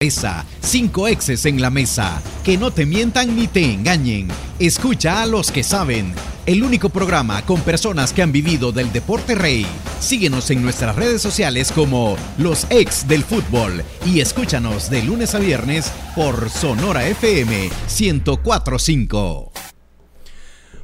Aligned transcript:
Esa, 0.00 0.46
cinco 0.60 1.08
exes 1.08 1.44
en 1.44 1.60
la 1.60 1.70
mesa. 1.70 2.22
Que 2.44 2.56
no 2.56 2.70
te 2.70 2.86
mientan 2.86 3.34
ni 3.34 3.48
te 3.48 3.64
engañen. 3.64 4.28
Escucha 4.60 5.22
a 5.22 5.26
los 5.26 5.50
que 5.50 5.64
saben. 5.64 6.14
El 6.46 6.62
único 6.62 6.88
programa 6.88 7.42
con 7.42 7.60
personas 7.62 8.12
que 8.12 8.22
han 8.22 8.30
vivido 8.30 8.70
del 8.70 8.92
deporte 8.92 9.34
rey. 9.34 9.66
Síguenos 9.98 10.52
en 10.52 10.62
nuestras 10.62 10.94
redes 10.94 11.20
sociales 11.20 11.72
como 11.72 12.16
Los 12.38 12.68
Ex 12.70 13.08
del 13.08 13.24
Fútbol 13.24 13.82
y 14.06 14.20
escúchanos 14.20 14.88
de 14.88 15.02
lunes 15.02 15.34
a 15.34 15.40
viernes 15.40 15.92
por 16.14 16.48
Sonora 16.48 17.04
FM 17.08 17.68
1045. 17.88 19.50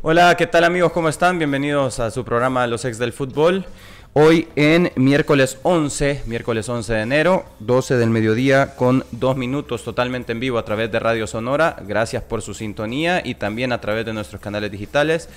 Hola, 0.02 0.36
¿qué 0.36 0.48
tal 0.48 0.64
amigos? 0.64 0.90
¿Cómo 0.90 1.08
están? 1.08 1.38
Bienvenidos 1.38 2.00
a 2.00 2.10
su 2.10 2.24
programa 2.24 2.66
Los 2.66 2.84
Ex 2.84 2.98
del 2.98 3.12
Fútbol. 3.12 3.64
Hoy 4.16 4.46
en 4.54 4.92
miércoles 4.94 5.58
11, 5.64 6.22
miércoles 6.26 6.68
11 6.68 6.92
de 6.92 7.00
enero, 7.00 7.44
12 7.58 7.96
del 7.96 8.10
mediodía, 8.10 8.76
con 8.76 9.04
dos 9.10 9.36
minutos 9.36 9.82
totalmente 9.82 10.30
en 10.30 10.38
vivo 10.38 10.56
a 10.58 10.64
través 10.64 10.92
de 10.92 11.00
Radio 11.00 11.26
Sonora. 11.26 11.74
Gracias 11.84 12.22
por 12.22 12.40
su 12.40 12.54
sintonía 12.54 13.22
y 13.24 13.34
también 13.34 13.72
a 13.72 13.80
través 13.80 14.06
de 14.06 14.12
nuestros 14.12 14.40
canales 14.40 14.70
digitales, 14.70 15.28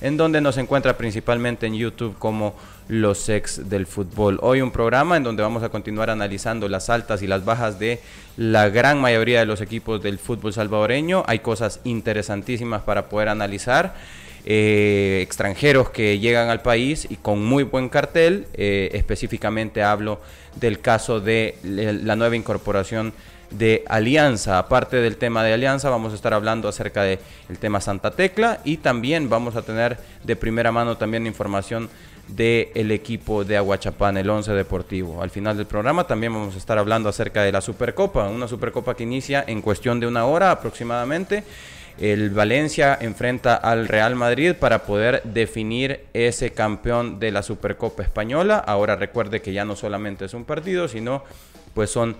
en 0.00 0.16
donde 0.16 0.40
nos 0.40 0.58
encuentra 0.58 0.96
principalmente 0.96 1.68
en 1.68 1.76
YouTube 1.76 2.18
como 2.18 2.56
Los 2.88 3.28
Ex 3.28 3.70
del 3.70 3.86
Fútbol. 3.86 4.40
Hoy 4.42 4.62
un 4.62 4.72
programa 4.72 5.16
en 5.16 5.22
donde 5.22 5.44
vamos 5.44 5.62
a 5.62 5.68
continuar 5.68 6.10
analizando 6.10 6.68
las 6.68 6.90
altas 6.90 7.22
y 7.22 7.28
las 7.28 7.44
bajas 7.44 7.78
de 7.78 8.00
la 8.36 8.68
gran 8.68 9.00
mayoría 9.00 9.38
de 9.38 9.46
los 9.46 9.60
equipos 9.60 10.02
del 10.02 10.18
fútbol 10.18 10.52
salvadoreño. 10.52 11.22
Hay 11.28 11.38
cosas 11.38 11.78
interesantísimas 11.84 12.82
para 12.82 13.08
poder 13.08 13.28
analizar. 13.28 13.94
Eh, 14.46 15.20
extranjeros 15.22 15.88
que 15.88 16.18
llegan 16.18 16.50
al 16.50 16.60
país 16.60 17.06
y 17.08 17.16
con 17.16 17.42
muy 17.44 17.62
buen 17.62 17.88
cartel. 17.88 18.46
Eh, 18.52 18.90
específicamente 18.92 19.82
hablo 19.82 20.20
del 20.56 20.80
caso 20.80 21.20
de 21.20 21.56
la 21.62 22.14
nueva 22.14 22.36
incorporación 22.36 23.14
de 23.50 23.84
Alianza. 23.88 24.58
Aparte 24.58 24.98
del 24.98 25.16
tema 25.16 25.42
de 25.42 25.54
Alianza, 25.54 25.88
vamos 25.88 26.12
a 26.12 26.16
estar 26.16 26.34
hablando 26.34 26.68
acerca 26.68 27.02
del 27.02 27.18
el 27.48 27.58
tema 27.58 27.80
Santa 27.80 28.10
Tecla 28.10 28.60
y 28.64 28.78
también 28.78 29.30
vamos 29.30 29.56
a 29.56 29.62
tener 29.62 29.98
de 30.22 30.36
primera 30.36 30.72
mano 30.72 30.96
también 30.96 31.26
información 31.26 31.88
del 32.28 32.90
equipo 32.90 33.44
de 33.44 33.56
Aguachapán, 33.56 34.16
el 34.16 34.28
11 34.28 34.52
Deportivo. 34.52 35.22
Al 35.22 35.30
final 35.30 35.56
del 35.56 35.66
programa 35.66 36.06
también 36.06 36.32
vamos 36.32 36.54
a 36.54 36.58
estar 36.58 36.78
hablando 36.78 37.08
acerca 37.08 37.42
de 37.42 37.52
la 37.52 37.60
Supercopa, 37.60 38.28
una 38.28 38.48
Supercopa 38.48 38.94
que 38.94 39.02
inicia 39.04 39.44
en 39.46 39.62
cuestión 39.62 40.00
de 40.00 40.06
una 40.06 40.24
hora 40.24 40.50
aproximadamente 40.50 41.44
el 41.98 42.30
Valencia 42.30 42.96
enfrenta 43.00 43.54
al 43.54 43.88
Real 43.88 44.16
Madrid 44.16 44.54
para 44.54 44.84
poder 44.84 45.22
definir 45.24 46.04
ese 46.12 46.50
campeón 46.50 47.18
de 47.20 47.32
la 47.32 47.42
Supercopa 47.42 48.02
Española. 48.02 48.58
Ahora 48.58 48.96
recuerde 48.96 49.42
que 49.42 49.52
ya 49.52 49.64
no 49.64 49.76
solamente 49.76 50.24
es 50.24 50.34
un 50.34 50.44
partido, 50.44 50.88
sino 50.88 51.22
pues 51.74 51.90
son 51.90 52.16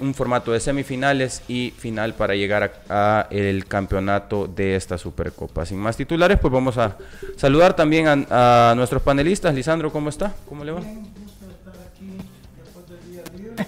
un 0.00 0.14
formato 0.14 0.52
de 0.52 0.60
semifinales 0.60 1.42
y 1.48 1.70
final 1.70 2.14
para 2.14 2.34
llegar 2.34 2.82
a, 2.88 3.26
el 3.30 3.64
campeonato 3.66 4.46
de 4.46 4.76
esta 4.76 4.98
Supercopa. 4.98 5.64
Sin 5.64 5.78
más 5.78 5.96
titulares, 5.96 6.38
pues 6.38 6.52
vamos 6.52 6.76
a 6.76 6.96
saludar 7.36 7.74
también 7.74 8.06
a, 8.08 8.74
nuestros 8.76 9.02
panelistas. 9.02 9.54
Lisandro, 9.54 9.90
¿cómo 9.90 10.10
está? 10.10 10.34
¿Cómo 10.46 10.64
le 10.64 10.72
va? 10.72 10.82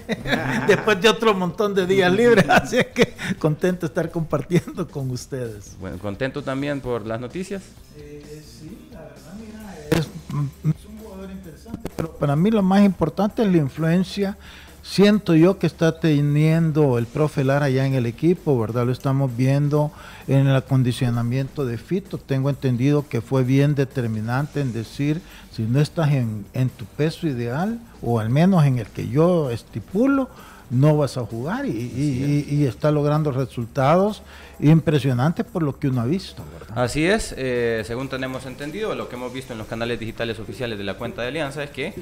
después 0.66 1.00
de 1.00 1.08
otro 1.08 1.34
montón 1.34 1.74
de 1.74 1.86
días 1.86 2.12
libres, 2.12 2.46
así 2.48 2.78
que 2.94 3.14
contento 3.38 3.82
de 3.82 3.86
estar 3.86 4.10
compartiendo 4.10 4.86
con 4.88 5.10
ustedes. 5.10 5.76
Bueno, 5.80 5.98
contento 5.98 6.42
también 6.42 6.80
por 6.80 7.06
las 7.06 7.20
noticias. 7.20 7.62
Eh, 7.96 8.42
sí, 8.44 8.88
la 8.92 9.00
verdad, 9.00 9.34
mira, 9.38 9.74
es, 9.90 9.98
es 10.00 10.86
un 10.86 10.98
jugador 10.98 11.30
interesante, 11.30 11.90
pero 11.96 12.12
para 12.16 12.36
mí 12.36 12.50
lo 12.50 12.62
más 12.62 12.82
importante 12.82 13.42
es 13.42 13.50
la 13.50 13.58
influencia 13.58 14.36
siento 14.82 15.34
yo 15.34 15.58
que 15.58 15.66
está 15.66 16.00
teniendo 16.00 16.98
el 16.98 17.06
profe 17.06 17.44
Lara 17.44 17.70
ya 17.70 17.86
en 17.86 17.94
el 17.94 18.06
equipo, 18.06 18.58
¿verdad? 18.58 18.84
Lo 18.84 18.92
estamos 18.92 19.34
viendo 19.36 19.92
en 20.26 20.46
el 20.46 20.56
acondicionamiento 20.56 21.64
de 21.64 21.78
Fito. 21.78 22.18
Tengo 22.18 22.50
entendido 22.50 23.08
que 23.08 23.20
fue 23.20 23.44
bien 23.44 23.74
determinante 23.74 24.60
en 24.60 24.72
decir, 24.72 25.20
si 25.52 25.62
no 25.62 25.80
estás 25.80 26.10
en, 26.12 26.44
tu 26.76 26.84
peso 26.84 27.26
ideal, 27.26 27.78
o 28.02 28.18
al 28.18 28.28
menos 28.28 28.64
en 28.64 28.78
el 28.78 28.86
que 28.86 29.08
yo 29.08 29.50
estipulo, 29.50 30.28
no 30.70 30.96
vas 30.96 31.18
a 31.18 31.20
jugar 31.20 31.66
y, 31.66 32.64
está 32.66 32.90
logrando 32.90 33.30
resultados 33.30 34.22
impresionantes 34.58 35.44
por 35.44 35.62
lo 35.62 35.78
que 35.78 35.88
uno 35.88 36.00
ha 36.00 36.06
visto. 36.06 36.42
¿verdad? 36.58 36.82
Así 36.82 37.04
es, 37.04 37.34
eh, 37.36 37.82
según 37.84 38.08
tenemos 38.08 38.46
entendido, 38.46 38.94
lo 38.94 39.08
que 39.08 39.16
hemos 39.16 39.32
visto 39.32 39.52
en 39.52 39.58
los 39.58 39.66
canales 39.66 40.00
digitales 40.00 40.38
oficiales 40.38 40.78
de 40.78 40.84
la 40.84 40.94
cuenta 40.94 41.20
de 41.20 41.28
Alianza 41.28 41.62
es 41.62 41.70
que 41.70 41.94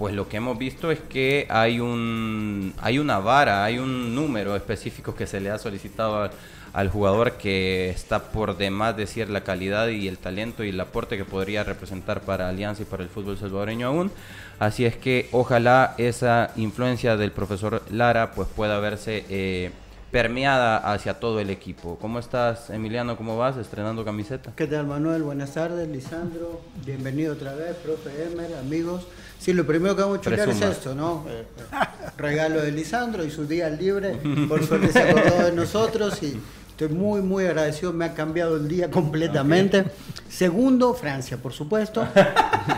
pues 0.00 0.14
lo 0.14 0.30
que 0.30 0.38
hemos 0.38 0.56
visto 0.56 0.90
es 0.90 0.98
que 0.98 1.46
hay 1.50 1.78
un 1.78 2.72
hay 2.80 2.98
una 2.98 3.18
vara, 3.18 3.64
hay 3.64 3.78
un 3.78 4.14
número 4.14 4.56
específico 4.56 5.14
que 5.14 5.26
se 5.26 5.40
le 5.40 5.50
ha 5.50 5.58
solicitado 5.58 6.30
al, 6.72 6.88
jugador 6.88 7.32
que 7.32 7.90
está 7.90 8.32
por 8.32 8.56
demás 8.56 8.96
decir 8.96 9.28
la 9.28 9.42
calidad 9.42 9.88
y 9.88 10.08
el 10.08 10.16
talento 10.16 10.64
y 10.64 10.70
el 10.70 10.80
aporte 10.80 11.18
que 11.18 11.26
podría 11.26 11.64
representar 11.64 12.22
para 12.22 12.48
Alianza 12.48 12.80
y 12.80 12.86
para 12.86 13.02
el 13.02 13.10
fútbol 13.10 13.36
salvadoreño 13.36 13.88
aún. 13.88 14.10
Así 14.58 14.86
es 14.86 14.96
que 14.96 15.28
ojalá 15.32 15.94
esa 15.98 16.52
influencia 16.56 17.18
del 17.18 17.32
profesor 17.32 17.82
Lara 17.90 18.30
pues 18.30 18.48
pueda 18.48 18.80
verse 18.80 19.26
eh, 19.28 19.70
permeada 20.10 20.78
hacia 20.78 21.20
todo 21.20 21.40
el 21.40 21.50
equipo. 21.50 21.98
¿Cómo 22.00 22.20
estás, 22.20 22.70
Emiliano? 22.70 23.18
¿Cómo 23.18 23.36
vas? 23.36 23.58
Estrenando 23.58 24.02
camiseta. 24.02 24.52
¿Qué 24.56 24.66
tal, 24.66 24.86
Manuel? 24.86 25.24
Buenas 25.24 25.52
tardes, 25.52 25.86
Lisandro. 25.86 26.62
Bienvenido 26.86 27.34
otra 27.34 27.54
vez, 27.54 27.76
profe 27.76 28.10
Emer, 28.32 28.54
amigos. 28.54 29.06
Sí, 29.40 29.54
lo 29.54 29.66
primero 29.66 29.96
que 29.96 30.02
vamos 30.02 30.18
a 30.18 30.20
chulear 30.20 30.50
es 30.50 30.60
esto, 30.60 30.94
¿no? 30.94 31.24
Eh, 31.26 31.44
regalo 32.18 32.60
de 32.60 32.70
Lisandro 32.72 33.24
y 33.24 33.30
su 33.30 33.46
día 33.46 33.70
libre. 33.70 34.18
Por 34.46 34.66
suerte 34.66 34.92
se 34.92 35.00
acordó 35.00 35.44
de 35.46 35.52
nosotros 35.52 36.22
y 36.22 36.38
estoy 36.68 36.88
muy, 36.88 37.22
muy 37.22 37.46
agradecido. 37.46 37.90
Me 37.94 38.04
ha 38.04 38.12
cambiado 38.12 38.56
el 38.56 38.68
día 38.68 38.90
completamente. 38.90 39.86
Segundo, 40.28 40.92
Francia, 40.92 41.38
por 41.38 41.54
supuesto. 41.54 42.06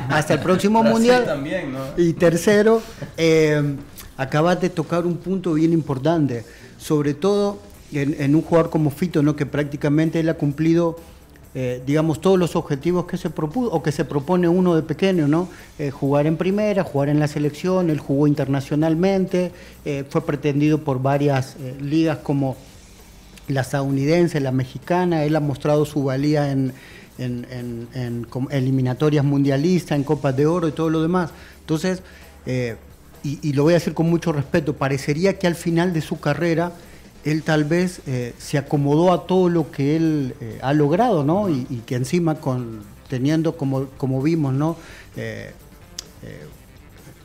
Hasta 0.08 0.34
el 0.34 0.40
próximo 0.40 0.84
Mundial. 0.84 1.24
También, 1.24 1.72
¿no? 1.72 1.80
Y 1.96 2.12
tercero, 2.12 2.80
eh, 3.16 3.60
acabas 4.16 4.60
de 4.60 4.70
tocar 4.70 5.04
un 5.04 5.16
punto 5.16 5.54
bien 5.54 5.72
importante. 5.72 6.44
Sobre 6.78 7.14
todo 7.14 7.58
en, 7.92 8.14
en 8.20 8.36
un 8.36 8.42
jugador 8.42 8.70
como 8.70 8.92
Fito, 8.92 9.20
¿no? 9.20 9.34
Que 9.34 9.46
prácticamente 9.46 10.20
él 10.20 10.28
ha 10.28 10.34
cumplido 10.34 10.96
eh, 11.54 11.82
digamos, 11.84 12.22
todos 12.22 12.38
los 12.38 12.56
objetivos 12.56 13.04
que 13.04 13.18
se 13.18 13.28
propuso 13.28 13.70
o 13.72 13.82
que 13.82 13.92
se 13.92 14.06
propone 14.06 14.48
uno 14.48 14.74
de 14.74 14.82
pequeño, 14.82 15.28
¿no? 15.28 15.50
Eh, 15.78 15.90
jugar 15.90 16.26
en 16.26 16.38
primera, 16.38 16.82
jugar 16.82 17.10
en 17.10 17.20
la 17.20 17.28
selección, 17.28 17.90
él 17.90 17.98
jugó 17.98 18.26
internacionalmente, 18.26 19.52
eh, 19.84 20.04
fue 20.08 20.24
pretendido 20.24 20.78
por 20.78 21.02
varias 21.02 21.56
ligas 21.78 22.18
como 22.18 22.56
la 23.48 23.60
estadounidense, 23.60 24.40
la 24.40 24.50
mexicana, 24.50 25.24
él 25.24 25.36
ha 25.36 25.40
mostrado 25.40 25.84
su 25.84 26.04
valía 26.04 26.50
en, 26.50 26.72
eliminatorias 28.50 29.22
mundialistas, 29.22 29.96
en 29.96 30.04
Copas 30.04 30.34
de 30.34 30.46
Oro 30.46 30.68
y 30.68 30.72
todo 30.72 30.88
lo 30.88 31.02
demás. 31.02 31.30
Entonces, 31.60 32.02
y, 32.46 33.38
y 33.42 33.52
lo 33.52 33.64
voy 33.64 33.74
a 33.74 33.76
decir 33.76 33.92
con 33.92 34.08
mucho 34.08 34.32
respeto, 34.32 34.72
parecería 34.74 35.38
que 35.38 35.46
al 35.46 35.54
final 35.54 35.92
de 35.92 36.00
su 36.00 36.18
carrera, 36.18 36.72
él 37.24 37.42
tal 37.42 37.64
vez 37.64 38.00
eh, 38.06 38.34
se 38.38 38.58
acomodó 38.58 39.12
a 39.12 39.26
todo 39.26 39.48
lo 39.48 39.70
que 39.70 39.96
él 39.96 40.34
eh, 40.40 40.58
ha 40.62 40.72
logrado, 40.72 41.24
¿no? 41.24 41.48
Y, 41.48 41.82
que 41.86 41.94
encima 41.94 42.36
con, 42.36 42.80
teniendo, 43.08 43.56
como, 43.56 44.22
vimos, 44.22 44.52
¿no? 44.54 44.76
Eh, 45.16 45.52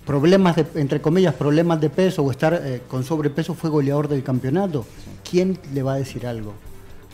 problemas, 0.05 0.55
de, 0.55 0.65
entre 0.75 1.01
comillas, 1.01 1.33
problemas 1.33 1.81
de 1.81 1.89
peso 1.89 2.23
o 2.23 2.31
estar 2.31 2.61
con 2.87 3.03
sobrepeso 3.03 3.53
fue 3.53 3.69
goleador 3.69 4.07
del 4.07 4.23
campeonato. 4.23 4.85
¿Quién 5.29 5.59
le 5.73 5.83
va 5.83 5.93
a 5.93 5.97
decir 5.97 6.25
algo? 6.25 6.53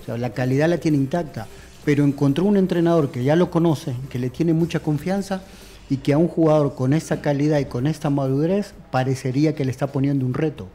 O 0.01 0.05
sea, 0.05 0.17
la 0.17 0.31
calidad 0.31 0.69
la 0.69 0.77
tiene 0.77 0.97
intacta, 0.97 1.47
pero 1.85 2.03
encontró 2.03 2.45
un 2.45 2.57
entrenador 2.57 3.11
que 3.11 3.23
ya 3.23 3.35
lo 3.35 3.49
conoce, 3.49 3.95
que 4.09 4.19
le 4.19 4.29
tiene 4.29 4.53
mucha 4.53 4.79
confianza 4.79 5.41
y 5.89 5.97
que 5.97 6.13
a 6.13 6.17
un 6.17 6.27
jugador 6.27 6.75
con 6.75 6.93
esa 6.93 7.21
calidad 7.21 7.59
y 7.59 7.65
con 7.65 7.87
esta 7.87 8.09
madurez 8.09 8.73
parecería 8.91 9.55
que 9.55 9.65
le 9.65 9.71
está 9.71 9.87
poniendo 9.87 10.25
un 10.25 10.33
reto 10.33 10.67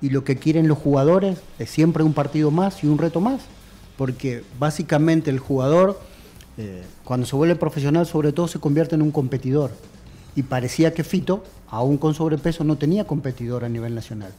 y 0.00 0.10
lo 0.10 0.24
que 0.24 0.36
quieren 0.36 0.68
los 0.68 0.78
jugadores 0.78 1.38
es 1.58 1.70
siempre 1.70 2.02
un 2.02 2.12
partido 2.12 2.50
más 2.50 2.82
y 2.84 2.86
un 2.86 2.98
reto 2.98 3.20
más, 3.20 3.42
porque 3.96 4.44
básicamente 4.58 5.30
el 5.30 5.38
jugador, 5.38 6.00
eh, 6.56 6.82
cuando 7.04 7.26
se 7.26 7.36
vuelve 7.36 7.56
profesional, 7.56 8.06
sobre 8.06 8.32
todo 8.32 8.48
se 8.48 8.60
convierte 8.60 8.94
en 8.94 9.02
un 9.02 9.10
competidor. 9.10 9.72
Y 10.36 10.44
parecía 10.44 10.94
que 10.94 11.02
Fito, 11.02 11.42
aún 11.68 11.98
con 11.98 12.14
sobrepeso, 12.14 12.62
no 12.62 12.78
tenía 12.78 13.06
competidor 13.06 13.64
a 13.64 13.68
nivel 13.68 13.94
nacional. 13.94 14.32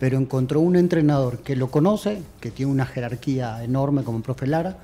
Pero 0.00 0.18
encontró 0.18 0.58
un 0.58 0.74
entrenador 0.74 1.38
que 1.38 1.54
lo 1.54 1.70
conoce, 1.70 2.22
que 2.40 2.50
tiene 2.50 2.72
una 2.72 2.86
jerarquía 2.86 3.62
enorme 3.62 4.02
como 4.02 4.18
el 4.18 4.24
profe 4.24 4.48
Lara, 4.48 4.78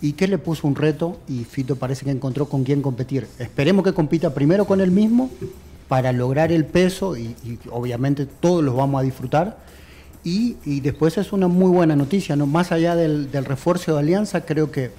y 0.00 0.12
que 0.12 0.28
le 0.28 0.38
puso 0.38 0.68
un 0.68 0.76
reto 0.76 1.18
y 1.28 1.44
Fito 1.44 1.76
parece 1.76 2.04
que 2.04 2.10
encontró 2.10 2.46
con 2.46 2.62
quién 2.62 2.82
competir. 2.82 3.26
Esperemos 3.38 3.84
que 3.84 3.92
compita 3.92 4.34
primero 4.34 4.66
con 4.66 4.80
él 4.80 4.90
mismo 4.90 5.30
para 5.88 6.12
lograr 6.12 6.52
el 6.52 6.64
peso 6.64 7.16
y, 7.16 7.36
obviamente 7.70 8.26
todos 8.26 8.62
los 8.64 8.74
vamos 8.76 9.00
a 9.00 9.04
disfrutar. 9.04 9.58
Y, 10.22 10.80
después 10.80 11.18
es 11.18 11.32
una 11.32 11.48
muy 11.48 11.70
buena 11.70 11.96
noticia, 11.96 12.34
¿no? 12.34 12.46
Más 12.46 12.72
allá 12.72 12.96
del, 12.96 13.30
refuerzo 13.32 13.92
de 13.94 13.98
Alianza, 14.00 14.46
creo 14.46 14.70
que 14.70 14.90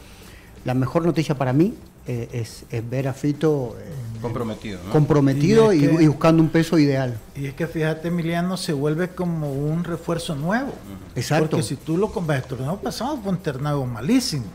la 0.65 0.73
mejor 0.73 1.05
noticia 1.05 1.35
para 1.35 1.51
mí 1.51 1.73
eh, 2.07 2.29
es, 2.31 2.65
ver 2.89 3.07
a 3.07 3.13
Fito 3.13 3.75
eh, 3.79 4.21
comprometido, 4.21 4.79
comprometido 4.91 5.73
y, 5.73 6.07
buscando 6.07 6.43
un 6.43 6.49
peso 6.49 6.77
ideal. 6.77 7.17
Y 7.35 7.47
es 7.47 7.55
que 7.55 7.65
fíjate, 7.65 8.09
Emiliano, 8.09 8.55
se 8.57 8.73
vuelve 8.73 9.09
como 9.09 9.51
un 9.51 9.83
refuerzo 9.83 10.35
nuevo. 10.35 10.73
Exacto. 11.15 11.51
Porque 11.51 11.63
si 11.63 11.75
tú 11.75 11.97
lo 11.97 12.11
comparas, 12.11 12.43
el 12.43 12.49
torneo 12.49 12.77
pasado 12.77 13.17
fue 13.17 13.31
un 13.31 13.39
ternado 13.39 13.83
malísimo. 13.85 14.45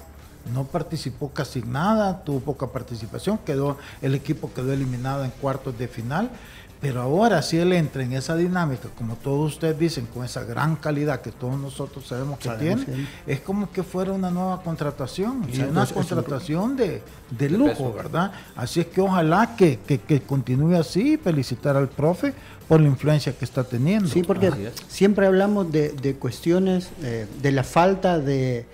No 0.52 0.64
participó 0.64 1.30
casi 1.30 1.62
nada, 1.62 2.24
tuvo 2.24 2.40
poca 2.40 2.66
participación, 2.68 3.38
quedó 3.38 3.78
el 4.02 4.14
equipo 4.14 4.52
quedó 4.52 4.72
eliminado 4.72 5.24
en 5.24 5.30
cuartos 5.30 5.78
de 5.78 5.88
final 5.88 6.30
pero 6.80 7.02
ahora 7.02 7.42
si 7.42 7.58
él 7.58 7.74
entra 7.74 8.02
en 8.02 8.14
esa 8.14 8.34
dinámica, 8.34 8.88
como 8.96 9.16
todos 9.16 9.52
ustedes 9.52 9.78
dicen, 9.78 10.06
con 10.06 10.24
esa 10.24 10.44
gran 10.44 10.76
calidad 10.76 11.20
que 11.20 11.30
todos 11.30 11.58
nosotros 11.58 12.06
sabemos 12.06 12.38
que 12.38 12.48
tiene, 12.50 13.06
es 13.26 13.40
como 13.40 13.70
que 13.70 13.82
fuera 13.82 14.12
una 14.12 14.30
nueva 14.30 14.62
contratación, 14.62 15.46
y 15.52 15.60
una 15.60 15.84
contratación 15.84 16.76
de, 16.76 17.02
lujo, 17.50 17.92
¿verdad? 17.92 18.32
Así 18.56 18.80
es 18.80 18.86
que 18.86 19.02
ojalá 19.02 19.56
que, 19.56 19.78
continúe 20.26 20.76
así, 20.76 21.18
felicitar 21.18 21.76
al 21.76 21.88
profe 21.88 22.32
por 22.70 22.80
la 22.80 22.86
influencia 22.86 23.32
que 23.32 23.44
está 23.44 23.64
teniendo. 23.64 24.08
Sí, 24.08 24.22
porque 24.22 24.52
siempre 24.86 25.26
hablamos 25.26 25.72
de, 25.72 26.16
cuestiones, 26.20 26.90
eh, 27.02 27.26
de 27.42 27.50
la 27.50 27.64
falta 27.64 28.20
de, 28.20 28.64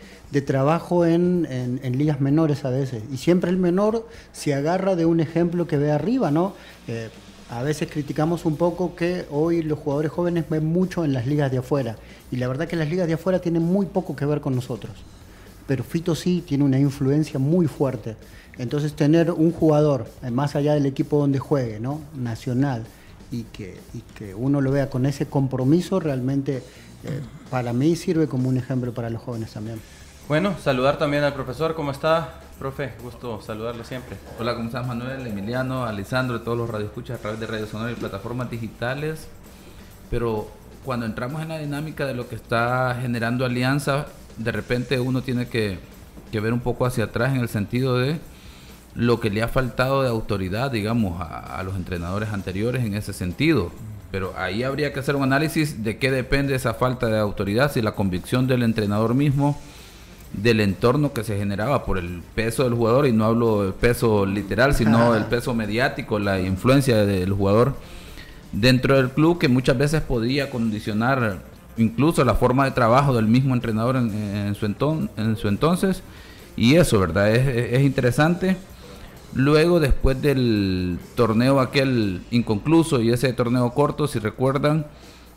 trabajo 0.44 1.06
en, 1.06 1.80
ligas 1.94 2.20
menores 2.20 2.66
a 2.66 2.68
veces, 2.68 3.02
y 3.10 3.16
siempre 3.16 3.50
el 3.50 3.56
menor 3.56 4.06
se 4.32 4.52
agarra 4.52 4.96
de 4.96 5.06
un 5.06 5.20
ejemplo 5.20 5.66
que 5.66 5.78
ve 5.78 5.92
arriba, 5.92 6.30
¿no? 6.30 6.52
Eh, 6.88 7.08
a 7.48 7.62
veces 7.62 7.88
criticamos 7.90 8.44
un 8.44 8.56
poco 8.56 8.94
que 8.94 9.24
hoy 9.30 9.62
los 9.62 9.78
jugadores 9.78 10.12
jóvenes 10.12 10.44
ven 10.50 10.66
mucho 10.66 11.02
en 11.02 11.14
las 11.14 11.26
ligas 11.26 11.50
de 11.50 11.56
afuera. 11.56 11.96
Y 12.30 12.36
la 12.36 12.48
verdad 12.48 12.68
que 12.68 12.76
las 12.76 12.90
ligas 12.90 13.06
de 13.06 13.14
afuera 13.14 13.38
tienen 13.38 13.62
muy 13.62 13.86
poco 13.86 14.14
que 14.14 14.26
ver 14.26 14.42
con 14.42 14.54
nosotros. 14.54 14.92
Pero 15.66 15.82
Fito 15.82 16.14
sí 16.14 16.44
tiene 16.46 16.64
una 16.64 16.78
influencia 16.78 17.38
muy 17.38 17.66
fuerte. 17.66 18.16
Entonces 18.58 18.92
tener 18.92 19.30
un 19.30 19.52
jugador, 19.52 20.06
eh, 20.22 20.30
más 20.30 20.54
allá 20.54 20.74
del 20.74 20.84
equipo 20.84 21.18
donde 21.18 21.38
juegue, 21.38 21.80
¿no? 21.80 22.02
Nacional, 22.14 22.84
y 23.30 23.44
que, 23.44 23.78
que 24.14 24.34
uno 24.34 24.60
lo 24.60 24.70
vea 24.70 24.90
con 24.90 25.06
ese 25.06 25.26
compromiso, 25.26 26.00
realmente 26.00 26.62
eh, 27.04 27.20
para 27.50 27.72
mí 27.72 27.96
sirve 27.96 28.28
como 28.28 28.48
un 28.48 28.56
ejemplo 28.56 28.92
para 28.92 29.10
los 29.10 29.22
jóvenes 29.22 29.52
también. 29.52 29.80
Bueno, 30.28 30.56
saludar 30.62 30.98
también 30.98 31.22
al 31.22 31.34
profesor, 31.34 31.74
¿cómo 31.74 31.92
está? 31.92 32.40
Profe, 32.58 32.92
gusto 33.02 33.40
saludarlo 33.42 33.84
siempre. 33.84 34.16
Hola, 34.40 34.54
¿cómo 34.54 34.66
estás 34.66 34.86
Manuel, 34.86 35.26
Emiliano, 35.26 35.84
Alessandro, 35.84 36.40
todos 36.40 36.56
los 36.56 36.70
radioescuchas 36.70 37.18
a 37.18 37.22
través 37.22 37.38
de 37.38 37.46
Radio 37.46 37.66
Sonora 37.66 37.92
y 37.92 37.94
plataformas 37.94 38.50
digitales? 38.50 39.28
Pero 40.10 40.48
cuando 40.84 41.04
entramos 41.04 41.42
en 41.42 41.48
la 41.48 41.58
dinámica 41.58 42.06
de 42.06 42.14
lo 42.14 42.28
que 42.28 42.34
está 42.34 42.96
generando 43.00 43.44
Alianza, 43.44 44.06
de 44.36 44.52
repente 44.52 44.98
uno 45.00 45.22
tiene 45.22 45.48
que, 45.48 45.78
ver 46.32 46.52
un 46.52 46.60
poco 46.60 46.86
hacia 46.86 47.04
atrás 47.04 47.34
en 47.34 47.40
el 47.40 47.48
sentido 47.48 47.98
de 47.98 48.18
lo 48.96 49.20
que 49.20 49.30
le 49.30 49.42
ha 49.42 49.48
faltado 49.48 50.02
de 50.02 50.08
autoridad, 50.08 50.70
digamos, 50.70 51.20
a, 51.20 51.58
a 51.58 51.62
los 51.62 51.76
entrenadores 51.76 52.30
anteriores 52.30 52.84
en 52.84 52.94
ese 52.94 53.12
sentido. 53.12 53.70
Pero 54.10 54.32
ahí 54.36 54.62
habría 54.62 54.92
que 54.92 55.00
hacer 55.00 55.16
un 55.16 55.22
análisis 55.22 55.84
de 55.84 55.98
qué 55.98 56.10
depende 56.10 56.54
esa 56.54 56.74
falta 56.74 57.06
de 57.06 57.18
autoridad, 57.18 57.72
si 57.72 57.82
la 57.82 57.92
convicción 57.92 58.46
del 58.46 58.62
entrenador 58.62 59.14
mismo 59.14 59.60
del 60.32 60.60
entorno 60.60 61.12
que 61.12 61.24
se 61.24 61.36
generaba 61.38 61.84
por 61.84 61.98
el 61.98 62.22
peso 62.34 62.64
del 62.64 62.74
jugador, 62.74 63.06
y 63.06 63.12
no 63.12 63.24
hablo 63.24 63.62
del 63.64 63.72
peso 63.72 64.26
literal, 64.26 64.74
sino 64.74 65.14
el 65.14 65.24
peso 65.24 65.54
mediático, 65.54 66.18
la 66.18 66.40
influencia 66.40 67.04
del 67.06 67.32
jugador 67.32 67.74
dentro 68.52 68.96
del 68.96 69.10
club, 69.10 69.38
que 69.38 69.48
muchas 69.48 69.78
veces 69.78 70.02
podía 70.02 70.50
condicionar 70.50 71.38
incluso 71.76 72.24
la 72.24 72.34
forma 72.34 72.64
de 72.64 72.72
trabajo 72.72 73.14
del 73.14 73.26
mismo 73.26 73.54
entrenador 73.54 73.96
en, 73.96 74.54
su, 74.54 74.66
en 75.16 75.36
su 75.36 75.48
entonces. 75.48 76.02
Y 76.56 76.76
eso, 76.76 76.98
¿verdad? 76.98 77.34
Es, 77.34 77.72
es 77.74 77.82
interesante. 77.82 78.56
Luego, 79.36 79.80
después 79.80 80.22
del 80.22 80.98
torneo 81.14 81.60
aquel 81.60 82.22
inconcluso 82.30 83.02
y 83.02 83.10
ese 83.10 83.30
torneo 83.34 83.70
corto, 83.74 84.08
si 84.08 84.18
recuerdan, 84.18 84.86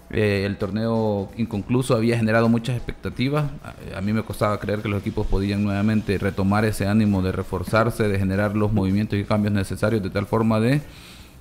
eh, 0.10 0.44
el 0.46 0.56
torneo 0.56 1.30
inconcluso 1.36 1.98
había 1.98 2.18
generado 2.18 2.48
muchas 2.48 2.78
expectativas. 2.78 3.52
A, 3.94 4.00
mí 4.00 4.14
me 4.14 4.24
costaba 4.24 4.58
creer 4.58 4.82
que 4.82 4.88
los 4.88 5.02
equipos 5.02 5.28
podían 5.28 5.66
nuevamente 5.66 6.18
retomar 6.18 6.64
ese 6.64 6.88
ánimo 6.88 7.22
de 7.22 7.34
reforzarse, 7.34 8.08
de 8.08 8.18
generar 8.18 8.56
los 8.56 8.72
movimientos 8.72 9.20
y 9.20 9.26
cambios 9.26 9.54
necesarios 9.54 10.02
de 10.02 10.10
tal 10.10 10.28
forma 10.28 10.62
de 10.62 10.82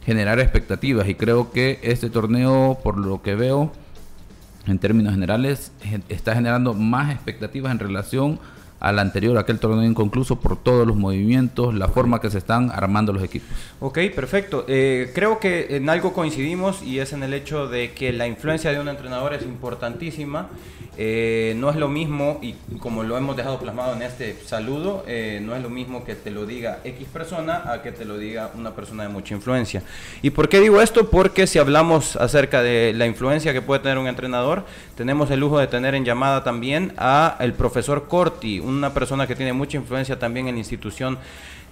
generar 0.04 0.40
expectativas. 0.40 1.08
Y 1.08 1.14
creo 1.14 1.52
que 1.52 1.78
este 1.84 2.10
torneo, 2.10 2.80
por 2.82 2.98
lo 2.98 3.22
que 3.22 3.36
veo, 3.36 3.70
en 4.66 4.80
términos 4.80 5.14
generales, 5.14 5.70
está 6.08 6.34
generando 6.34 6.74
más 6.74 7.14
expectativas 7.14 7.70
en 7.70 7.78
relación 7.78 8.40
al 8.80 8.98
anterior, 8.98 9.36
aquel 9.38 9.58
torneo 9.58 9.84
inconcluso, 9.84 10.40
por 10.40 10.56
todos 10.56 10.86
los 10.86 10.96
movimientos, 10.96 11.74
la 11.74 11.88
forma 11.88 12.20
que 12.20 12.30
se 12.30 12.38
están 12.38 12.70
armando 12.70 13.12
los 13.12 13.22
equipos. 13.22 13.48
Ok, 13.80 13.98
perfecto. 14.14 14.64
Eh, 14.68 15.10
creo 15.14 15.40
que 15.40 15.76
en 15.76 15.88
algo 15.88 16.12
coincidimos 16.12 16.82
y 16.82 17.00
es 17.00 17.12
en 17.12 17.22
el 17.22 17.34
hecho 17.34 17.68
de 17.68 17.92
que 17.92 18.12
la 18.12 18.26
influencia 18.26 18.72
de 18.72 18.80
un 18.80 18.88
entrenador 18.88 19.34
es 19.34 19.42
importantísima 19.42 20.48
eh, 21.00 21.54
no 21.56 21.70
es 21.70 21.76
lo 21.76 21.86
mismo, 21.86 22.40
y 22.42 22.54
como 22.80 23.04
lo 23.04 23.16
hemos 23.16 23.36
dejado 23.36 23.60
plasmado 23.60 23.94
en 23.94 24.02
este 24.02 24.36
saludo, 24.44 25.04
eh, 25.06 25.38
no 25.40 25.54
es 25.54 25.62
lo 25.62 25.70
mismo 25.70 26.04
que 26.04 26.16
te 26.16 26.32
lo 26.32 26.44
diga 26.44 26.80
X 26.82 27.06
persona 27.12 27.70
a 27.72 27.82
que 27.82 27.92
te 27.92 28.04
lo 28.04 28.18
diga 28.18 28.50
una 28.56 28.72
persona 28.74 29.04
de 29.04 29.08
mucha 29.08 29.32
influencia. 29.32 29.84
¿Y 30.22 30.30
por 30.30 30.48
qué 30.48 30.58
digo 30.58 30.82
esto? 30.82 31.08
Porque 31.08 31.46
si 31.46 31.60
hablamos 31.60 32.16
acerca 32.16 32.62
de 32.62 32.92
la 32.96 33.06
influencia 33.06 33.52
que 33.52 33.62
puede 33.62 33.80
tener 33.80 33.96
un 33.96 34.08
entrenador, 34.08 34.64
tenemos 34.96 35.30
el 35.30 35.38
lujo 35.38 35.60
de 35.60 35.68
tener 35.68 35.94
en 35.94 36.04
llamada 36.04 36.42
también 36.42 36.94
a 36.98 37.36
el 37.38 37.52
profesor 37.52 38.08
Corti, 38.08 38.58
una 38.68 38.94
persona 38.94 39.26
que 39.26 39.34
tiene 39.34 39.52
mucha 39.52 39.76
influencia 39.76 40.18
también 40.18 40.48
en 40.48 40.54
la 40.54 40.58
institución 40.58 41.18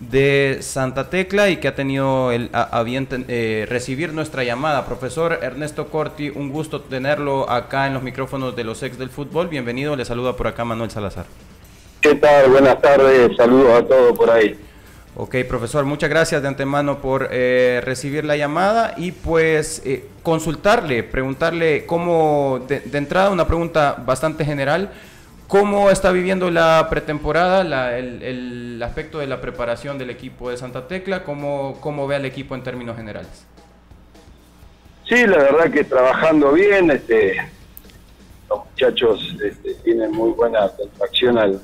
de 0.01 0.59
Santa 0.61 1.09
Tecla 1.09 1.49
y 1.49 1.57
que 1.57 1.69
ha 1.69 1.75
tenido 1.75 2.31
el, 2.33 2.51
a, 2.53 2.83
bien 2.83 3.09
eh, 3.29 3.67
recibir 3.69 4.13
nuestra 4.13 4.45
llamada. 4.45 4.85
Profesor 4.87 5.39
Ernesto 5.43 5.89
Corti, 5.89 6.31
un 6.31 6.51
gusto 6.51 6.83
tenerlo 6.83 7.49
acá 7.51 7.87
en 7.87 7.95
los 7.95 8.03
micrófonos 8.03 8.55
de 8.57 8.65
los 8.65 8.83
ex 8.83 8.99
del 8.99 9.11
fútbol. 9.11 9.49
Bienvenido, 9.49 9.97
le 9.97 10.05
saluda 10.05 10.37
por 10.37 10.47
acá 10.47 10.65
Manuel 10.65 10.91
Salazar. 10.91 11.27
¿Qué 12.01 12.15
tal? 12.15 12.51
Buenas 12.51 12.81
tardes, 12.81 13.37
saludos 13.37 13.83
a 13.83 13.87
todos 13.87 14.17
por 14.17 14.31
ahí. 14.31 14.59
Ok, 15.19 15.37
profesor, 15.49 15.87
muchas 15.87 16.11
gracias 16.11 16.43
de 16.43 16.49
antemano 16.49 16.99
por 16.99 17.29
eh, 17.31 17.81
recibir 17.83 18.27
la 18.27 18.37
llamada 18.37 18.93
y 18.99 19.13
pues 19.13 19.81
eh, 19.87 20.05
consultarle, 20.23 21.05
preguntarle 21.05 21.87
cómo, 21.87 22.61
de 22.69 22.99
entrada 22.99 23.31
una 23.31 23.47
pregunta 23.47 23.97
bastante 24.05 24.45
general, 24.45 24.91
¿Cómo 25.49 25.91
está 25.91 26.11
viviendo 26.11 26.51
la 26.51 26.89
pretemporada, 26.91 27.97
el, 27.97 28.83
aspecto 28.83 29.19
de 29.19 29.27
la 29.27 29.41
preparación 29.41 29.97
del 29.97 30.11
equipo 30.11 30.51
de 30.51 30.57
Santa 30.57 30.89
Tecla? 30.89 31.23
¿Cómo, 31.23 31.79
¿Cómo 31.81 32.07
ve 32.07 32.17
al 32.17 32.25
equipo 32.25 32.55
en 32.55 32.63
términos 32.63 32.97
generales? 32.97 33.47
Sí, 35.09 35.25
la 35.25 35.39
verdad 35.39 35.71
que 35.71 35.85
trabajando 35.85 36.53
bien, 36.53 36.91
este, 36.91 37.37
los 38.49 38.67
muchachos 38.67 39.37
este, 39.45 39.75
tienen 39.85 40.11
muy 40.11 40.31
buena 40.31 40.69
satisfacción 40.69 41.38
al... 41.38 41.61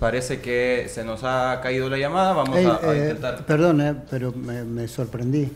Parece 0.00 0.40
que 0.40 0.86
se 0.88 1.04
nos 1.04 1.22
ha 1.22 1.60
caído 1.62 1.88
la 1.88 1.98
llamada, 1.98 2.32
vamos 2.32 2.56
a, 2.56 2.94
eh, 2.94 2.98
intentar... 2.98 3.46
Perdón, 3.46 3.80
eh, 3.80 3.94
pero 4.10 4.32
me, 4.32 4.88
sorprendí. 4.88 5.52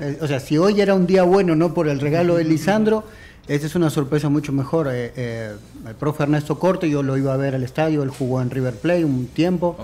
Eh, 0.00 0.18
o 0.22 0.26
sea, 0.26 0.40
si 0.40 0.56
hoy 0.56 0.80
era 0.80 0.94
un 0.94 1.06
día 1.06 1.24
bueno, 1.24 1.54
no 1.54 1.74
por 1.74 1.88
el 1.88 2.00
regalo 2.00 2.36
de 2.36 2.44
Lisandro... 2.44 3.04
Esta 3.48 3.68
es 3.68 3.76
una 3.76 3.90
sorpresa 3.90 4.28
mucho 4.28 4.52
mejor. 4.52 4.88
Eh, 4.88 5.12
eh, 5.16 5.52
el 5.86 5.94
profe 5.94 6.24
Ernesto 6.24 6.58
Corte, 6.58 6.90
yo 6.90 7.04
lo 7.04 7.16
iba 7.16 7.32
a 7.32 7.36
ver 7.36 7.54
al 7.54 7.62
estadio, 7.62 8.02
él 8.02 8.10
jugó 8.10 8.42
en 8.42 8.50
River 8.50 8.74
Plate 8.74 9.04
un 9.04 9.28
tiempo. 9.28 9.76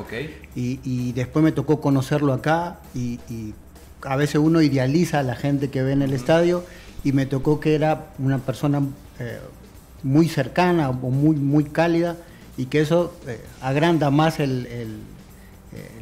Y, 0.56 1.12
después 1.12 1.44
me 1.44 1.52
tocó 1.52 1.80
conocerlo 1.80 2.32
acá 2.32 2.78
y, 2.94 3.18
a 4.04 4.16
veces 4.16 4.36
uno 4.36 4.60
idealiza 4.62 5.20
a 5.20 5.22
la 5.22 5.36
gente 5.36 5.70
que 5.70 5.80
ve 5.84 5.92
en 5.92 6.02
el 6.02 6.12
estadio 6.12 6.64
y 7.04 7.12
me 7.12 7.24
tocó 7.24 7.60
que 7.60 7.76
era 7.76 8.06
una 8.18 8.38
persona 8.38 8.82
eh, 9.20 9.38
muy 10.02 10.28
cercana 10.28 10.90
o 10.90 10.94
muy, 10.94 11.36
muy 11.36 11.62
cálida 11.62 12.16
y 12.56 12.66
que 12.66 12.80
eso 12.80 13.14
agranda 13.60 14.10
más 14.10 14.38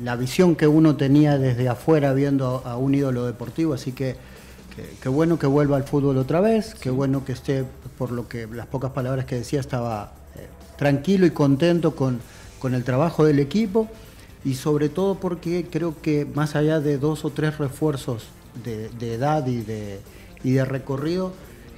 la 0.03 0.17
visión 0.17 0.57
que 0.57 0.67
uno 0.67 0.97
tenía 0.97 1.37
desde 1.37 1.69
afuera 1.69 2.15
viendo 2.15 2.63
a 2.65 2.79
un 2.79 2.95
ídolo 2.95 3.27
deportivo. 3.27 3.75
Así 3.75 3.93
que 3.93 4.17
qué 5.03 5.09
bueno 5.09 5.39
que 5.39 5.47
vuelva 5.47 5.77
al 5.77 5.85
fútbol 5.85 6.19
otra 6.19 6.41
vez, 6.41 6.75
qué 6.75 6.91
bueno 6.91 7.25
que 7.25 7.33
esté, 7.33 7.65
por 7.99 8.13
lo 8.13 8.29
que 8.29 8.47
las 8.47 8.67
pocas 8.67 8.93
palabras 8.93 9.25
que 9.25 9.37
decía, 9.37 9.61
estaba 9.61 10.13
eh, 10.37 10.47
tranquilo 10.77 11.27
y 11.27 11.31
contento 11.31 11.95
con, 11.95 12.21
con 12.59 12.75
el 12.75 12.85
trabajo 12.85 13.25
del 13.25 13.39
equipo 13.39 13.89
y 14.45 14.55
sobre 14.55 14.89
todo 14.89 15.17
porque 15.17 15.67
creo 15.71 16.01
que 16.01 16.25
más 16.25 16.57
allá 16.57 16.81
de 16.81 16.99
dos 16.99 17.25
o 17.25 17.31
tres 17.31 17.59
refuerzos 17.59 18.29
de, 18.65 19.15
edad 19.15 19.47
y 19.47 19.63
de, 19.63 20.01
y 20.43 20.53
de 20.53 20.65
recorrido, 20.65 21.33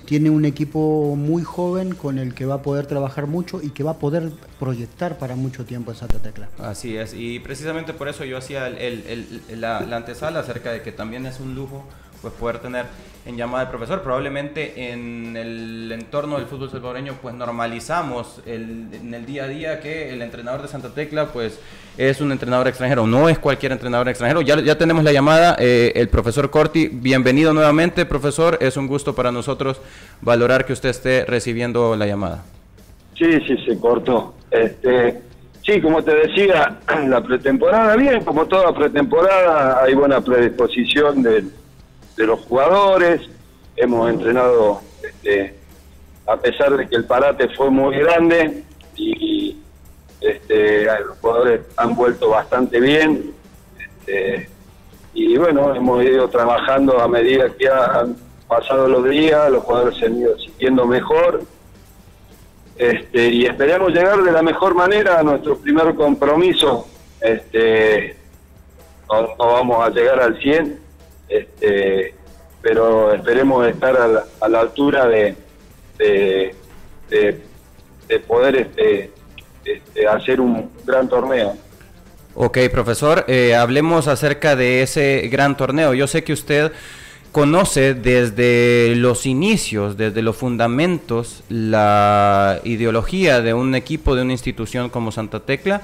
tiene 0.04 0.30
un 0.30 0.44
equipo 0.44 1.14
muy 1.16 1.42
joven 1.42 1.94
con 1.94 2.18
el 2.18 2.34
que 2.34 2.44
va 2.44 2.56
a 2.56 2.62
poder 2.62 2.86
trabajar 2.86 3.26
mucho 3.26 3.62
y 3.62 3.70
que 3.70 3.82
va 3.82 3.92
a 3.92 3.98
poder 3.98 4.32
proyectar 4.58 5.18
para 5.18 5.36
mucho 5.36 5.64
tiempo 5.64 5.92
en 5.92 5.96
Santa 5.96 6.18
Tecla. 6.18 6.48
Así 6.58 6.96
es, 6.96 7.14
y 7.14 7.38
precisamente 7.38 7.92
por 7.92 8.08
eso 8.08 8.24
yo 8.24 8.36
hacía 8.36 8.68
la, 8.68 9.80
la 9.80 9.96
antesala 9.96 10.40
acerca 10.40 10.72
de 10.72 10.82
que 10.82 10.92
también 10.92 11.26
es 11.26 11.40
un 11.40 11.54
lujo 11.54 11.84
pues 12.22 12.32
poder 12.34 12.60
tener 12.60 12.86
en 13.26 13.36
llamada 13.36 13.64
de 13.64 13.70
profesor. 13.70 14.02
Probablemente 14.02 14.92
en 14.92 15.36
el 15.36 15.90
entorno 15.92 16.38
del 16.38 16.46
fútbol 16.46 16.70
salvadoreño 16.70 17.14
pues 17.20 17.34
normalizamos 17.34 18.40
el, 18.46 18.88
en 18.92 19.12
el 19.12 19.26
día 19.26 19.44
a 19.44 19.48
día 19.48 19.80
que 19.80 20.12
el 20.12 20.22
entrenador 20.22 20.62
de 20.62 20.68
Santa 20.68 20.90
Tecla 20.90 21.26
pues 21.26 21.60
es 21.98 22.20
un 22.20 22.32
entrenador 22.32 22.68
extranjero, 22.68 23.06
no 23.06 23.28
es 23.28 23.38
cualquier 23.38 23.72
entrenador 23.72 24.08
extranjero. 24.08 24.40
Ya, 24.40 24.60
ya 24.60 24.78
tenemos 24.78 25.04
la 25.04 25.12
llamada, 25.12 25.56
eh, 25.58 25.92
el 25.94 26.08
profesor 26.08 26.50
Corti, 26.50 26.88
bienvenido 26.88 27.52
nuevamente 27.52 28.06
profesor, 28.06 28.56
es 28.60 28.76
un 28.76 28.86
gusto 28.86 29.14
para 29.14 29.30
nosotros 29.30 29.80
valorar 30.20 30.64
que 30.64 30.72
usted 30.72 30.88
esté 30.88 31.24
recibiendo 31.26 31.96
la 31.96 32.06
llamada. 32.06 32.44
Sí, 33.16 33.30
sí, 33.46 33.56
se 33.66 33.78
cortó. 33.78 34.34
Este, 34.50 35.20
sí, 35.64 35.80
como 35.80 36.02
te 36.02 36.14
decía, 36.14 36.78
la 37.08 37.22
pretemporada, 37.22 37.94
bien, 37.96 38.24
como 38.24 38.46
toda 38.46 38.74
pretemporada, 38.74 39.82
hay 39.84 39.94
buena 39.94 40.20
predisposición 40.20 41.22
de, 41.22 41.44
de 42.16 42.26
los 42.26 42.40
jugadores. 42.40 43.20
Hemos 43.76 44.10
entrenado, 44.10 44.80
este, 45.02 45.54
a 46.26 46.36
pesar 46.36 46.76
de 46.76 46.88
que 46.88 46.96
el 46.96 47.04
parate 47.04 47.48
fue 47.50 47.70
muy 47.70 47.96
grande 47.96 48.62
y 48.96 49.56
este, 50.20 50.84
los 50.84 51.18
jugadores 51.18 51.60
han 51.76 51.94
vuelto 51.94 52.30
bastante 52.30 52.80
bien. 52.80 53.32
Este, 53.78 54.48
y 55.14 55.36
bueno, 55.36 55.74
hemos 55.74 56.04
ido 56.04 56.28
trabajando 56.28 57.00
a 57.00 57.08
medida 57.08 57.50
que 57.56 57.68
han 57.68 58.16
pasado 58.48 58.88
los 58.88 59.08
días, 59.08 59.50
los 59.50 59.64
jugadores 59.64 59.98
se 59.98 60.06
han 60.06 60.18
ido 60.18 60.38
sintiendo 60.38 60.86
mejor 60.86 61.42
este, 62.76 63.28
y 63.28 63.46
esperamos 63.46 63.92
llegar 63.92 64.22
de 64.22 64.32
la 64.32 64.42
mejor 64.42 64.74
manera 64.74 65.20
a 65.20 65.22
nuestro 65.22 65.56
primer 65.56 65.94
compromiso. 65.94 66.86
Este, 67.20 68.16
no, 69.08 69.36
vamos 69.38 69.86
a 69.86 69.90
llegar 69.90 70.20
al 70.20 70.38
100, 70.40 70.80
este, 71.32 72.14
pero 72.60 73.12
esperemos 73.12 73.66
estar 73.66 73.96
a 73.96 74.48
la, 74.48 74.60
altura 74.60 75.06
de, 75.06 75.34
de, 75.98 76.54
poder 78.26 78.56
este, 78.56 79.10
este, 79.64 80.06
hacer 80.06 80.40
un 80.40 80.70
gran 80.84 81.08
torneo. 81.08 81.56
Ok, 82.34 82.58
profesor, 82.70 83.24
eh, 83.28 83.54
hablemos 83.54 84.08
acerca 84.08 84.56
de 84.56 84.82
ese 84.82 85.28
gran 85.30 85.56
torneo. 85.56 85.94
Yo 85.94 86.06
sé 86.06 86.24
que 86.24 86.32
usted 86.32 86.72
conoce 87.30 87.94
desde 87.94 88.94
los 88.96 89.26
inicios, 89.26 89.96
desde 89.96 90.22
los 90.22 90.36
fundamentos, 90.36 91.42
la 91.48 92.60
ideología 92.64 93.40
de 93.40 93.54
un 93.54 93.74
equipo, 93.74 94.14
de 94.14 94.22
una 94.22 94.32
institución 94.32 94.90
como 94.90 95.12
Santa 95.12 95.40
Tecla, 95.40 95.82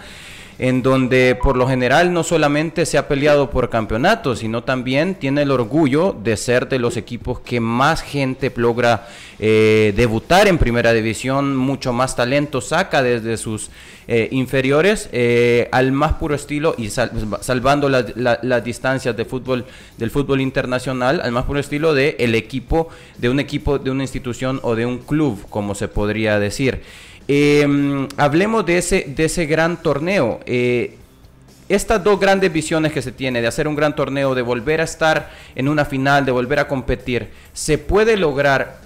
en 0.58 0.82
donde 0.82 1.38
por 1.40 1.56
lo 1.56 1.68
general 1.68 2.12
no 2.12 2.24
solamente 2.24 2.84
se 2.84 2.98
ha 2.98 3.06
peleado 3.06 3.50
por 3.50 3.70
campeonatos, 3.70 4.40
sino 4.40 4.64
también 4.64 5.14
tiene 5.14 5.42
el 5.42 5.52
orgullo 5.52 6.16
de 6.20 6.36
ser 6.36 6.68
de 6.68 6.80
los 6.80 6.96
equipos 6.96 7.40
que 7.40 7.60
más 7.60 8.02
gente 8.02 8.52
logra 8.56 9.08
eh, 9.38 9.92
debutar 9.96 10.48
en 10.48 10.58
primera 10.58 10.92
división, 10.92 11.56
mucho 11.56 11.92
más 11.92 12.16
talento 12.16 12.60
saca 12.60 13.04
desde 13.04 13.36
sus 13.36 13.70
eh, 14.08 14.28
inferiores 14.32 15.08
eh, 15.12 15.68
al 15.70 15.92
más 15.92 16.14
puro 16.14 16.34
estilo 16.34 16.74
y 16.76 16.88
salvando 16.88 17.88
las 17.88 18.64
distancias 18.64 19.16
de 19.16 19.24
fútbol, 19.24 19.64
del 19.96 20.10
fútbol 20.10 20.40
internacional, 20.40 21.20
al 21.22 21.30
más 21.30 21.44
puro 21.44 21.60
estilo 21.60 21.94
de 21.94 22.16
el 22.18 22.34
equipo, 22.34 22.88
de 23.18 23.28
un 23.28 23.38
equipo, 23.38 23.78
de 23.78 23.90
una 23.90 24.02
institución 24.02 24.58
o 24.62 24.74
de 24.74 24.86
un 24.86 24.98
club, 24.98 25.46
como 25.50 25.76
se 25.76 25.86
podría 25.86 26.40
decir. 26.40 26.82
Em, 27.28 28.08
hablemos 28.16 28.64
de 28.64 28.78
ese, 28.78 29.04
de 29.06 29.24
ese 29.26 29.46
gran 29.46 29.82
torneo. 29.82 30.40
estas 31.68 32.02
dos 32.02 32.18
grandes 32.18 32.50
visiones 32.50 32.92
que 32.92 33.02
se 33.02 33.12
tiene 33.12 33.42
de 33.42 33.46
hacer 33.46 33.68
un 33.68 33.76
gran 33.76 33.94
torneo, 33.94 34.34
de 34.34 34.40
volver 34.40 34.80
a 34.80 34.84
estar 34.84 35.30
en 35.54 35.68
una 35.68 35.84
final, 35.84 36.24
de 36.24 36.32
volver 36.32 36.58
a 36.58 36.66
competir, 36.66 37.28
¿se 37.52 37.76
puede 37.76 38.16
lograr 38.16 38.78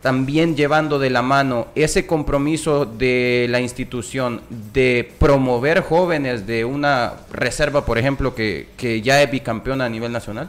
también 0.00 0.56
llevando 0.56 0.98
de 0.98 1.10
la 1.10 1.22
mano 1.22 1.68
ese 1.74 2.06
compromiso 2.06 2.86
de 2.86 3.46
la 3.50 3.60
institución 3.60 4.40
de 4.72 5.12
promover 5.18 5.82
jóvenes 5.82 6.46
de 6.46 6.64
una 6.64 7.12
reserva, 7.32 7.84
por 7.84 7.98
ejemplo, 7.98 8.34
que, 8.34 8.68
que 8.76 9.02
ya 9.02 9.22
es 9.22 9.30
bicampeona 9.30 9.84
a 9.84 9.88
nivel 9.88 10.10
nacional? 10.10 10.48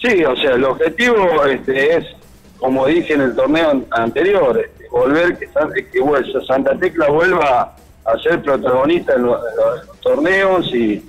Sí, 0.00 0.22
o 0.22 0.36
sea, 0.36 0.52
el 0.52 0.64
objetivo 0.64 1.44
este, 1.46 1.96
es, 1.96 2.04
como 2.58 2.86
dije 2.86 3.14
en 3.14 3.22
el 3.22 3.34
torneo 3.34 3.84
anterior, 3.90 4.68
volver 4.90 5.38
que, 5.38 5.46
que 5.46 6.46
Santa 6.46 6.76
Tecla 6.78 7.08
vuelva 7.10 7.76
a 8.04 8.18
ser 8.18 8.42
protagonista 8.42 9.14
en 9.14 9.24
los, 9.24 9.40
torneos 10.00 10.66
y, 10.74 11.04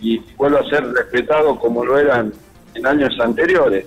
y 0.00 0.18
vuelva 0.36 0.60
a 0.60 0.64
ser 0.64 0.86
respetado 0.92 1.58
como 1.58 1.84
lo 1.84 1.98
eran 1.98 2.32
en 2.74 2.86
años 2.86 3.18
anteriores. 3.20 3.86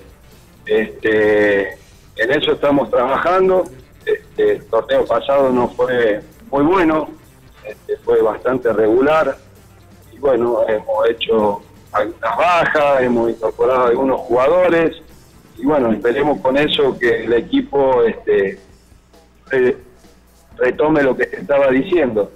Este, 0.65 1.73
en 2.15 2.31
eso 2.31 2.53
estamos 2.53 2.89
trabajando. 2.89 3.65
Este, 4.05 4.53
el 4.53 4.65
torneo 4.65 5.05
pasado 5.05 5.49
no 5.49 5.69
fue 5.69 6.21
muy 6.49 6.63
bueno, 6.63 7.09
este, 7.65 7.97
fue 7.97 8.21
bastante 8.21 8.71
regular. 8.73 9.37
Y 10.11 10.17
bueno, 10.17 10.61
hemos 10.67 11.09
hecho 11.09 11.61
algunas 11.91 12.37
bajas, 12.37 13.01
hemos 13.01 13.29
incorporado 13.29 13.85
algunos 13.85 14.19
jugadores. 14.21 14.95
Y 15.57 15.65
bueno, 15.65 15.91
esperemos 15.91 16.39
con 16.41 16.57
eso 16.57 16.97
que 16.97 17.25
el 17.25 17.33
equipo 17.33 18.03
este, 18.03 18.59
retome 20.57 21.03
lo 21.03 21.15
que 21.15 21.23
estaba 21.23 21.69
diciendo. 21.69 22.31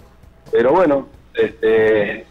Pero 0.51 0.71
bueno, 0.71 1.07
este, 1.33 2.25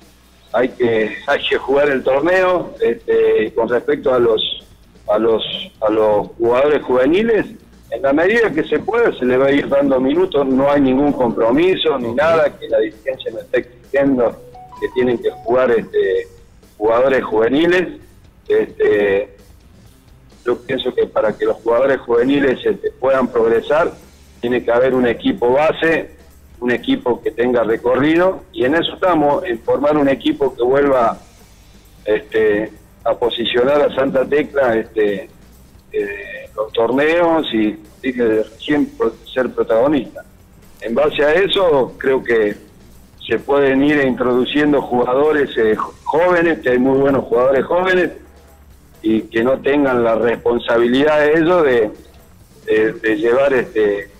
hay 0.52 0.68
que 0.70 1.16
hay 1.26 1.48
que 1.48 1.58
jugar 1.58 1.88
el 1.90 2.02
torneo 2.02 2.74
este, 2.80 3.52
con 3.54 3.68
respecto 3.68 4.12
a 4.12 4.18
los 4.18 4.66
a 5.08 5.18
los, 5.18 5.44
a 5.80 5.90
los 5.90 6.28
jugadores 6.38 6.82
juveniles, 6.82 7.46
en 7.90 8.02
la 8.02 8.12
medida 8.12 8.50
que 8.50 8.64
se 8.64 8.78
pueda 8.80 9.12
se 9.16 9.24
le 9.24 9.36
va 9.36 9.46
a 9.46 9.52
ir 9.52 9.68
dando 9.68 10.00
minutos, 10.00 10.46
no 10.46 10.70
hay 10.70 10.80
ningún 10.80 11.12
compromiso 11.12 11.98
ni 11.98 12.12
nada, 12.12 12.56
que 12.58 12.68
la 12.68 12.78
dirigencia 12.80 13.30
no 13.32 13.40
esté 13.40 13.58
exigiendo 13.58 14.36
que 14.80 14.88
tienen 14.94 15.18
que 15.18 15.30
jugar 15.30 15.70
este, 15.70 16.28
jugadores 16.76 17.24
juveniles. 17.24 18.00
Este, 18.48 19.30
yo 20.44 20.58
pienso 20.58 20.94
que 20.94 21.06
para 21.06 21.36
que 21.36 21.44
los 21.44 21.56
jugadores 21.56 22.00
juveniles 22.00 22.58
este, 22.64 22.90
puedan 22.92 23.28
progresar, 23.28 23.92
tiene 24.46 24.62
que 24.62 24.70
haber 24.70 24.94
un 24.94 25.08
equipo 25.08 25.50
base, 25.50 26.08
un 26.60 26.70
equipo 26.70 27.20
que 27.20 27.32
tenga 27.32 27.64
recorrido, 27.64 28.44
y 28.52 28.64
en 28.64 28.76
eso 28.76 28.94
estamos, 28.94 29.42
en 29.44 29.58
formar 29.58 29.96
un 29.96 30.08
equipo 30.08 30.54
que 30.54 30.62
vuelva 30.62 31.18
este, 32.04 32.70
a 33.04 33.14
posicionar 33.14 33.82
a 33.82 33.92
Santa 33.96 34.24
Tecla 34.24 34.76
este, 34.76 35.28
eh, 35.90 36.48
los 36.54 36.72
torneos 36.72 37.44
y 37.52 37.76
recién 38.12 38.88
ser 39.34 39.50
protagonista. 39.50 40.24
En 40.80 40.94
base 40.94 41.24
a 41.24 41.32
eso 41.32 41.94
creo 41.98 42.22
que 42.22 42.54
se 43.26 43.40
pueden 43.40 43.82
ir 43.82 44.00
introduciendo 44.04 44.80
jugadores 44.80 45.50
eh, 45.56 45.74
jóvenes, 46.04 46.60
que 46.60 46.70
hay 46.70 46.78
muy 46.78 47.00
buenos 47.00 47.24
jugadores 47.24 47.64
jóvenes 47.64 48.12
y 49.02 49.22
que 49.22 49.42
no 49.42 49.58
tengan 49.58 50.04
la 50.04 50.14
responsabilidad 50.14 51.18
de 51.18 51.32
ellos 51.32 51.64
de, 51.64 53.16
llevar 53.16 53.52
este, 53.52 54.15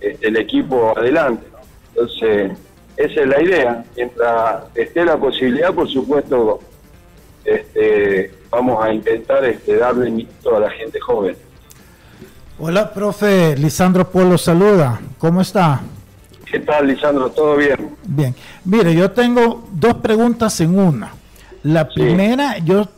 este, 0.00 0.28
el 0.28 0.36
equipo 0.36 0.96
adelante. 0.96 1.46
Entonces, 1.94 2.52
esa 2.96 3.20
es 3.20 3.28
la 3.28 3.42
idea. 3.42 3.84
Mientras 3.96 4.64
esté 4.74 5.04
la 5.04 5.16
posibilidad, 5.16 5.72
por 5.72 5.88
supuesto, 5.88 6.60
este, 7.44 8.32
vamos 8.50 8.84
a 8.84 8.92
intentar 8.92 9.44
este, 9.44 9.76
darle 9.76 10.10
mito 10.10 10.56
a 10.56 10.60
la 10.60 10.70
gente 10.70 10.98
joven. 11.00 11.36
Hola, 12.58 12.92
profe. 12.92 13.56
Lisandro 13.56 14.10
Polo 14.10 14.36
saluda. 14.36 15.00
¿Cómo 15.18 15.40
está? 15.40 15.80
¿Qué 16.50 16.58
tal, 16.60 16.88
Lisandro? 16.88 17.30
¿Todo 17.30 17.56
bien? 17.56 17.94
Bien. 18.04 18.34
Mire, 18.64 18.94
yo 18.94 19.10
tengo 19.10 19.68
dos 19.72 19.94
preguntas 19.94 20.60
en 20.60 20.78
una. 20.78 21.12
La 21.62 21.88
primera, 21.88 22.58
yo 22.58 22.88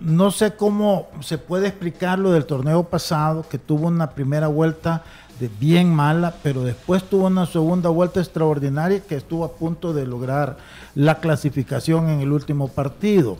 no 0.00 0.30
sé 0.30 0.54
cómo 0.54 1.08
se 1.20 1.38
puede 1.38 1.68
explicar 1.68 2.18
lo 2.18 2.32
del 2.32 2.44
torneo 2.44 2.84
pasado, 2.84 3.44
que 3.48 3.58
tuvo 3.58 3.88
una 3.88 4.10
primera 4.10 4.48
vuelta 4.48 5.02
bien 5.48 5.94
mala, 5.94 6.34
pero 6.42 6.62
después 6.62 7.02
tuvo 7.04 7.26
una 7.26 7.46
segunda 7.46 7.88
vuelta 7.88 8.20
extraordinaria 8.20 9.00
que 9.00 9.16
estuvo 9.16 9.44
a 9.44 9.52
punto 9.52 9.92
de 9.92 10.06
lograr 10.06 10.56
la 10.94 11.20
clasificación 11.20 12.08
en 12.08 12.20
el 12.20 12.32
último 12.32 12.68
partido 12.68 13.38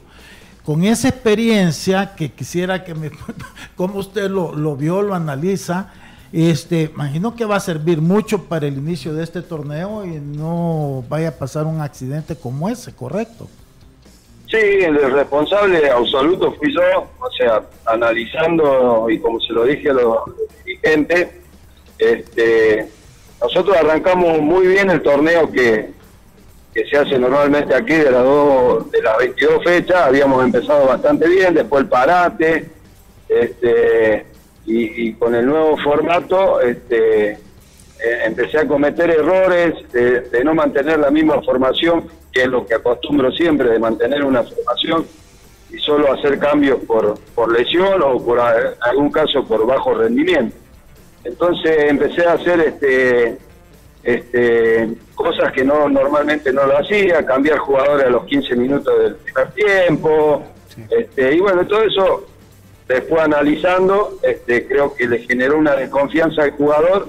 con 0.65 0.85
esa 0.85 1.09
experiencia 1.09 2.15
que 2.15 2.31
quisiera 2.31 2.85
que 2.85 2.95
me, 2.95 3.11
como 3.77 3.99
usted 3.99 4.31
lo, 4.31 4.77
vio, 4.77 5.03
lo 5.03 5.15
analiza, 5.15 5.93
este, 6.33 6.93
imagino 6.95 7.35
que 7.35 7.45
va 7.45 7.57
a 7.57 7.61
servir 7.61 8.01
mucho 8.01 8.45
para 8.45 8.67
el 8.67 8.79
inicio 8.79 9.15
de 9.15 9.25
este 9.25 9.43
torneo 9.43 10.05
y 10.05 10.21
no 10.21 11.03
vaya 11.09 11.31
a 11.31 11.33
pasar 11.33 11.67
un 11.67 11.81
accidente 11.81 12.37
como 12.37 12.69
ese, 12.69 12.95
¿correcto? 12.95 13.49
Sí, 14.47 14.57
el 14.59 15.13
responsable 15.13 15.91
absoluto 15.91 16.53
fui 16.53 16.73
yo, 16.73 16.81
o 17.19 17.31
sea, 17.33 17.63
analizando 17.87 19.09
y 19.09 19.19
como 19.19 19.41
se 19.41 19.53
lo 19.53 19.65
dije 19.65 19.91
a 19.91 19.95
los 19.95 20.19
dirigentes, 20.65 21.29
este, 22.01 22.89
nosotros 23.41 23.77
arrancamos 23.77 24.41
muy 24.41 24.67
bien 24.67 24.91
el 24.91 25.03
torneo 25.03 25.51
que, 25.51 25.91
que 26.75 26.87
se 26.87 26.97
hace 26.97 27.19
normalmente 27.19 27.75
aquí 27.75 27.95
de 27.95 28.11
las, 28.11 28.25
dos, 28.25 28.91
de 28.91 29.03
las 29.03 29.19
22 29.19 29.65
fechas, 29.65 30.03
habíamos 30.03 30.45
empezado 30.45 30.87
bastante 30.87 31.29
bien, 31.29 31.55
después 31.55 31.83
el 31.83 31.89
parate, 31.89 32.71
este, 33.29 34.27
y, 34.67 35.13
con 35.15 35.35
el 35.35 35.47
nuevo 35.47 35.77
formato 35.79 36.61
este, 36.61 37.33
eh, 37.33 37.39
empecé 38.25 38.59
a 38.59 38.69
cometer 38.69 39.11
errores 39.11 39.75
de, 39.93 40.45
no 40.45 40.55
mantener 40.55 40.99
la 40.99 41.11
misma 41.11 41.43
formación, 41.43 42.07
que 42.33 42.43
es 42.43 42.49
lo 42.49 42.67
que 42.67 42.75
acostumbro 42.75 43.33
siempre, 43.33 43.69
de 43.69 43.79
mantener 43.79 44.25
una 44.25 44.43
formación 44.43 45.07
y 45.71 45.79
solo 45.79 46.13
hacer 46.13 46.39
cambios 46.39 46.79
por, 46.87 47.19
por 47.35 47.53
lesión 47.53 48.03
o 48.03 48.25
por 48.25 48.41
algún 48.41 49.11
caso 49.11 49.45
por 49.45 49.67
bajo 49.67 49.95
rendimiento. 49.95 50.57
Entonces 51.25 51.91
empecé 51.91 52.25
a 52.25 52.33
hacer 52.35 52.61
este, 52.61 53.39
este, 54.03 54.89
cosas 55.15 55.53
que 55.53 55.65
no 55.65 55.89
normalmente 55.89 56.53
no 56.53 56.67
lo 56.67 56.79
hacía, 56.79 57.25
cambiar 57.27 57.59
jugadores 57.59 58.07
a 58.07 58.11
los 58.11 58.25
15 58.25 58.57
minutos 58.57 58.99
del 59.03 59.17
primer 59.17 59.51
tiempo, 59.53 60.43
este, 60.89 61.35
y 61.35 61.41
bueno, 61.41 61.67
todo 61.67 61.83
eso 61.83 62.27
después 62.89 63.23
analizando, 63.23 64.19
este, 64.23 64.67
creo 64.67 64.95
que 64.95 65.07
le 65.07 65.21
generó 65.21 65.59
una 65.59 65.77
desconfianza 65.77 66.43
al 66.43 66.53
jugador, 66.53 67.09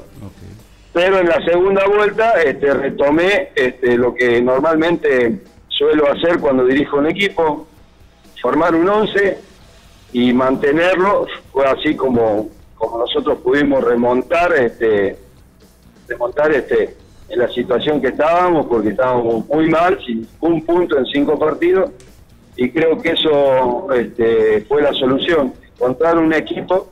pero 0.93 1.19
en 1.19 1.27
la 1.27 1.43
segunda 1.45 1.85
vuelta 1.87 2.41
este, 2.41 2.73
retomé 2.73 3.51
este, 3.55 3.97
lo 3.97 4.13
que 4.13 4.41
normalmente 4.41 5.39
suelo 5.69 6.11
hacer 6.11 6.39
cuando 6.39 6.65
dirijo 6.65 6.97
un 6.97 7.07
equipo, 7.07 7.67
formar 8.41 8.75
un 8.75 8.89
11 8.89 9.37
y 10.13 10.33
mantenerlo, 10.33 11.25
fue 11.51 11.65
así 11.65 11.95
como, 11.95 12.49
como 12.81 12.97
nosotros 12.97 13.37
pudimos 13.43 13.83
remontar 13.83 14.53
este 14.55 15.15
remontar 16.07 16.51
este 16.51 16.95
en 17.29 17.39
la 17.39 17.47
situación 17.47 18.01
que 18.01 18.07
estábamos, 18.07 18.65
porque 18.65 18.89
estábamos 18.89 19.47
muy 19.47 19.69
mal, 19.69 19.97
sin 20.05 20.27
un 20.41 20.65
punto 20.65 20.97
en 20.97 21.05
cinco 21.05 21.39
partidos, 21.39 21.91
y 22.57 22.69
creo 22.71 22.99
que 22.99 23.11
eso 23.11 23.87
este, 23.93 24.61
fue 24.67 24.81
la 24.81 24.91
solución, 24.93 25.53
encontrar 25.75 26.17
un 26.17 26.33
equipo 26.33 26.89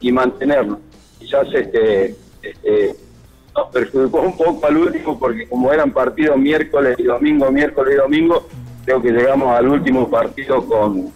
y 0.00 0.10
mantenerlo. 0.10 0.80
Quizás 1.20 1.46
este, 1.54 2.16
este, 2.42 2.96
nos 3.54 3.68
perjudicó 3.72 4.22
un 4.22 4.36
poco 4.36 4.66
al 4.66 4.76
último, 4.78 5.16
porque 5.20 5.46
como 5.46 5.72
eran 5.72 5.92
partidos 5.92 6.36
miércoles 6.36 6.96
y 6.98 7.04
domingo, 7.04 7.52
miércoles 7.52 7.94
y 7.94 7.98
domingo, 7.98 8.48
creo 8.84 9.00
que 9.00 9.12
llegamos 9.12 9.56
al 9.56 9.68
último 9.68 10.10
partido 10.10 10.66
con, 10.66 11.12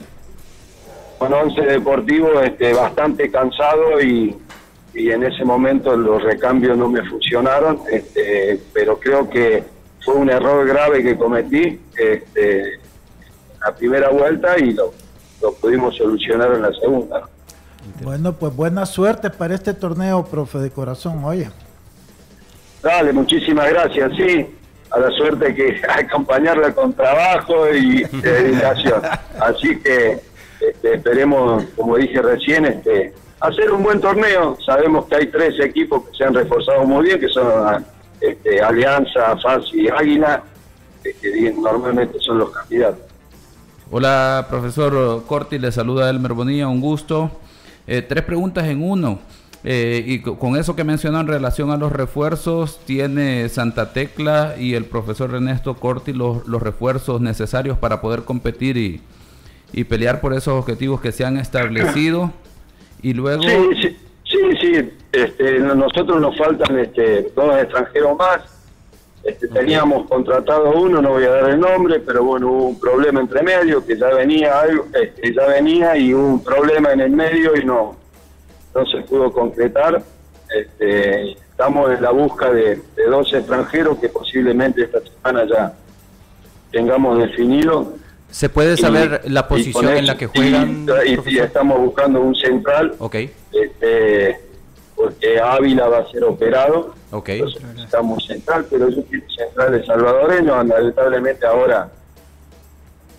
con 1.19 1.33
11 1.33 1.61
deportivos 1.63 2.43
este, 2.45 2.73
bastante 2.73 3.31
cansado 3.31 4.01
y, 4.01 4.37
y 4.95 5.11
en 5.11 5.25
ese 5.25 5.45
momento 5.45 5.97
los 5.97 6.23
recambios 6.23 6.77
no 6.79 6.89
me 6.89 7.03
funcionaron, 7.09 7.81
este, 7.91 8.61
pero 8.73 8.99
creo 8.99 9.29
que 9.29 9.65
fue 10.05 10.15
un 10.15 10.31
error 10.31 10.67
grave 10.67 11.03
que 11.03 11.17
cometí 11.17 11.81
este, 11.97 12.79
la 13.65 13.75
primera 13.75 14.11
vuelta 14.11 14.59
y 14.59 14.75
lo, 14.75 14.93
pudimos 15.61 15.97
solucionar 15.97 16.53
en 16.53 16.63
la 16.63 16.73
segunda. 16.73 17.23
Bueno, 18.03 18.33
pues 18.33 18.55
buena 18.55 18.87
suerte 18.87 19.31
para 19.31 19.55
este 19.55 19.75
torneo, 19.75 20.25
profe 20.25 20.59
de 20.59 20.71
corazón, 20.71 21.23
oye. 21.25 21.51
Dale, 22.83 23.13
muchísimas 23.13 23.69
gracias, 23.69 24.13
sí, 24.17 24.47
a 24.91 24.99
la 25.01 25.11
suerte 25.11 25.55
que 25.55 25.81
acompañarla 25.89 26.75
con 26.75 26.93
trabajo 26.93 27.69
y 27.71 28.05
dedicación. 28.05 29.03
Así 29.41 29.79
que 29.81 30.21
este, 30.61 30.95
esperemos, 30.95 31.65
como 31.77 31.97
dije 31.97 32.21
recién, 32.23 32.65
este 32.67 33.13
hacer 33.41 33.71
un 33.71 33.83
buen 33.83 34.01
torneo. 34.01 34.57
Sabemos 34.65 35.07
que 35.07 35.17
hay 35.17 35.27
tres 35.27 35.59
equipos 35.61 36.05
que 36.05 36.17
se 36.17 36.25
han 36.25 36.35
reforzado 36.35 36.85
muy 36.85 37.05
bien, 37.05 37.21
que 37.21 37.29
son 37.29 37.85
este, 38.21 38.61
Alianza, 38.61 39.37
FAS 39.37 39.67
y 39.73 39.89
Águila, 39.89 40.43
que 41.03 41.55
normalmente 41.57 42.19
son 42.21 42.39
los 42.39 42.51
candidatos. 42.51 43.03
Hola, 43.91 44.47
profesor 44.49 45.25
Corti, 45.27 45.59
le 45.59 45.71
saluda 45.71 46.09
Elmer 46.09 46.33
Bonilla, 46.33 46.69
un 46.69 46.81
gusto. 46.81 47.31
Eh, 47.87 48.03
tres 48.03 48.25
preguntas 48.25 48.65
en 48.65 48.83
uno. 48.83 49.19
Eh, 49.67 50.03
y 50.07 50.21
con 50.21 50.57
eso 50.57 50.77
que 50.77 50.85
mencionó 50.85 51.21
en 51.21 51.27
relación 51.27 51.71
a 51.71 51.79
los 51.79 51.91
refuerzos, 51.91 52.81
tiene 52.85 53.49
Santa 53.49 53.95
Tecla 53.95 54.57
y 54.59 54.75
el 54.75 54.85
profesor 54.85 55.31
Ernesto 55.35 55.75
Corti 55.77 56.13
los, 56.13 56.47
los 56.47 56.63
refuerzos 56.63 57.23
necesarios 57.23 57.79
para 57.79 58.03
poder 58.03 58.25
competir 58.25 58.77
y, 58.77 59.01
y 59.77 59.83
pelear 59.83 60.21
por 60.21 60.33
esos 60.33 60.55
objetivos 60.55 61.01
que 61.01 61.11
se 61.11 61.25
han 61.25 61.37
establecido. 61.37 62.31
Y 63.03 63.13
luego... 63.13 63.43
Sí, 63.43 63.97
sí, 64.25 64.39
sí, 64.61 64.91
Este, 65.13 65.59
nosotros 65.59 66.21
nos 66.21 66.39
faltan 66.39 66.79
este, 66.79 67.33
dos 67.35 67.59
extranjeros 67.61 68.17
más. 68.17 68.41
Este, 69.25 69.49
Teníamos 69.49 70.09
contratado 70.09 70.71
uno, 70.71 71.03
no 71.03 71.11
voy 71.11 71.25
a 71.25 71.31
dar 71.31 71.51
el 71.51 71.59
nombre, 71.59 71.99
pero 71.99 72.23
bueno, 72.23 72.53
hubo 72.53 72.67
un 72.67 72.79
problema 72.79 73.21
entre 73.21 73.43
medio, 73.43 73.85
que 73.85 73.97
ya 73.97 74.15
venía 74.15 74.61
algo, 74.61 74.87
este, 74.95 75.35
ya 75.35 75.47
venía 75.47 75.97
y 75.97 76.15
hubo 76.15 76.25
un 76.25 76.45
problema 76.45 76.93
en 76.93 77.01
el 77.01 77.11
medio 77.11 77.57
y 77.57 77.65
no, 77.65 77.97
no 78.75 78.87
se 78.87 79.01
pudo 79.01 79.33
concretar. 79.33 80.01
Este, 80.57 81.33
estamos 81.33 81.91
en 81.91 82.01
la 82.01 82.11
busca 82.13 82.53
de, 82.53 82.81
de 82.95 83.07
dos 83.09 83.33
extranjeros 83.33 83.99
que 83.99 84.09
posiblemente 84.09 84.85
esta 84.85 85.01
semana 85.01 85.45
ya 85.49 85.75
tengamos 86.71 87.19
definido 87.19 87.95
¿Se 88.35 88.49
puede 88.49 88.77
saber 88.77 89.21
la 89.31 89.47
posición 89.47 89.97
en 89.97 90.07
la 90.07 90.19
que 90.19 90.27
juegan? 90.27 90.89
Y, 91.07 91.39
estamos 91.39 91.79
buscando 91.79 92.21
un 92.21 92.35
central. 92.35 92.93
Ok. 92.99 93.15
Este, 93.15 94.41
porque 94.97 95.39
Ávila 95.39 95.87
va 95.87 95.99
a 95.99 96.11
ser 96.11 96.25
operado. 96.25 96.97
Ok. 97.13 97.29
Estamos 97.29 98.27
central, 98.27 98.67
pero 98.69 98.89
yo 98.89 99.05
quiero 99.05 99.25
centrales 99.31 99.87
salvadoreños. 99.87 100.67
Lamentablemente 100.67 101.47
ahora 101.47 101.89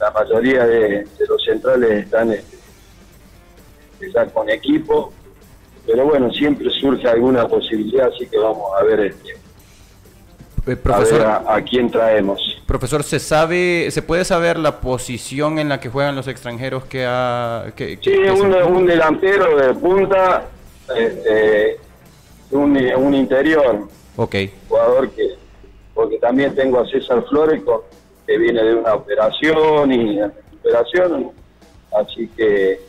la 0.01 0.11
mayoría 0.11 0.65
de, 0.65 1.07
los 1.29 1.41
centrales 1.45 2.03
están 2.03 2.33
este, 2.33 2.57
ya 4.13 4.25
con 4.25 4.49
equipo. 4.49 5.13
Pero 5.87 6.07
bueno, 6.07 6.29
siempre 6.33 6.69
surge 6.71 7.07
alguna 7.07 7.47
posibilidad, 7.47 8.11
así 8.13 8.27
que 8.27 8.37
vamos 8.37 8.69
a 8.77 8.83
ver 8.83 8.99
este, 8.99 9.37
eh, 10.67 10.75
profesor, 10.75 11.21
a, 11.21 11.61
quién 11.61 11.91
traemos. 11.91 12.41
Profesor, 12.65 13.03
¿se 13.03 13.19
sabe, 13.19 13.89
se 13.91 14.01
puede 14.01 14.25
saber 14.25 14.57
la 14.57 14.79
posición 14.81 15.59
en 15.59 15.69
la 15.69 15.79
que 15.79 15.89
juegan 15.89 16.15
los 16.15 16.27
extranjeros 16.27 16.85
que 16.85 17.05
ha... 17.07 17.71
Que, 17.75 17.99
sí, 18.01 18.11
un, 18.11 18.85
delantero 18.85 19.57
de 19.57 19.73
punta, 19.75 20.47
este, 20.95 21.77
un, 22.51 22.75
un 22.77 23.13
interior. 23.13 23.87
Ok. 24.15 24.35
Jugador 24.67 25.09
que... 25.11 25.35
Porque 25.93 26.17
también 26.17 26.55
tengo 26.55 26.79
a 26.79 26.87
César 26.89 27.23
Flores, 27.29 27.61
que 28.25 28.37
viene 28.37 28.63
de 28.63 28.75
una 28.75 28.95
operación 28.95 29.91
y 29.93 30.19
recuperación, 30.19 31.31
así 31.97 32.27
que 32.35 32.79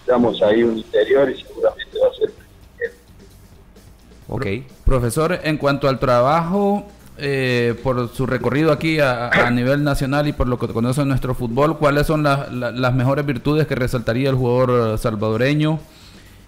estamos 0.00 0.40
ahí 0.42 0.62
un 0.62 0.78
interior 0.78 1.28
y 1.28 1.42
seguramente 1.42 1.98
va 2.00 2.08
a 2.08 2.14
ser... 2.14 2.30
Ok. 4.28 4.46
Profesor, 4.84 5.40
en 5.42 5.58
cuanto 5.58 5.88
al 5.88 5.98
trabajo, 5.98 6.86
eh, 7.18 7.74
por 7.82 8.08
su 8.08 8.26
recorrido 8.26 8.72
aquí 8.72 9.00
a, 9.00 9.50
nivel 9.50 9.84
nacional 9.84 10.28
y 10.28 10.32
por 10.32 10.48
lo 10.48 10.58
que 10.58 10.68
conoce 10.68 11.04
nuestro 11.04 11.34
fútbol, 11.34 11.78
¿cuáles 11.78 12.06
son 12.06 12.22
las 12.22 12.94
mejores 12.94 13.24
virtudes 13.24 13.66
que 13.66 13.74
resaltaría 13.74 14.28
el 14.28 14.36
jugador 14.36 14.98
salvadoreño? 14.98 15.78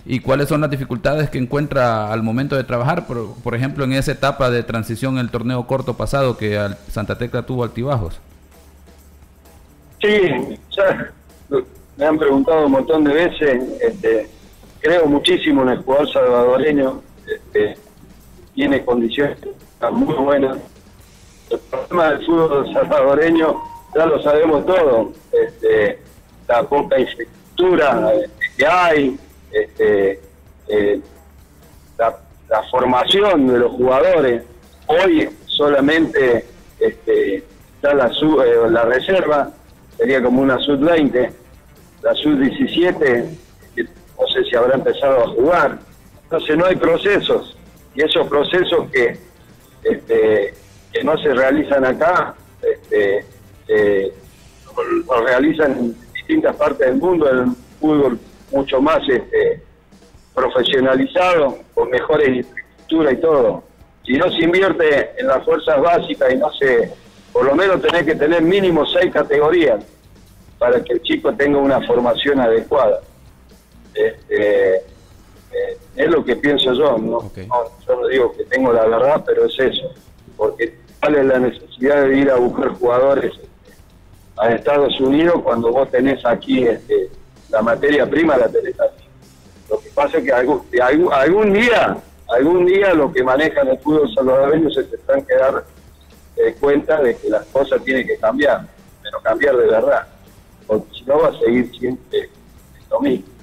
¿Y 0.05 0.21
cuáles 0.21 0.49
son 0.49 0.61
las 0.61 0.71
dificultades 0.71 1.29
que 1.29 1.39
encuentra 1.39 2.13
al 2.13 2.23
momento 2.23 2.57
de 2.57 2.65
trabajar? 2.65 3.07
Por, 3.07 3.55
ejemplo, 3.55 3.85
en 3.85 3.93
esa 3.93 4.13
etapa 4.13 4.51
de 4.51 4.63
transición 4.63 5.15
en 5.15 5.21
el 5.21 5.31
torneo 5.31 5.67
corto 5.67 5.95
pasado 5.95 6.37
que 6.37 6.59
Santa 6.91 7.19
Tecla 7.19 7.43
tuvo 7.43 7.65
altibajos. 7.65 8.21
Sí, 10.01 10.59
me 11.97 12.07
han 12.07 12.19
preguntado 12.19 12.67
un 12.67 12.73
montón 12.73 13.05
de 13.05 13.13
veces. 13.13 13.63
Este, 13.83 14.29
creo 14.81 15.07
muchísimo 15.07 15.63
en 15.63 15.71
el 15.71 15.79
jugador 15.79 16.11
salvadoreño. 16.13 17.03
Este, 17.27 17.77
tiene 18.55 18.85
condiciones 18.85 19.39
muy 19.91 20.15
buena. 20.15 20.57
El 21.51 21.59
problema 21.61 22.11
del 22.11 22.27
fútbol 22.27 22.73
salvadoreño 22.73 23.63
ya 23.95 24.07
lo 24.07 24.23
sabemos 24.23 24.67
todo, 24.67 25.13
este, 25.33 25.99
la 26.47 26.63
poca 26.65 26.99
infraestructura 26.99 28.13
que 28.57 28.67
hay, 28.67 29.19
este, 29.51 30.21
eh, 30.69 31.01
la, 31.97 32.15
formación 32.71 33.47
de 33.47 33.59
los 33.59 33.73
jugadores. 33.73 34.43
Hoy 34.87 35.29
solamente 35.47 36.45
este, 36.79 37.37
está 37.77 37.95
la, 37.95 38.09
eh, 38.09 38.71
la 38.71 38.83
reserva, 38.85 39.51
sería 39.97 40.23
como 40.23 40.43
una 40.43 40.59
sub-20, 40.59 41.31
la 42.03 42.15
sub-17, 42.15 43.25
no 43.77 44.27
sé 44.29 44.45
si 44.45 44.57
habrá 44.57 44.75
empezado 44.75 45.25
a 45.25 45.29
jugar. 45.29 45.79
Entonces 46.25 46.57
no 46.57 46.67
hay 46.67 46.77
procesos, 46.77 47.57
y 47.95 48.03
esos 48.03 48.27
procesos 48.29 48.91
que 48.91 49.28
este, 49.83 50.55
que 50.93 51.05
no 51.05 51.17
se 51.19 51.33
realizan 51.35 51.85
acá, 51.85 52.35
este, 52.63 53.25
lo, 55.07 55.25
realizan 55.25 55.73
en 55.73 56.13
distintas 56.13 56.57
partes 56.57 56.87
del 56.87 56.97
mundo, 56.97 57.29
el 57.29 57.47
fútbol 57.81 58.19
mucho 58.53 58.81
más 58.81 59.01
este, 59.09 59.63
profesionalizado, 60.35 61.59
con 61.75 61.91
mejores 61.91 62.29
infraestructura 62.29 63.13
y 63.13 63.17
todo. 63.17 63.65
Si 64.05 64.13
no 64.15 64.31
se 64.31 64.45
invierte 64.45 65.11
en 65.19 65.27
las 65.27 65.45
fuerzas 65.45 65.81
básicas 65.81 66.33
y 66.33 66.37
no 66.37 66.51
se, 66.53 66.91
por 67.33 67.45
lo 67.45 67.55
menos 67.55 67.83
tenés 67.83 68.05
que 68.05 68.15
tener 68.15 68.43
mínimo 68.43 68.87
seis 68.87 69.13
categorías 69.13 69.85
para 70.59 70.83
que 70.83 70.95
el 70.95 71.03
chico 71.03 71.33
tenga 71.35 71.59
una 71.59 71.81
formación 71.87 72.41
adecuada. 72.41 73.01
Este, 73.95 74.83
eh, 75.53 75.79
es 75.97 76.11
lo 76.11 76.25
que 76.25 76.37
pienso 76.37 76.73
yo, 76.73 76.99
¿no? 76.99 77.19
Ok. 77.19 77.39
No, 77.39 77.65
yo 77.87 78.01
no 78.01 78.07
digo 78.09 78.33
que 78.33 78.45
tengo 78.45 78.73
la 78.73 78.87
verdad, 78.87 79.23
pero 79.27 79.47
es 79.47 79.59
eso, 79.59 79.93
porque 80.37 80.79
cuál 81.01 81.17
es 81.17 81.27
la 81.27 81.39
necesidad 81.39 82.03
de 82.03 82.19
ir 82.19 82.31
a 82.31 82.37
buscar 82.37 82.69
jugadores 82.75 83.33
a 84.37 84.51
Estados 84.51 85.01
Unidos 85.01 85.41
cuando 85.43 85.73
vos 85.73 85.91
tenés 85.91 86.25
aquí 86.25 86.65
este, 86.65 87.11
la 87.51 87.63
materia 87.63 88.09
prima, 88.09 88.37
la 88.37 88.49
tenés. 88.49 88.77
Lo 89.69 89.79
que 89.81 89.91
pasa 89.91 90.19
es 90.19 90.25
que 90.25 90.33
algún, 90.33 90.63
algún 91.13 91.53
día, 91.53 91.97
algún 92.29 92.67
día 92.67 92.95
lo 92.95 93.13
que 93.13 93.23
manejan 93.23 93.69
el 93.69 93.79
fútbol 93.79 94.13
salvadoreño 94.15 94.71
se 94.71 94.85
tendrán 94.85 95.25
que 95.25 95.35
dar 95.35 95.65
eh, 96.37 96.55
cuenta 96.61 97.01
de 97.03 97.17
que 97.17 97.29
las 97.29 97.45
cosas 97.47 97.83
tienen 97.83 98.07
que 98.07 98.17
cambiar, 98.17 98.67
pero 99.03 99.21
cambiar 99.21 99.57
de 99.57 99.67
verdad, 99.67 100.07
porque 100.67 100.95
si 100.95 101.05
no 101.05 101.19
va 101.19 101.29
a 101.29 101.39
seguir 101.39 101.71
siempre 101.77 102.31
lo 102.91 103.01
mismo. 103.01 103.38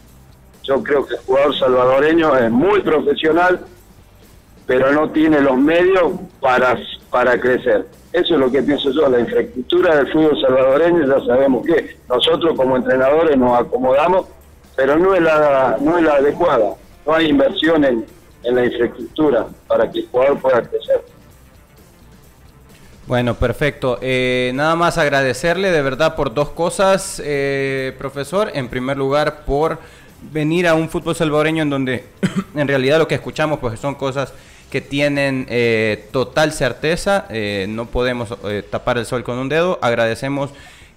Yo 0.67 0.83
creo 0.83 1.05
que 1.05 1.15
el 1.15 1.19
jugador 1.21 1.59
salvadoreño 1.59 2.35
es 2.37 2.51
muy 2.51 2.81
profesional, 2.81 3.59
pero 4.65 4.91
no 4.91 5.09
tiene 5.11 5.41
los 5.41 5.57
medios 5.57 6.13
para, 6.39 6.77
para 7.11 7.39
crecer. 7.39 7.85
Eso 8.11 8.33
es 8.33 8.39
lo 8.39 8.51
que 8.51 8.63
pienso 8.63 8.91
yo, 8.91 9.09
la 9.09 9.19
infraestructura 9.19 9.95
del 9.97 10.11
fútbol 10.11 10.41
salvadoreño, 10.41 11.05
ya 11.05 11.25
sabemos 11.25 11.65
que 11.65 11.97
nosotros 12.09 12.53
como 12.55 12.77
entrenadores 12.77 13.37
nos 13.37 13.59
acomodamos, 13.59 14.27
pero 14.75 14.97
no 14.97 15.13
es 15.13 15.21
la, 15.21 15.77
no 15.81 15.97
es 15.97 16.03
la 16.03 16.13
adecuada. 16.15 16.75
No 17.05 17.13
hay 17.13 17.27
inversión 17.27 17.83
en, 17.83 18.05
en 18.43 18.55
la 18.55 18.65
infraestructura 18.65 19.45
para 19.67 19.91
que 19.91 19.99
el 19.99 20.07
jugador 20.07 20.39
pueda 20.39 20.61
crecer. 20.61 21.03
Bueno, 23.07 23.35
perfecto. 23.35 23.99
Eh, 24.01 24.51
nada 24.55 24.75
más 24.75 24.97
agradecerle 24.97 25.69
de 25.69 25.81
verdad 25.83 26.15
por 26.15 26.33
dos 26.33 26.49
cosas, 26.49 27.21
eh, 27.23 27.93
profesor. 27.99 28.49
En 28.55 28.67
primer 28.67 28.97
lugar, 28.97 29.45
por 29.45 29.77
venir 30.31 30.67
a 30.67 30.73
un 30.73 30.89
fútbol 30.89 31.15
salvadoreño 31.15 31.63
en 31.63 31.69
donde 31.69 32.03
en 32.55 32.67
realidad 32.67 32.97
lo 32.99 33.07
que 33.07 33.15
escuchamos 33.15 33.59
pues 33.59 33.79
son 33.79 33.95
cosas 33.95 34.33
que 34.71 34.81
tienen 34.81 35.45
eh, 35.49 36.07
total 36.11 36.51
certeza. 36.51 37.25
Eh, 37.29 37.65
no 37.69 37.85
podemos 37.85 38.35
eh, 38.45 38.63
tapar 38.69 38.97
el 38.97 39.05
sol 39.05 39.23
con 39.23 39.37
un 39.37 39.47
dedo. 39.49 39.79
Agradecemos 39.81 40.49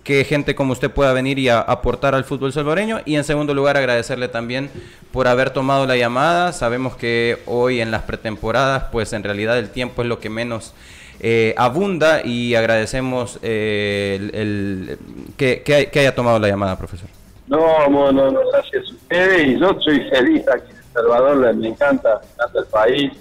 que 0.02 0.24
gente 0.24 0.54
como 0.54 0.72
usted 0.72 0.90
pueda 0.90 1.12
venir 1.12 1.38
y 1.38 1.48
a- 1.50 1.61
aportar 1.61 2.14
al 2.14 2.24
fútbol 2.24 2.52
salvadoreño. 2.52 3.00
Y 3.04 3.16
en 3.16 3.24
segundo 3.24 3.52
lugar, 3.54 3.76
agradecerle 3.76 4.28
también 4.28 4.70
por 5.12 5.28
haber 5.28 5.50
tomado 5.50 5.87
la 5.87 5.96
llamada. 5.96 6.52
Sabemos 6.52 6.96
que 6.96 7.38
hoy 7.46 7.81
en 7.81 7.90
las 7.90 8.02
pretemporadas, 8.02 8.85
pues 8.90 9.12
en 9.12 9.22
realidad 9.22 9.59
el 9.59 9.68
tiempo 9.70 10.02
es 10.02 10.09
lo 10.09 10.18
que 10.18 10.31
menos 10.31 10.72
eh, 11.20 11.54
abunda 11.59 12.24
y 12.24 12.54
agradecemos 12.54 13.38
eh, 13.42 14.16
el, 14.33 14.35
el- 14.35 14.98
que, 15.37 15.62
que 15.62 15.74
hay- 15.74 15.87
que 15.88 16.00
haya 16.00 16.14
tomado 16.14 16.38
la 16.38 16.48
llamada, 16.48 16.78
profesor. 16.78 17.09
No, 17.49 17.89
no, 17.89 18.13
no, 18.13 18.41
gracias 18.53 18.89
a 18.89 18.93
ustedes 18.93 19.47
y 19.49 19.59
yo 19.59 19.81
soy 19.81 20.01
feliz 20.11 20.47
aquí 20.49 20.71
en 20.71 20.77
El 20.77 20.93
Salvador, 20.93 21.55
me 21.55 21.69
encanta, 21.69 22.21
me 22.21 22.31
encanta 22.33 22.59
el 22.59 22.67
país, 22.67 23.13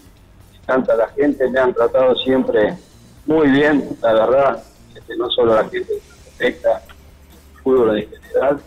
me 0.52 0.58
encanta 0.58 0.96
la 0.96 1.08
gente, 1.10 1.50
me 1.50 1.60
han 1.60 1.74
tratado 1.74 2.16
siempre 2.18 2.76
muy 3.26 3.48
bien, 3.50 3.88
la 4.02 4.14
verdad, 4.14 4.64
este, 4.96 5.16
no 5.16 5.30
solo 5.30 5.56
la 5.56 5.70
gente 5.70 5.94
Tecla, 6.38 6.82
el 6.90 7.62
fútbol 7.62 7.98
en 7.98 8.10
general. 8.10 8.62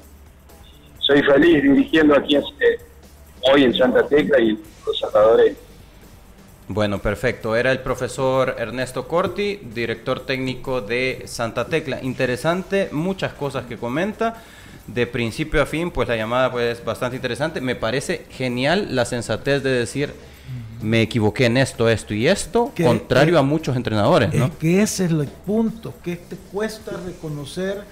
Soy 0.99 1.23
feliz 1.23 1.62
dirigiendo 1.62 2.14
aquí 2.14 2.37
eh, 2.37 2.42
hoy 3.53 3.64
en 3.64 3.75
Santa 3.75 4.07
Tecla 4.07 4.40
y 4.40 4.51
en 4.51 4.62
los 4.87 4.99
salvadores. 4.99 5.57
Bueno, 6.68 7.01
perfecto. 7.01 7.57
Era 7.57 7.73
el 7.73 7.81
profesor 7.81 8.55
Ernesto 8.59 9.09
Corti, 9.09 9.57
director 9.75 10.20
técnico 10.20 10.81
de 10.81 11.23
Santa 11.27 11.66
Tecla. 11.66 12.01
Interesante, 12.03 12.88
muchas 12.92 13.33
cosas 13.33 13.66
que 13.66 13.77
comenta. 13.77 14.42
De 14.86 15.06
principio 15.06 15.62
a 15.62 15.66
fin, 15.66 15.90
pues 15.90 16.08
la 16.08 16.16
llamada 16.16 16.50
pues, 16.50 16.78
es 16.78 16.84
bastante 16.84 17.16
interesante. 17.16 17.60
Me 17.60 17.76
parece 17.76 18.26
genial 18.30 18.94
la 18.94 19.04
sensatez 19.04 19.62
de 19.62 19.70
decir, 19.70 20.12
me 20.82 21.02
equivoqué 21.02 21.46
en 21.46 21.56
esto, 21.58 21.88
esto 21.88 22.14
y 22.14 22.26
esto, 22.26 22.72
Que- 22.74 22.84
contrario 22.84 23.34
que- 23.34 23.38
a 23.38 23.42
muchos 23.42 23.76
entrenadores, 23.76 24.32
¿no? 24.34 24.46
Es 24.46 24.52
que 24.52 24.82
ese 24.82 25.04
es 25.04 25.10
el 25.12 25.26
punto, 25.28 25.94
que 26.02 26.16
te 26.16 26.36
cuesta 26.50 26.92
reconocer 27.06 27.82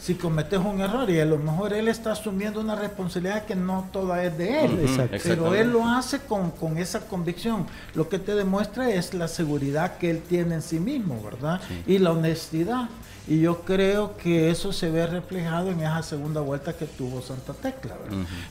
si 0.00 0.14
cometes 0.16 0.58
un 0.58 0.80
error 0.80 1.08
y 1.08 1.18
a 1.20 1.24
lo 1.24 1.38
mejor 1.38 1.72
él 1.72 1.88
está 1.88 2.12
asumiendo 2.12 2.60
una 2.60 2.74
responsabilidad 2.74 3.44
que 3.46 3.54
no 3.54 3.88
toda 3.92 4.22
es 4.24 4.36
de 4.36 4.64
él, 4.64 4.72
Ujú, 4.72 4.84
Exacto. 5.02 5.18
pero 5.22 5.54
él 5.54 5.70
lo 5.70 5.86
hace 5.86 6.18
con, 6.18 6.50
con 6.50 6.76
esa 6.78 7.00
convicción. 7.06 7.66
Lo 7.94 8.08
que 8.08 8.18
te 8.18 8.34
demuestra 8.34 8.90
es 8.90 9.14
la 9.14 9.28
seguridad 9.28 9.96
que 9.98 10.10
él 10.10 10.20
tiene 10.28 10.56
en 10.56 10.62
sí 10.62 10.78
mismo, 10.80 11.22
¿verdad? 11.22 11.60
Y 11.86 11.98
la 11.98 12.10
honestidad. 12.12 12.88
Y 13.26 13.40
yo 13.40 13.62
creo 13.62 14.16
que 14.16 14.50
eso 14.50 14.72
se 14.72 14.90
ve 14.90 15.06
reflejado 15.06 15.70
en 15.70 15.80
esa 15.80 16.02
segunda 16.02 16.40
vuelta 16.40 16.74
que 16.74 16.84
tuvo 16.84 17.22
Santa 17.22 17.54
Tecla. 17.54 17.94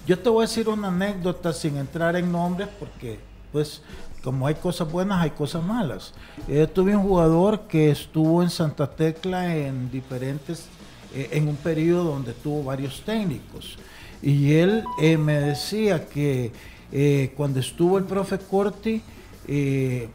Yo 0.07 0.17
te 0.17 0.29
voy 0.29 0.43
a 0.43 0.47
decir 0.47 0.67
una 0.67 0.87
anécdota 0.87 1.53
sin 1.53 1.77
entrar 1.77 2.15
en 2.15 2.31
nombres 2.31 2.69
porque, 2.79 3.19
pues, 3.51 3.81
como 4.23 4.47
hay 4.47 4.55
cosas 4.55 4.91
buenas, 4.91 5.21
hay 5.21 5.31
cosas 5.31 5.63
malas. 5.63 6.13
Yo 6.47 6.67
tuve 6.67 6.95
un 6.95 7.03
jugador 7.03 7.61
que 7.67 7.91
estuvo 7.91 8.41
en 8.41 8.49
Santa 8.49 8.89
Tecla 8.89 9.55
en 9.55 9.91
diferentes, 9.91 10.65
eh, 11.13 11.29
en 11.33 11.47
un 11.47 11.55
periodo 11.57 12.05
donde 12.05 12.33
tuvo 12.33 12.63
varios 12.63 13.03
técnicos. 13.05 13.77
Y 14.23 14.53
él 14.53 14.83
eh, 14.99 15.17
me 15.17 15.39
decía 15.39 16.07
que 16.07 16.51
eh, 16.91 17.33
cuando 17.35 17.59
estuvo 17.59 17.97
el 17.97 18.05
profe 18.05 18.39
Corti, 18.39 19.01
eh, 19.47 20.09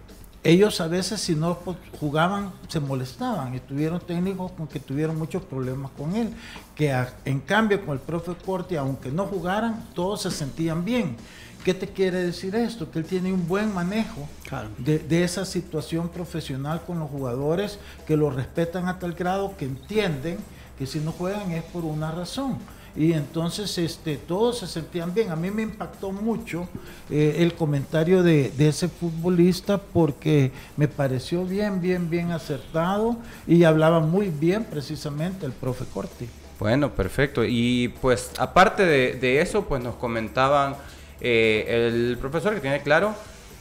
ellos 0.45 0.81
a 0.81 0.87
veces 0.89 1.21
si 1.21 1.35
no 1.35 1.59
po- 1.59 1.77
jugaban 2.01 2.53
se 2.69 2.81
molestaban 2.81 3.55
y 3.55 3.61
tuvieron 3.61 4.01
técnicos 4.01 4.53
con 4.53 4.67
que 4.69 4.79
tuvieron 4.81 5.17
muchos 5.19 5.43
problemas 5.43 5.91
con 5.97 6.15
él, 6.15 6.31
que 6.75 6.93
a- 6.93 7.13
en 7.25 7.41
cambio 7.41 7.85
con 7.85 7.95
el 7.95 8.01
profe 8.01 8.33
Corti, 8.45 8.77
aunque 8.77 9.11
no 9.11 9.27
jugaran, 9.27 9.85
todos 9.95 10.23
se 10.23 10.31
sentían 10.31 10.85
bien. 10.85 11.17
¿Qué 11.65 11.75
te 11.75 11.89
quiere 11.89 12.19
decir 12.23 12.55
esto? 12.55 12.91
Que 12.91 13.01
él 13.01 13.05
tiene 13.05 13.33
un 13.33 13.47
buen 13.49 13.75
manejo 13.75 14.29
Claro. 14.49 14.69
de, 14.79 15.01
de 15.01 15.25
esa 15.25 15.45
situación 15.45 16.09
profesional 16.09 16.83
con 16.87 16.99
los 17.01 17.11
jugadores, 17.11 17.79
que 18.07 18.17
lo 18.17 18.31
respetan 18.31 18.87
a 18.89 18.99
tal 18.99 19.13
grado 19.13 19.57
que 19.57 19.65
entienden 19.65 20.39
que 20.79 20.87
si 20.87 21.01
no 21.01 21.11
juegan 21.13 21.51
es 21.51 21.65
por 21.65 21.85
una 21.85 22.13
razón. 22.13 22.59
Y 22.97 23.13
entonces 23.13 23.77
este, 23.79 24.17
todos 24.17 24.59
se 24.59 24.67
sentían 24.67 25.15
bien. 25.15 25.31
A 25.31 25.37
mí 25.37 25.51
me 25.51 25.63
impactó 25.63 26.11
mucho 26.11 26.69
eh, 27.11 27.37
el 27.39 27.55
comentario 27.55 28.23
de, 28.23 28.51
de 28.51 28.69
ese 28.69 28.89
futbolista 28.89 29.79
porque 29.79 30.51
me 30.77 30.89
pareció 30.89 31.45
bien, 31.45 31.81
bien, 31.81 32.11
bien 32.11 32.33
acertado 32.33 33.17
y 33.47 33.65
hablaba 33.65 34.01
muy 34.01 34.31
bien 34.31 34.65
precisamente 34.65 35.47
el 35.47 35.53
profe 35.53 35.85
Corti. 35.93 36.29
Bueno, 36.59 36.93
perfecto. 36.93 37.45
Y 37.45 37.95
pues 38.01 38.33
aparte 38.39 38.85
de, 38.85 39.15
de 39.15 39.41
eso, 39.41 39.65
pues 39.65 39.83
nos 39.83 39.95
comentaban 39.95 40.77
eh, 41.21 41.89
el 41.89 42.19
profesor 42.19 42.55
que 42.55 42.61
tiene 42.61 42.83
claro 42.83 43.15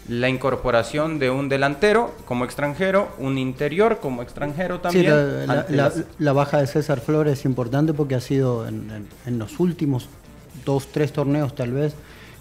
la 0.08 0.30
incorporación 0.30 1.20
de 1.20 1.30
un 1.30 1.50
delantero 1.50 2.13
como 2.26 2.46
extranjero, 2.46 3.10
un 3.20 3.38
interior 3.38 4.00
como 4.02 4.22
extranjero 4.22 4.76
Sí, 4.78 4.82
también. 5.04 5.48
la, 5.48 5.91
la- 6.20 6.34
baja 6.34 6.60
de 6.60 6.67
César 6.67 7.02
Flores 7.02 7.39
es 7.39 7.46
importante 7.46 7.93
porque 7.93 8.15
ha 8.15 8.22
sido 8.22 8.67
en, 8.67 8.89
en- 8.91 9.08
en 9.26 9.38
los 9.39 9.60
últimos 9.60 10.08
dos, 10.65 10.88
tres 10.91 11.12
torneos 11.12 11.54
tal 11.56 11.74
vez, 11.74 11.93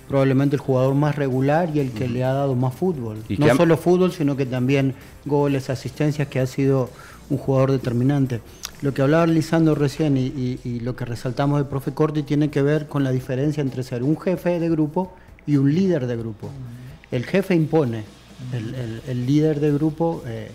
probablemente 0.08 0.54
el 0.54 0.60
jugador 0.62 0.94
más 0.94 1.16
regular 1.16 1.70
y 1.74 1.80
el 1.80 1.90
que 1.90 2.06
le 2.08 2.22
ha 2.22 2.32
dado 2.32 2.54
más 2.54 2.72
fútbol. 2.74 3.18
Y 3.28 3.36
no 3.36 3.54
solo 3.56 3.76
fútbol, 3.76 4.12
sino 4.12 4.36
que 4.36 4.46
también 4.46 4.94
goles, 5.24 5.68
asistencias, 5.68 6.28
que 6.28 6.38
ha 6.38 6.46
sido 6.46 6.88
un 7.30 7.38
jugador 7.38 7.72
determinante. 7.72 8.40
Lo 8.82 8.94
que 8.94 9.02
hablaba 9.02 9.26
Lisandro 9.26 9.74
recién 9.74 10.16
y, 10.16 10.26
y- 10.26 10.60
y 10.62 10.80
lo 10.80 10.94
que 10.94 11.04
resaltamos 11.04 11.58
del 11.58 11.66
profe 11.66 11.92
Corti 11.92 12.22
tiene 12.22 12.50
que 12.50 12.62
ver 12.62 12.86
con 12.86 13.02
la 13.02 13.10
diferencia 13.10 13.60
entre 13.60 13.82
ser 13.82 14.04
un 14.04 14.16
jefe 14.20 14.60
de 14.60 14.68
grupo 14.68 15.12
y 15.46 15.56
un 15.56 15.74
líder 15.74 16.06
de 16.06 16.16
grupo. 16.16 16.50
El 17.16 17.24
jefe 17.26 17.54
impone, 17.54 18.04
el, 18.52 18.74
el- 18.74 19.02
el 19.08 19.26
líder 19.26 19.60
de 19.60 19.72
grupo... 19.72 20.22
eh, 20.26 20.50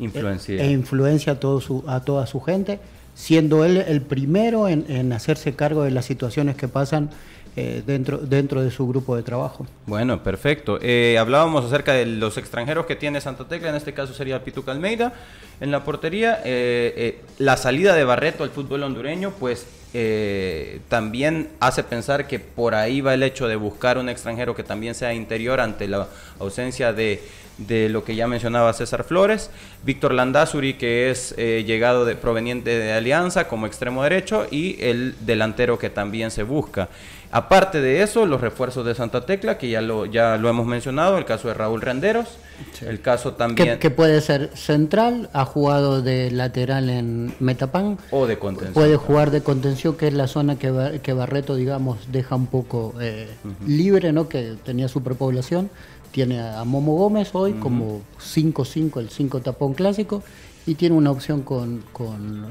influencia. 0.00 0.60
e 0.62 0.70
influencia 0.72 1.34
a, 1.34 1.40
todo 1.40 1.60
su, 1.60 1.84
a 1.86 2.00
toda 2.00 2.26
su 2.26 2.40
gente, 2.40 2.80
siendo 3.14 3.64
él 3.64 3.76
el 3.76 4.02
primero 4.02 4.68
en, 4.68 4.84
en 4.88 5.12
hacerse 5.12 5.54
cargo 5.54 5.84
de 5.84 5.92
las 5.92 6.04
situaciones 6.04 6.56
que 6.56 6.66
pasan 6.66 7.10
eh, 7.56 7.82
dentro, 7.86 8.18
dentro 8.18 8.60
de 8.64 8.72
su 8.72 8.88
grupo 8.88 9.14
de 9.14 9.22
trabajo. 9.22 9.64
Bueno, 9.86 10.24
perfecto. 10.24 10.80
Eh, 10.82 11.16
hablábamos 11.20 11.64
acerca 11.64 11.92
de 11.92 12.06
los 12.06 12.36
extranjeros 12.38 12.86
que 12.86 12.96
tiene 12.96 13.20
Santa 13.20 13.46
Tecla, 13.46 13.68
en 13.70 13.76
este 13.76 13.94
caso 13.94 14.12
sería 14.14 14.42
Pituca 14.42 14.72
Almeida 14.72 15.12
en 15.60 15.70
la 15.70 15.84
portería. 15.84 16.40
Eh, 16.44 17.20
la 17.38 17.56
salida 17.56 17.94
de 17.94 18.02
Barreto 18.02 18.42
al 18.42 18.50
fútbol 18.50 18.82
hondureño, 18.82 19.32
pues 19.38 19.64
eh, 19.94 20.80
también 20.88 21.48
hace 21.60 21.84
pensar 21.84 22.26
que 22.26 22.40
por 22.40 22.74
ahí 22.74 23.00
va 23.00 23.14
el 23.14 23.22
hecho 23.22 23.46
de 23.46 23.54
buscar 23.54 23.96
un 23.96 24.08
extranjero 24.08 24.54
que 24.54 24.64
también 24.64 24.94
sea 24.94 25.14
interior 25.14 25.60
ante 25.60 25.86
la 25.86 26.08
ausencia 26.40 26.92
de, 26.92 27.22
de 27.58 27.88
lo 27.88 28.04
que 28.04 28.16
ya 28.16 28.26
mencionaba 28.26 28.72
César 28.72 29.04
Flores, 29.04 29.50
Víctor 29.84 30.12
Landazuri, 30.12 30.74
que 30.74 31.10
es 31.10 31.34
eh, 31.38 31.64
llegado 31.64 32.04
de, 32.04 32.16
proveniente 32.16 32.76
de 32.76 32.92
Alianza 32.92 33.46
como 33.46 33.66
extremo 33.66 34.02
derecho, 34.02 34.46
y 34.50 34.82
el 34.82 35.14
delantero 35.20 35.78
que 35.78 35.90
también 35.90 36.30
se 36.30 36.42
busca. 36.42 36.88
Aparte 37.30 37.80
de 37.80 38.02
eso, 38.02 38.26
los 38.26 38.40
refuerzos 38.40 38.84
de 38.84 38.94
Santa 38.94 39.26
Tecla, 39.26 39.58
que 39.58 39.68
ya 39.68 39.80
lo, 39.80 40.06
ya 40.06 40.36
lo 40.36 40.48
hemos 40.48 40.66
mencionado, 40.66 41.18
el 41.18 41.24
caso 41.24 41.48
de 41.48 41.54
Raúl 41.54 41.80
Renderos, 41.80 42.38
el 42.86 43.00
caso 43.00 43.34
también... 43.34 43.78
Que, 43.78 43.90
puede 43.90 44.20
ser 44.20 44.50
central, 44.56 45.30
ha 45.32 45.44
jugado 45.44 46.02
de 46.02 46.30
lateral 46.30 46.90
en 46.90 47.34
Metapan. 47.40 47.98
O 48.10 48.26
de 48.26 48.38
contención. 48.38 48.74
Puede 48.74 48.96
jugar 48.96 49.30
de 49.30 49.42
contención, 49.42 49.96
que 49.96 50.08
es 50.08 50.14
la 50.14 50.26
zona 50.26 50.58
que, 50.58 51.00
que 51.02 51.12
Barreto, 51.12 51.56
digamos, 51.56 52.12
deja 52.12 52.36
un 52.36 52.46
poco 52.46 52.94
eh, 53.00 53.28
libre, 53.66 54.12
¿no? 54.12 54.28
Que 54.28 54.54
tenía 54.64 54.88
superpoblación. 54.88 55.70
Tiene 56.10 56.40
a 56.40 56.62
Momo 56.64 56.94
Gómez 56.94 57.30
hoy 57.32 57.54
como 57.54 58.02
5-5, 58.20 59.00
el 59.00 59.10
5 59.10 59.40
tapón 59.40 59.74
clásico 59.74 60.22
y 60.66 60.74
tiene 60.76 60.96
una 60.96 61.10
opción 61.10 61.42
con, 61.42 61.84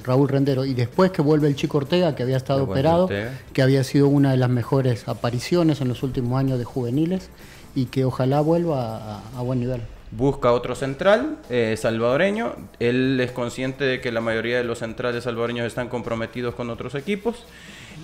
Raúl 0.04 0.30
Rendero. 0.30 0.66
Y 0.66 0.74
después 0.74 1.12
que 1.12 1.22
vuelve 1.22 1.48
el 1.48 1.56
Chico 1.56 1.80
Ortega, 1.80 2.16
que 2.16 2.24
había 2.24 2.38
estado 2.38 2.64
operado, 2.64 3.10
que 3.54 3.62
había 3.62 3.84
sido 3.84 4.08
una 4.08 4.32
de 4.32 4.38
las 4.38 4.50
mejores 4.50 5.08
apariciones 5.08 5.82
en 5.82 5.88
los 5.88 6.04
últimos 6.04 6.40
años 6.40 6.60
de 6.60 6.66
juveniles 6.66 7.30
y 7.76 7.86
que 7.86 8.06
ojalá 8.06 8.42
vuelva 8.42 9.22
a, 9.36 9.42
buen 9.42 9.60
nivel. 9.60 9.82
Busca 10.16 10.52
otro 10.52 10.76
central 10.76 11.40
eh, 11.50 11.76
salvadoreño. 11.76 12.56
Él 12.80 13.20
es 13.20 13.32
consciente 13.32 13.84
de 13.84 14.00
que 14.00 14.12
la 14.12 14.22
mayoría 14.22 14.58
de 14.58 14.64
los 14.64 14.80
centrales 14.80 15.24
salvadoreños 15.24 15.66
están 15.66 15.90
comprometidos 15.90 16.54
con 16.54 16.70
otros 16.70 16.94
equipos. 16.94 17.46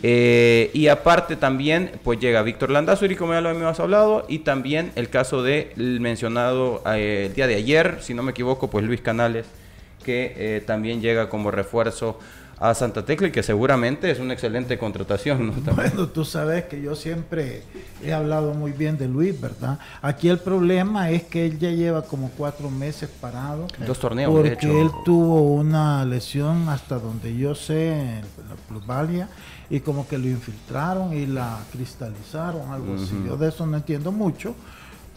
Eh, 0.02 0.72
y 0.74 0.88
aparte 0.88 1.36
también, 1.36 1.92
pues 2.04 2.20
llega 2.20 2.42
Víctor 2.42 2.72
Landazuri, 2.72 3.16
como 3.16 3.34
ya 3.34 3.42
lo 3.42 3.52
hemos 3.52 3.80
hablado, 3.80 4.26
y 4.28 4.40
también 4.40 4.92
el 4.96 5.10
caso 5.10 5.44
del 5.44 6.00
mencionado 6.00 6.82
eh, 6.88 7.26
el 7.28 7.36
día 7.36 7.46
de 7.46 7.56
ayer, 7.56 7.98
si 8.02 8.16
no 8.16 8.24
me 8.24 8.32
equivoco, 8.32 8.72
pues 8.72 8.84
Luis 8.86 9.02
Canales, 9.02 9.46
que 10.04 10.64
también 10.66 11.02
llega 11.02 11.30
como 11.30 11.52
refuerzo 11.52 12.18
a 12.60 12.74
Santa 12.74 13.06
Tecla 13.06 13.30
y 13.30 13.32
que 13.32 13.42
seguramente 13.42 14.12
es 14.12 14.20
una 14.20 14.34
excelente 14.34 14.78
contratación. 14.78 15.54
Bueno, 15.76 16.08
tú 16.08 16.26
sabes 16.26 16.66
que 16.66 16.82
yo 16.82 16.96
siempre 16.96 17.64
he 18.04 18.12
hablado 18.12 18.54
muy 18.54 18.74
bien 18.74 18.98
de 18.98 19.08
Luis, 19.08 19.40
¿verdad? 19.40 19.80
Aquí 20.02 20.28
el 20.28 20.40
problema 20.40 21.10
es 21.10 21.24
que 21.24 21.46
él 21.46 21.58
ya 21.58 21.72
lleva 21.72 22.02
como 22.02 22.30
cuatro 22.38 22.70
meses 22.70 23.10
parado. 23.22 23.68
Dos 23.86 24.00
torneos, 24.00 24.32
porque 24.32 24.50
de 24.50 24.56
hecho. 24.56 24.82
él 24.82 24.90
tuvo 25.06 25.54
una 25.54 26.04
lesión 26.06 26.68
hasta 26.68 27.00
donde 27.00 27.36
yo 27.38 27.56
sé, 27.56 27.94
en 27.94 28.22
la 28.22 28.56
plusvalia, 28.68 29.30
y 29.70 29.80
como 29.80 30.08
que 30.08 30.18
lo 30.18 30.28
infiltraron 30.28 31.14
y 31.14 31.26
la 31.28 31.60
cristalizaron, 31.72 32.72
algo 32.72 32.96
así. 32.96 33.16
Yo 33.26 33.38
de 33.38 33.50
eso 33.50 33.66
no 33.66 33.78
entiendo 33.78 34.12
mucho, 34.12 34.54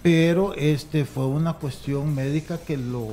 pero 0.03 0.55
este 0.55 1.05
fue 1.05 1.27
una 1.27 1.55
cuestión 1.55 2.15
médica 2.15 2.59
que 2.59 2.77
lo 2.77 3.09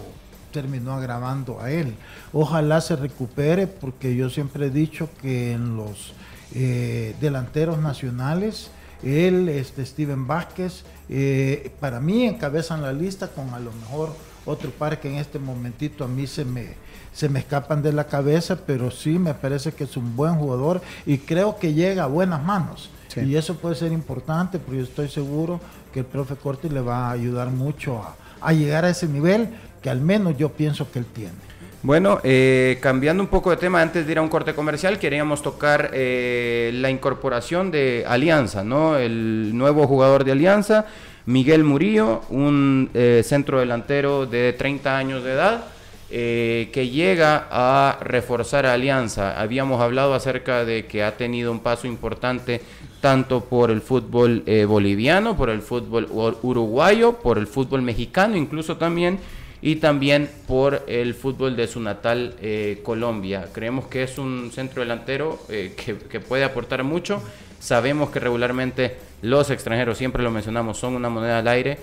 terminó 0.51 0.93
agravando 0.93 1.61
a 1.61 1.71
él. 1.71 1.95
Ojalá 2.33 2.81
se 2.81 2.95
recupere 2.95 3.67
porque 3.67 4.15
yo 4.15 4.29
siempre 4.29 4.67
he 4.67 4.69
dicho 4.69 5.09
que 5.21 5.53
en 5.53 5.75
los 5.77 6.13
eh, 6.53 7.15
delanteros 7.21 7.79
nacionales, 7.79 8.71
él, 9.03 9.49
este 9.49 9.85
Steven 9.85 10.27
Vázquez, 10.27 10.83
eh, 11.09 11.71
para 11.79 11.99
mí 11.99 12.25
encabezan 12.25 12.81
la 12.81 12.93
lista 12.93 13.29
con 13.29 13.53
a 13.53 13.59
lo 13.59 13.71
mejor 13.71 14.13
otro 14.45 14.71
par 14.71 14.99
que 14.99 15.09
en 15.09 15.15
este 15.15 15.39
momentito 15.39 16.03
a 16.03 16.07
mí 16.07 16.27
se 16.27 16.45
me, 16.45 16.75
se 17.13 17.29
me 17.29 17.39
escapan 17.39 17.81
de 17.81 17.93
la 17.93 18.05
cabeza, 18.05 18.57
pero 18.65 18.91
sí 18.91 19.19
me 19.19 19.33
parece 19.33 19.71
que 19.73 19.83
es 19.83 19.97
un 19.97 20.15
buen 20.15 20.35
jugador 20.35 20.81
y 21.05 21.19
creo 21.19 21.57
que 21.57 21.73
llega 21.73 22.03
a 22.03 22.07
buenas 22.07 22.43
manos. 22.43 22.89
Y 23.15 23.35
eso 23.35 23.55
puede 23.55 23.75
ser 23.75 23.91
importante 23.91 24.59
porque 24.59 24.77
yo 24.77 24.83
estoy 24.83 25.09
seguro 25.09 25.59
que 25.91 26.01
el 26.01 26.05
profe 26.05 26.35
Corti 26.35 26.69
le 26.69 26.79
va 26.79 27.07
a 27.07 27.11
ayudar 27.11 27.49
mucho 27.49 27.97
a, 27.97 28.15
a 28.39 28.53
llegar 28.53 28.85
a 28.85 28.91
ese 28.91 29.07
nivel 29.07 29.49
que 29.81 29.89
al 29.89 30.01
menos 30.01 30.37
yo 30.37 30.49
pienso 30.49 30.91
que 30.91 30.99
él 30.99 31.05
tiene. 31.05 31.49
Bueno, 31.81 32.19
eh, 32.23 32.77
cambiando 32.81 33.23
un 33.23 33.29
poco 33.29 33.51
de 33.51 33.57
tema, 33.57 33.81
antes 33.81 34.05
de 34.05 34.11
ir 34.11 34.17
a 34.17 34.21
un 34.21 34.27
corte 34.27 34.53
comercial, 34.53 34.99
queríamos 34.99 35.41
tocar 35.41 35.91
eh, 35.93 36.71
la 36.73 36.89
incorporación 36.89 37.71
de 37.71 38.03
Alianza, 38.05 38.65
¿no? 38.65 38.97
El 38.97 39.57
nuevo 39.57 39.87
jugador 39.87 40.25
de 40.25 40.33
Alianza, 40.33 40.87
Miguel 41.25 41.63
Murillo, 41.63 42.23
un 42.31 42.89
eh, 42.93 43.21
centro 43.23 43.61
delantero 43.61 44.25
de 44.25 44.51
30 44.51 44.97
años 44.97 45.23
de 45.23 45.31
edad, 45.31 45.63
que 46.09 46.89
llega 46.91 47.47
a 47.51 47.99
reforzar 48.01 48.65
a 48.65 48.73
Alianza. 48.73 49.39
Habíamos 49.39 49.79
hablado 49.79 50.15
acerca 50.15 50.65
de 50.65 50.87
que 50.87 51.03
ha 51.03 51.15
tenido 51.15 51.51
un 51.51 51.59
paso 51.59 51.85
importante 51.85 52.61
tanto 52.99 53.41
por 53.41 53.69
el 53.69 53.79
fútbol 53.79 54.43
boliviano, 54.67 55.37
por 55.37 55.51
el 55.51 55.61
fútbol 55.61 56.09
uruguayo, 56.41 57.13
por 57.13 57.37
el 57.37 57.45
fútbol 57.45 57.83
mexicano, 57.83 58.35
incluso 58.35 58.75
también 58.75 59.19
y 59.61 59.77
también 59.77 60.29
por 60.47 60.83
el 60.87 61.13
fútbol 61.13 61.55
de 61.55 61.67
su 61.67 61.81
natal 61.81 62.35
eh, 62.41 62.79
Colombia. 62.83 63.49
Creemos 63.51 63.87
que 63.87 64.03
es 64.03 64.17
un 64.17 64.51
centro 64.53 64.81
delantero 64.81 65.39
eh, 65.49 65.73
que, 65.75 66.19
puede 66.19 66.43
aportar 66.43 66.83
mucho. 66.83 67.21
Sabemos 67.59 68.09
que 68.09 68.19
regularmente 68.19 68.95
los 69.21 69.49
extranjeros, 69.49 69.97
siempre 69.97 70.23
lo 70.23 70.31
mencionamos, 70.31 70.77
son 70.77 70.95
una 70.95 71.09
moneda 71.09 71.39
al 71.39 71.47
aire, 71.49 71.77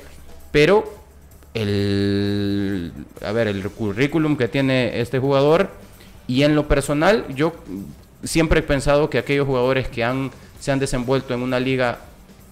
pero 0.50 0.90
el, 1.52 2.92
a 3.22 3.32
ver, 3.32 3.48
el 3.48 3.62
currículum 3.70 4.36
que 4.36 4.48
tiene 4.48 5.00
este 5.00 5.18
jugador 5.18 5.70
y 6.26 6.42
en 6.42 6.54
lo 6.54 6.66
personal 6.66 7.24
yo 7.34 7.54
siempre 8.24 8.60
he 8.60 8.62
pensado 8.62 9.10
que 9.10 9.18
aquellos 9.18 9.46
jugadores 9.46 9.88
que 9.88 10.02
han, 10.02 10.30
se 10.60 10.72
han 10.72 10.78
desenvuelto 10.78 11.34
en 11.34 11.42
una 11.42 11.60
liga 11.60 11.98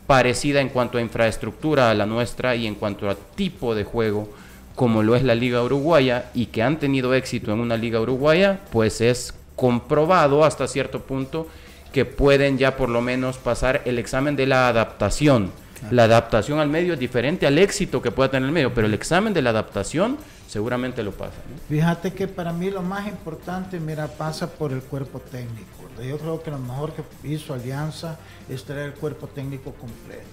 parecida 0.06 0.60
en 0.60 0.68
cuanto 0.68 0.98
a 0.98 1.00
infraestructura 1.00 1.90
a 1.90 1.94
la 1.94 2.06
nuestra 2.06 2.54
y 2.56 2.66
en 2.66 2.74
cuanto 2.74 3.08
a 3.08 3.14
tipo 3.14 3.74
de 3.74 3.84
juego, 3.84 4.28
como 4.74 5.02
lo 5.02 5.14
es 5.16 5.22
la 5.22 5.34
Liga 5.34 5.62
Uruguaya 5.62 6.30
y 6.34 6.46
que 6.46 6.62
han 6.62 6.78
tenido 6.78 7.14
éxito 7.14 7.52
en 7.52 7.60
una 7.60 7.76
Liga 7.76 8.00
Uruguaya, 8.00 8.60
pues 8.72 9.00
es 9.00 9.34
comprobado 9.56 10.44
hasta 10.44 10.66
cierto 10.66 11.00
punto 11.00 11.46
que 11.92 12.04
pueden 12.04 12.58
ya 12.58 12.76
por 12.76 12.88
lo 12.88 13.00
menos 13.00 13.38
pasar 13.38 13.82
el 13.84 13.98
examen 13.98 14.34
de 14.34 14.46
la 14.46 14.68
adaptación. 14.68 15.52
La 15.90 16.04
adaptación 16.04 16.58
al 16.58 16.68
medio 16.68 16.94
es 16.94 16.98
diferente 16.98 17.46
al 17.46 17.58
éxito 17.58 18.00
que 18.00 18.10
pueda 18.10 18.30
tener 18.30 18.48
el 18.48 18.52
medio, 18.52 18.72
pero 18.72 18.86
el 18.86 18.94
examen 18.94 19.34
de 19.34 19.42
la 19.42 19.50
adaptación 19.50 20.16
seguramente 20.48 21.02
lo 21.02 21.12
pasa. 21.12 21.34
Fíjate 21.68 22.12
que 22.12 22.26
para 22.26 22.52
mí 22.52 22.70
lo 22.70 22.82
más 22.82 23.06
importante, 23.06 23.78
mira, 23.78 24.08
pasa 24.08 24.50
por 24.50 24.72
el 24.72 24.80
cuerpo 24.80 25.20
técnico. 25.20 25.84
Yo 26.02 26.18
creo 26.18 26.42
que 26.42 26.50
lo 26.50 26.58
mejor 26.58 26.92
que 26.92 27.28
hizo 27.28 27.54
Alianza 27.54 28.18
es 28.48 28.64
traer 28.64 28.86
el 28.86 28.94
cuerpo 28.94 29.28
técnico 29.28 29.72
completo, 29.72 30.24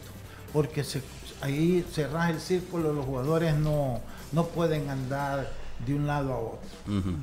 porque 0.53 0.85
ahí 1.41 1.85
se 1.91 2.03
el 2.03 2.39
círculo, 2.39 2.93
los 2.93 3.05
jugadores 3.05 3.55
no, 3.55 4.01
no 4.31 4.47
pueden 4.47 4.89
andar 4.89 5.51
de 5.85 5.95
un 5.95 6.07
lado 6.07 6.33
a 6.33 6.37
otro. 6.37 6.69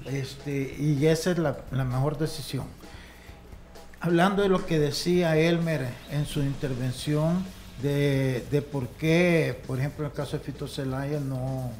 este, 0.07 0.77
y 0.79 1.07
esa 1.07 1.31
es 1.33 1.39
la, 1.39 1.57
mejor 1.71 2.19
decisión. 2.19 2.67
Hablando 4.01 4.43
de 4.43 4.49
lo 4.49 4.65
que 4.65 4.79
decía 4.79 5.37
Elmer 5.37 5.89
en 6.11 6.27
su 6.27 6.41
intervención, 6.41 7.45
de, 7.83 8.67
por 8.73 8.89
qué, 8.89 9.61
por 9.67 9.79
ejemplo, 9.79 10.05
en 10.05 10.11
el 10.11 10.17
caso 10.17 10.37
de 10.37 10.45
Fito 10.45 10.67
Celaya 10.67 11.21
no, 11.21 11.71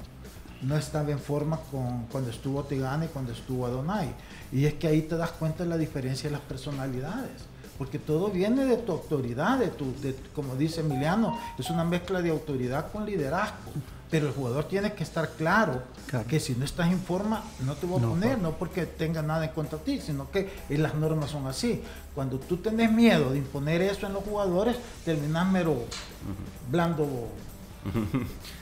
no 0.63 0.77
estaba 0.77 1.11
en 1.11 1.19
forma 1.19 1.59
con, 1.71 2.07
cuando 2.07 2.31
estuvo 2.31 2.63
Tigana 2.65 3.07
y 3.07 3.09
cuando 3.09 3.33
estuvo 3.33 3.67
Adonai. 3.67 4.15
Y 4.53 4.65
es 4.65 4.75
que 4.75 4.87
ahí 4.87 5.03
te 5.03 5.17
das 5.17 5.33
cuenta 5.33 5.65
de 5.65 5.71
la 5.71 5.77
diferencia 5.77 6.29
de 6.29 6.37
las 6.37 6.45
personalidades. 6.45 7.43
Porque 7.79 7.99
todo 7.99 8.29
viene 8.29 8.65
de 8.65 8.77
tu 8.77 8.93
autoridad, 8.93 9.59
de 9.59 9.69
tu, 9.69 9.95
de, 10.03 10.15
como 10.35 10.57
dice 10.57 10.81
Emiliano, 10.81 11.39
es 11.57 11.71
una 11.71 11.85
mezcla 11.85 12.21
de 12.21 12.31
autoridad 12.31 12.91
con 12.91 13.07
liderazgo. 13.07 13.73
Pero 14.11 14.27
el 14.27 14.33
jugador 14.33 14.65
tiene 14.65 14.95
que 14.95 15.05
estar 15.05 15.29
claro, 15.37 15.83
que 16.29 16.41
si 16.41 16.55
no 16.55 16.65
estás 16.65 16.91
en 16.91 16.99
forma, 16.99 17.43
no 17.67 17.75
te 17.75 17.87
voy 17.87 18.03
a 18.03 18.07
poner, 18.09 18.39
no 18.39 18.53
porque 18.53 18.87
tenga 18.87 19.21
nada 19.21 19.45
en 19.45 19.53
contra 19.53 19.79
de 19.79 19.85
ti, 19.85 20.01
sino 20.01 20.31
que 20.31 20.51
las 20.71 20.95
normas 20.95 21.31
son 21.31 21.47
así. 21.47 21.83
Cuando 22.15 22.39
tú 22.39 22.57
tenés 22.57 22.91
miedo 22.91 23.31
de 23.31 23.39
imponer 23.39 23.83
eso 23.83 24.07
en 24.07 24.15
los 24.15 24.25
jugadores, 24.25 24.77
terminás 25.05 25.47
mero 25.47 25.85
blando, 26.71 27.29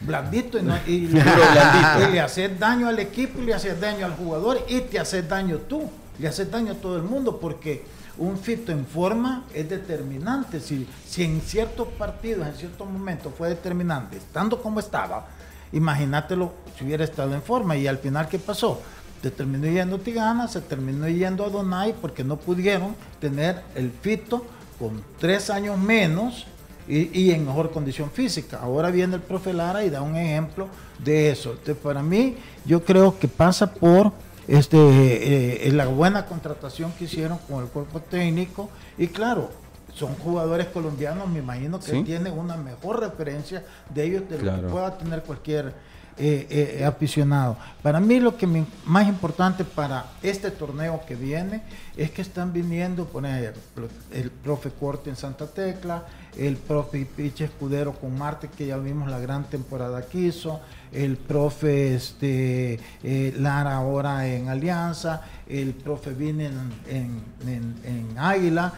blandito, 0.01 0.59
y, 0.87 1.07
le 1.07 2.21
haces 2.21 2.59
daño 2.59 2.89
al 2.89 2.99
equipo, 2.99 3.41
y 3.41 3.47
le 3.47 3.55
haces 3.55 3.81
daño 3.81 4.05
al 4.05 4.17
jugador 4.17 4.65
y 4.69 4.81
te 4.81 4.99
haces 4.99 5.29
daño 5.29 5.59
tú, 5.59 5.89
le 6.19 6.27
haces 6.27 6.51
daño 6.51 6.73
a 6.73 6.75
todo 6.75 6.97
el 6.97 7.05
mundo 7.05 7.39
porque 7.39 7.85
un 8.19 8.39
fito 8.39 8.73
en 8.73 8.87
forma 8.87 9.45
es 9.53 9.69
determinante. 9.69 10.61
Si, 10.61 10.87
si 11.07 11.25
en 11.25 11.41
ciertos 11.41 11.89
partidos, 11.89 12.47
en 12.47 12.55
ciertos 12.55 12.89
momentos 12.89 13.33
fue 13.37 13.49
determinante, 13.49 14.17
estando 14.17 14.61
como 14.61 14.81
estaba, 14.81 15.27
imagínatelo 15.73 16.53
si 16.77 16.85
hubiera 16.85 17.05
estado 17.05 17.35
en 17.35 17.43
forma. 17.43 17.77
Y 17.77 17.87
al 17.87 17.99
final, 17.99 18.29
¿qué 18.29 18.39
pasó? 18.39 18.81
Se 19.23 19.31
terminó 19.31 19.67
yendo 19.67 19.99
Tigana, 19.99 20.47
se 20.47 20.61
terminó 20.61 21.09
yendo 21.09 21.45
a 21.45 21.49
Donay 21.51 21.95
porque 22.01 22.23
no 22.23 22.37
pudieron 22.37 22.95
tener 23.21 23.63
el 23.75 23.91
fito 23.91 24.47
con 24.79 25.03
tres 25.19 25.51
años 25.51 25.79
menos 25.79 26.47
y, 26.89 27.33
en 27.33 27.45
mejor 27.45 27.73
condición 27.73 28.11
física. 28.11 28.61
Ahora 28.63 28.91
viene 28.91 29.17
el 29.17 29.23
profe 29.23 29.53
Lara 29.53 29.85
y 29.85 29.91
da 29.91 30.03
un 30.03 30.17
ejemplo 30.17 30.69
de 30.99 31.31
eso. 31.31 31.57
para 31.83 32.03
mí, 32.03 32.37
yo 32.65 32.85
creo 32.85 33.19
que 33.19 33.27
pasa 33.27 33.73
por 33.73 34.13
este, 34.49 35.69
eh, 35.69 35.73
la 35.73 35.87
buena 35.87 36.27
contratación 36.27 36.93
que 36.93 37.05
hicieron 37.05 37.39
con 37.49 37.63
el 37.63 37.69
cuerpo 37.69 38.01
técnico. 38.01 38.71
Y 38.99 39.09
claro, 39.09 39.51
son 39.95 40.15
jugadores 40.17 40.67
colombianos, 40.67 41.29
me 41.29 41.39
imagino 41.39 41.81
que 41.81 42.03
tienen 42.03 42.33
una 42.33 42.57
mejor 42.57 43.01
referencia 43.01 43.65
de 43.93 44.05
ellos 44.05 44.29
de 44.29 44.43
lo 44.43 44.55
que 44.55 44.69
pueda 44.69 44.99
tener 44.99 45.23
cualquier 45.23 45.75
eh, 46.19 46.79
eh, 46.81 46.85
aficionado. 46.85 47.59
Para 47.83 48.01
mí 48.01 48.21
lo 48.21 48.39
que 48.39 48.47
más 48.87 49.07
importante 49.07 49.65
para 49.65 50.07
este 50.23 50.51
torneo 50.51 51.01
que 51.07 51.15
viene 51.15 51.63
es 51.95 52.11
que 52.11 52.23
están 52.23 52.55
viniendo, 52.55 53.03
ejemplo, 53.05 53.89
el 54.13 54.31
profe 54.31 54.71
Corte 54.71 55.11
en 55.11 55.17
Santa 55.17 55.47
Tecla, 55.47 56.05
el 56.39 56.57
profe 56.57 57.05
Piche 57.05 57.45
Escudero 57.45 57.93
con 57.93 58.17
Marte, 58.17 58.49
que 58.49 58.67
ya 58.67 58.79
vimos 58.79 59.11
la 59.11 59.19
gran 59.19 59.45
temporada 59.45 60.07
que 60.07 60.21
hizo, 60.21 60.61
el 60.97 61.17
profe 61.17 61.95
este, 61.95 62.79
eh, 63.03 63.35
Lara 63.39 63.77
ahora 63.77 64.27
en 64.27 64.49
Alianza, 64.49 65.23
el 65.49 65.75
profe 65.75 66.11
Vine 66.11 66.51
en, 66.89 68.19
Águila, 68.19 68.73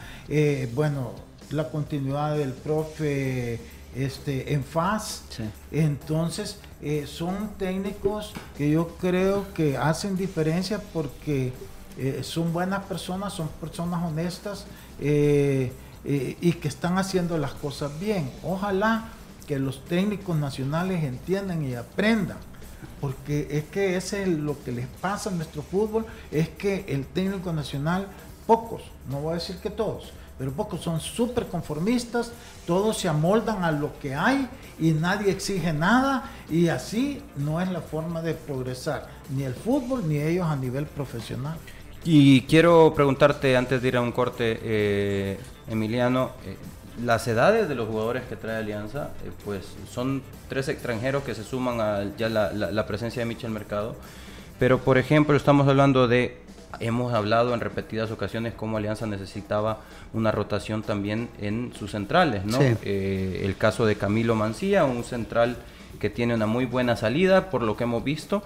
bueno, 0.75 1.13
la 1.51 1.69
continuidad 1.71 2.37
del 2.37 2.53
profe 2.53 3.59
este, 3.95 4.53
en 4.53 4.65
FAS. 4.65 5.23
Entonces, 5.71 6.59
eh, 6.81 7.07
son 7.09 7.51
técnicos 7.59 8.33
que 8.57 8.71
yo 8.71 8.89
creo 9.01 9.53
que 9.55 9.77
hacen 9.77 10.17
diferencia 10.17 10.81
porque 10.93 11.53
eh, 11.97 12.21
son 12.23 12.53
buenas 12.53 12.85
personas, 12.85 13.33
son 13.33 13.49
personas 13.61 14.05
honestas 14.05 14.67
eh, 15.01 15.73
y 16.05 16.53
que 16.53 16.69
están 16.69 16.97
haciendo 16.99 17.37
las 17.39 17.53
cosas 17.55 17.99
bien. 17.99 18.31
Ojalá 18.45 19.09
que 19.49 19.59
los 19.59 19.83
técnicos 19.87 20.37
nacionales 20.37 21.03
entiendan 21.03 21.65
y 21.65 21.75
aprendan. 21.75 22.37
Porque 23.01 23.49
es 23.51 23.65
que 23.65 23.97
ese 23.97 24.23
es 24.23 24.29
lo 24.29 24.63
que 24.63 24.71
les 24.71 24.87
pasa 24.87 25.31
en 25.31 25.39
nuestro 25.39 25.63
fútbol, 25.63 26.05
es 26.31 26.49
que 26.51 26.85
el 26.89 27.07
técnico 27.07 27.53
nacional, 27.53 28.07
pocos, 28.47 28.83
no 29.11 29.21
voy 29.21 29.33
a 29.33 29.35
decir 29.35 29.57
que 29.57 29.71
todos, 29.71 30.13
pero 30.39 30.53
pocos 30.53 30.81
son 30.81 31.01
súper 31.01 31.47
conformistas, 31.47 32.31
todos 32.67 32.99
se 32.99 33.09
amoldan 33.09 33.65
a 33.65 33.73
lo 33.73 33.99
que 33.99 34.15
hay 34.15 34.49
y 34.79 34.93
nadie 34.93 35.33
exige 35.33 35.73
nada 35.73 36.31
y 36.49 36.69
así 36.69 37.23
no 37.37 37.61
es 37.61 37.71
la 37.71 37.81
forma 37.81 38.21
de 38.23 38.35
progresar, 38.35 39.09
ni 39.31 39.45
el 39.45 39.55
fútbol 39.55 40.09
ni 40.09 40.19
ellos 40.19 40.47
a 40.47 40.57
nivel 40.57 40.87
profesional. 40.87 41.57
Y 42.05 42.43
quiero 42.43 42.93
preguntarte 42.95 43.57
antes 43.57 43.83
de 43.83 43.89
ir 43.89 43.97
a 43.97 44.01
un 44.01 44.13
corte, 44.13 44.61
eh, 44.63 45.41
Emiliano, 45.69 46.31
eh, 46.45 46.57
las 47.05 47.27
edades 47.29 47.69
de 47.69 47.75
los 47.75 47.89
jugadores 47.89 48.25
que 48.25 48.37
trae 48.37 48.57
Alianza, 48.57 49.11
eh, 49.25 49.31
pues 49.45 49.65
son 49.91 50.23
tres 50.49 50.69
extranjeros 50.69 51.23
que 51.23 51.35
se 51.35 51.45
suman 51.45 51.81
a 51.81 52.05
ya 52.17 52.29
la, 52.29 52.53
la 52.53 52.87
presencia 52.87 53.21
de 53.21 53.27
Michel 53.27 53.51
Mercado, 53.51 53.97
pero 54.59 54.79
por 54.79 54.99
ejemplo 54.99 55.37
estamos 55.37 55.69
hablando 55.69 56.09
de 56.09 56.49
hemos 56.81 57.13
hablado 57.15 57.55
en 57.55 57.61
repetidas 57.61 58.11
ocasiones 58.11 58.55
cómo 58.55 58.77
Alianza 58.77 59.07
necesitaba 59.07 59.81
una 60.13 60.31
rotación 60.31 60.83
también 60.83 61.29
en 61.41 61.73
sus 61.79 61.93
centrales, 61.93 62.45
¿no? 62.45 62.59
Eh, 62.61 63.43
el 63.45 63.57
caso 63.57 63.87
de 63.87 63.97
Camilo 63.97 64.35
Mancía, 64.35 64.85
un 64.85 65.05
central 65.05 65.57
que 65.99 66.11
tiene 66.11 66.35
una 66.35 66.47
muy 66.47 66.67
buena 66.67 66.97
salida, 66.97 67.51
por 67.51 67.63
lo 67.63 67.77
que 67.77 67.85
hemos 67.85 68.05
visto. 68.05 68.43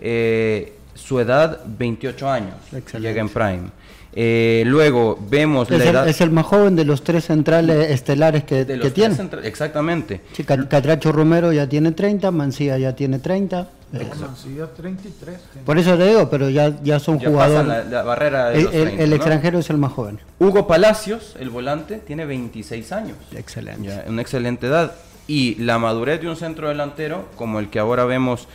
Eh, 0.00 0.74
su 0.94 1.18
edad, 1.20 1.60
28 1.66 2.30
años, 2.30 2.54
llega 2.98 3.20
en 3.20 3.28
Prime. 3.28 3.70
Eh, 4.16 4.62
luego 4.66 5.18
vemos 5.28 5.68
es 5.70 5.92
la 5.92 6.04
el, 6.04 6.08
Es 6.08 6.20
el 6.20 6.30
más 6.30 6.46
joven 6.46 6.76
de 6.76 6.84
los 6.84 7.02
tres 7.02 7.24
centrales 7.24 7.90
estelares 7.90 8.44
que, 8.44 8.64
tiene. 8.64 9.16
Exactamente. 9.42 10.20
Catracho 10.68 11.10
Romero 11.10 11.52
ya 11.52 11.68
tiene 11.68 11.92
30, 11.92 12.30
Mancía 12.30 12.78
ya 12.78 12.94
tiene 12.94 13.18
30. 13.18 13.68
Mancía 14.20 14.66
33. 14.66 15.36
Por 15.64 15.78
eso 15.78 15.96
te 15.96 16.08
digo, 16.08 16.30
pero 16.30 16.48
ya, 16.48 16.80
ya 16.82 17.00
son 17.00 17.18
jugadores. 17.18 17.88
La, 17.90 18.02
barrera 18.02 18.52
el, 18.52 19.12
extranjero 19.12 19.58
es 19.58 19.70
el 19.70 19.78
más 19.78 19.92
joven. 19.92 20.20
Hugo 20.38 20.66
Palacios, 20.66 21.34
el 21.40 21.50
volante, 21.50 21.98
tiene 21.98 22.24
26 22.24 22.92
años. 22.92 23.16
Excelente. 23.34 24.04
una 24.08 24.22
excelente 24.22 24.68
edad. 24.68 24.94
Y 25.26 25.54
la 25.56 25.78
madurez 25.78 26.20
de 26.20 26.28
un 26.28 26.36
centro 26.36 26.68
delantero, 26.68 27.28
como 27.36 27.58
el 27.58 27.70
que 27.70 27.78
ahora 27.78 28.04
vemos 28.04 28.46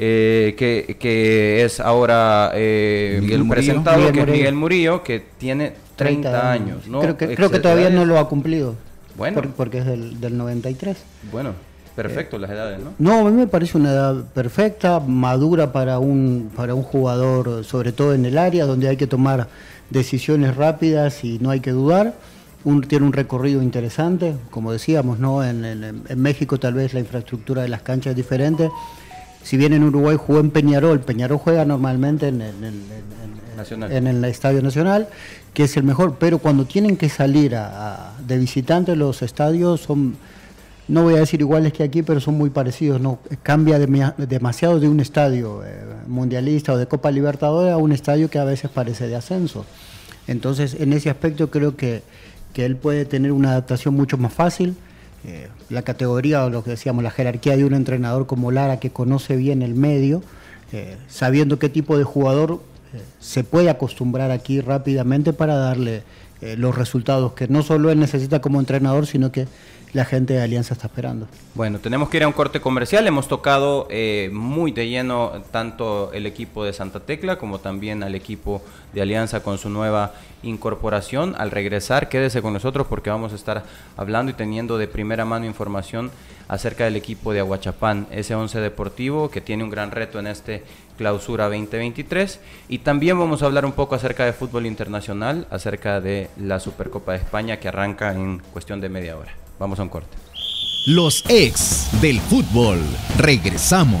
eh, 0.00 0.54
que, 0.56 1.64
es 1.64 1.80
ahora 1.80 2.52
eh, 2.54 3.20
presentado, 3.48 4.12
que 4.12 4.20
es 4.20 4.26
Miguel 4.28 4.54
Murillo, 4.54 5.02
que 5.02 5.22
tiene 5.38 5.72
30, 5.96 6.52
años. 6.52 6.84
Creo, 6.86 7.16
que, 7.16 7.34
creo 7.34 7.50
que 7.50 7.58
todavía 7.58 7.90
no 7.90 8.04
lo 8.04 8.18
ha 8.18 8.28
cumplido. 8.28 8.76
Bueno. 9.16 9.42
porque 9.56 9.78
es 9.78 9.86
del, 9.86 10.20
del 10.20 10.38
93. 10.38 10.96
Bueno, 11.32 11.50
perfecto 11.96 12.38
las 12.38 12.50
edades, 12.52 12.78
¿no? 12.78 12.92
No, 13.00 13.26
a 13.26 13.30
mí 13.30 13.36
me 13.36 13.48
parece 13.48 13.76
una 13.76 13.90
edad 13.90 14.24
perfecta, 14.32 15.00
madura 15.00 15.72
para 15.72 15.98
un, 15.98 16.52
para 16.54 16.76
un 16.76 16.84
jugador, 16.84 17.64
sobre 17.64 17.90
todo 17.90 18.14
en 18.14 18.24
el 18.24 18.38
área, 18.38 18.64
donde 18.64 18.88
hay 18.88 18.96
que 18.96 19.08
tomar 19.08 19.48
decisiones 19.90 20.54
rápidas 20.54 21.24
y 21.24 21.40
no 21.40 21.50
hay 21.50 21.58
que 21.58 21.72
dudar. 21.72 22.14
Un, 22.62 22.82
tiene 22.82 23.04
un 23.04 23.12
recorrido 23.12 23.60
interesante, 23.60 24.36
como 24.50 24.70
decíamos, 24.70 25.18
¿no? 25.18 25.42
En, 25.42 25.64
en 25.64 26.20
México 26.20 26.60
tal 26.60 26.74
vez 26.74 26.94
la 26.94 27.00
infraestructura 27.00 27.62
de 27.62 27.68
las 27.68 27.82
canchas 27.82 28.12
es 28.12 28.16
diferente 28.16 28.70
si 29.48 29.56
bien 29.56 29.72
en 29.72 29.82
Uruguay 29.82 30.18
jugó 30.20 30.40
en 30.40 30.50
Peñarol, 30.50 31.00
Peñarol 31.00 31.38
juega 31.38 31.64
normalmente 31.64 32.28
en 32.28 32.42
el, 32.42 34.24
Estadio 34.26 34.60
Nacional, 34.60 35.08
que 35.54 35.64
es 35.64 35.74
el 35.78 35.84
mejor, 35.84 36.16
pero 36.18 36.38
cuando 36.38 36.66
tienen 36.66 36.98
que 36.98 37.08
salir 37.08 37.56
de 38.26 38.36
visitantes 38.36 38.94
los 38.98 39.22
estadios 39.22 39.80
son, 39.80 40.18
no 40.86 41.04
voy 41.04 41.14
a 41.14 41.20
decir 41.20 41.40
iguales 41.40 41.72
que 41.72 41.82
aquí, 41.82 42.02
pero 42.02 42.20
son 42.20 42.36
muy 42.36 42.50
parecidos, 42.50 43.00
no 43.00 43.20
cambia 43.42 43.78
demasiado 43.78 44.80
de 44.80 44.86
un 44.86 45.00
estadio 45.00 45.64
eh, 45.64 45.82
mundialista 46.06 46.74
o 46.74 46.76
de 46.76 46.84
Copa 46.84 47.10
Libertadores 47.10 47.72
a 47.72 47.78
un 47.78 47.92
estadio 47.92 48.28
que 48.28 48.38
a 48.38 48.44
veces 48.44 48.70
parece 48.70 49.08
de 49.08 49.16
ascenso. 49.16 49.64
Entonces, 50.26 50.76
en 50.78 50.92
ese 50.92 51.08
aspecto 51.08 51.50
creo 51.50 51.74
que, 51.74 52.02
que 52.52 52.66
él 52.66 52.76
puede 52.76 53.06
tener 53.06 53.32
una 53.32 53.52
adaptación 53.52 53.94
mucho 53.94 54.18
más 54.18 54.34
fácil 54.34 54.76
eh, 55.24 55.48
la 55.68 55.82
categoría 55.82 56.44
o 56.44 56.50
lo 56.50 56.62
que 56.62 56.70
decíamos, 56.70 57.02
la 57.02 57.10
jerarquía 57.10 57.56
de 57.56 57.64
un 57.64 57.74
entrenador 57.74 58.26
como 58.26 58.50
Lara 58.50 58.78
que 58.78 58.90
conoce 58.90 59.36
bien 59.36 59.62
el 59.62 59.74
medio, 59.74 60.22
eh, 60.72 60.96
sabiendo 61.08 61.58
qué 61.58 61.68
tipo 61.68 61.98
de 61.98 62.04
jugador 62.04 62.60
eh, 62.94 63.00
se 63.18 63.42
puede 63.42 63.68
acostumbrar 63.68 64.30
aquí 64.30 64.60
rápidamente 64.60 65.32
para 65.32 65.56
darle 65.56 66.02
los 66.56 66.76
resultados 66.76 67.32
que 67.32 67.48
no 67.48 67.64
solo 67.64 67.90
él 67.90 67.98
necesita 67.98 68.40
como 68.40 68.60
entrenador, 68.60 69.08
sino 69.08 69.32
que 69.32 69.48
la 69.92 70.04
gente 70.04 70.34
de 70.34 70.42
Alianza 70.42 70.74
está 70.74 70.86
esperando. 70.86 71.26
Bueno, 71.54 71.78
tenemos 71.78 72.08
que 72.08 72.18
ir 72.18 72.24
a 72.24 72.26
un 72.26 72.32
corte 72.32 72.60
comercial. 72.60 73.06
Hemos 73.06 73.28
tocado 73.28 73.88
muy 74.32 74.72
de 74.72 74.88
lleno 74.88 75.32
tanto 75.50 76.12
el 76.12 76.26
equipo 76.26 76.64
de 76.64 76.72
Santa 76.72 77.00
Tecla 77.00 77.38
como 77.38 77.58
también 77.58 78.02
al 78.02 78.14
equipo 78.14 78.62
de 78.92 79.02
Alianza 79.02 79.42
con 79.42 79.58
su 79.58 79.70
nueva 79.70 80.12
incorporación. 80.42 81.34
Al 81.38 81.50
regresar, 81.50 82.08
quédese 82.08 82.42
con 82.42 82.52
nosotros 82.52 82.86
porque 82.86 83.10
vamos 83.10 83.32
a 83.32 83.36
estar 83.36 83.64
hablando 83.96 84.30
y 84.30 84.34
teniendo 84.34 84.78
de 84.78 84.88
primera 84.88 85.24
mano 85.24 85.46
información 85.46 86.10
acerca 86.48 86.84
del 86.84 86.96
equipo 86.96 87.32
de 87.32 87.40
Aguachapán, 87.40 88.06
ese 88.10 88.34
11 88.34 88.60
deportivo 88.60 89.30
que 89.30 89.42
tiene 89.42 89.64
un 89.64 89.70
gran 89.70 89.90
reto 89.90 90.18
en 90.18 90.26
este 90.28 90.62
clausura 90.96 91.44
2023. 91.44 92.40
Y 92.68 92.78
también 92.78 93.18
vamos 93.18 93.42
a 93.42 93.46
hablar 93.46 93.64
un 93.64 93.72
poco 93.72 93.94
acerca 93.94 94.24
de 94.24 94.32
fútbol 94.32 94.66
internacional, 94.66 95.46
acerca 95.50 96.00
de 96.00 96.30
la 96.38 96.60
Supercopa 96.60 97.12
de 97.12 97.18
España 97.18 97.58
que 97.58 97.68
arranca 97.68 98.12
en 98.12 98.40
cuestión 98.52 98.80
de 98.80 98.88
media 98.88 99.16
hora. 99.16 99.47
Vamos 99.58 99.78
a 99.78 99.82
un 99.82 99.88
corte. 99.88 100.16
Los 100.86 101.24
ex 101.28 101.88
del 102.00 102.20
fútbol. 102.20 102.80
Regresamos. 103.18 104.00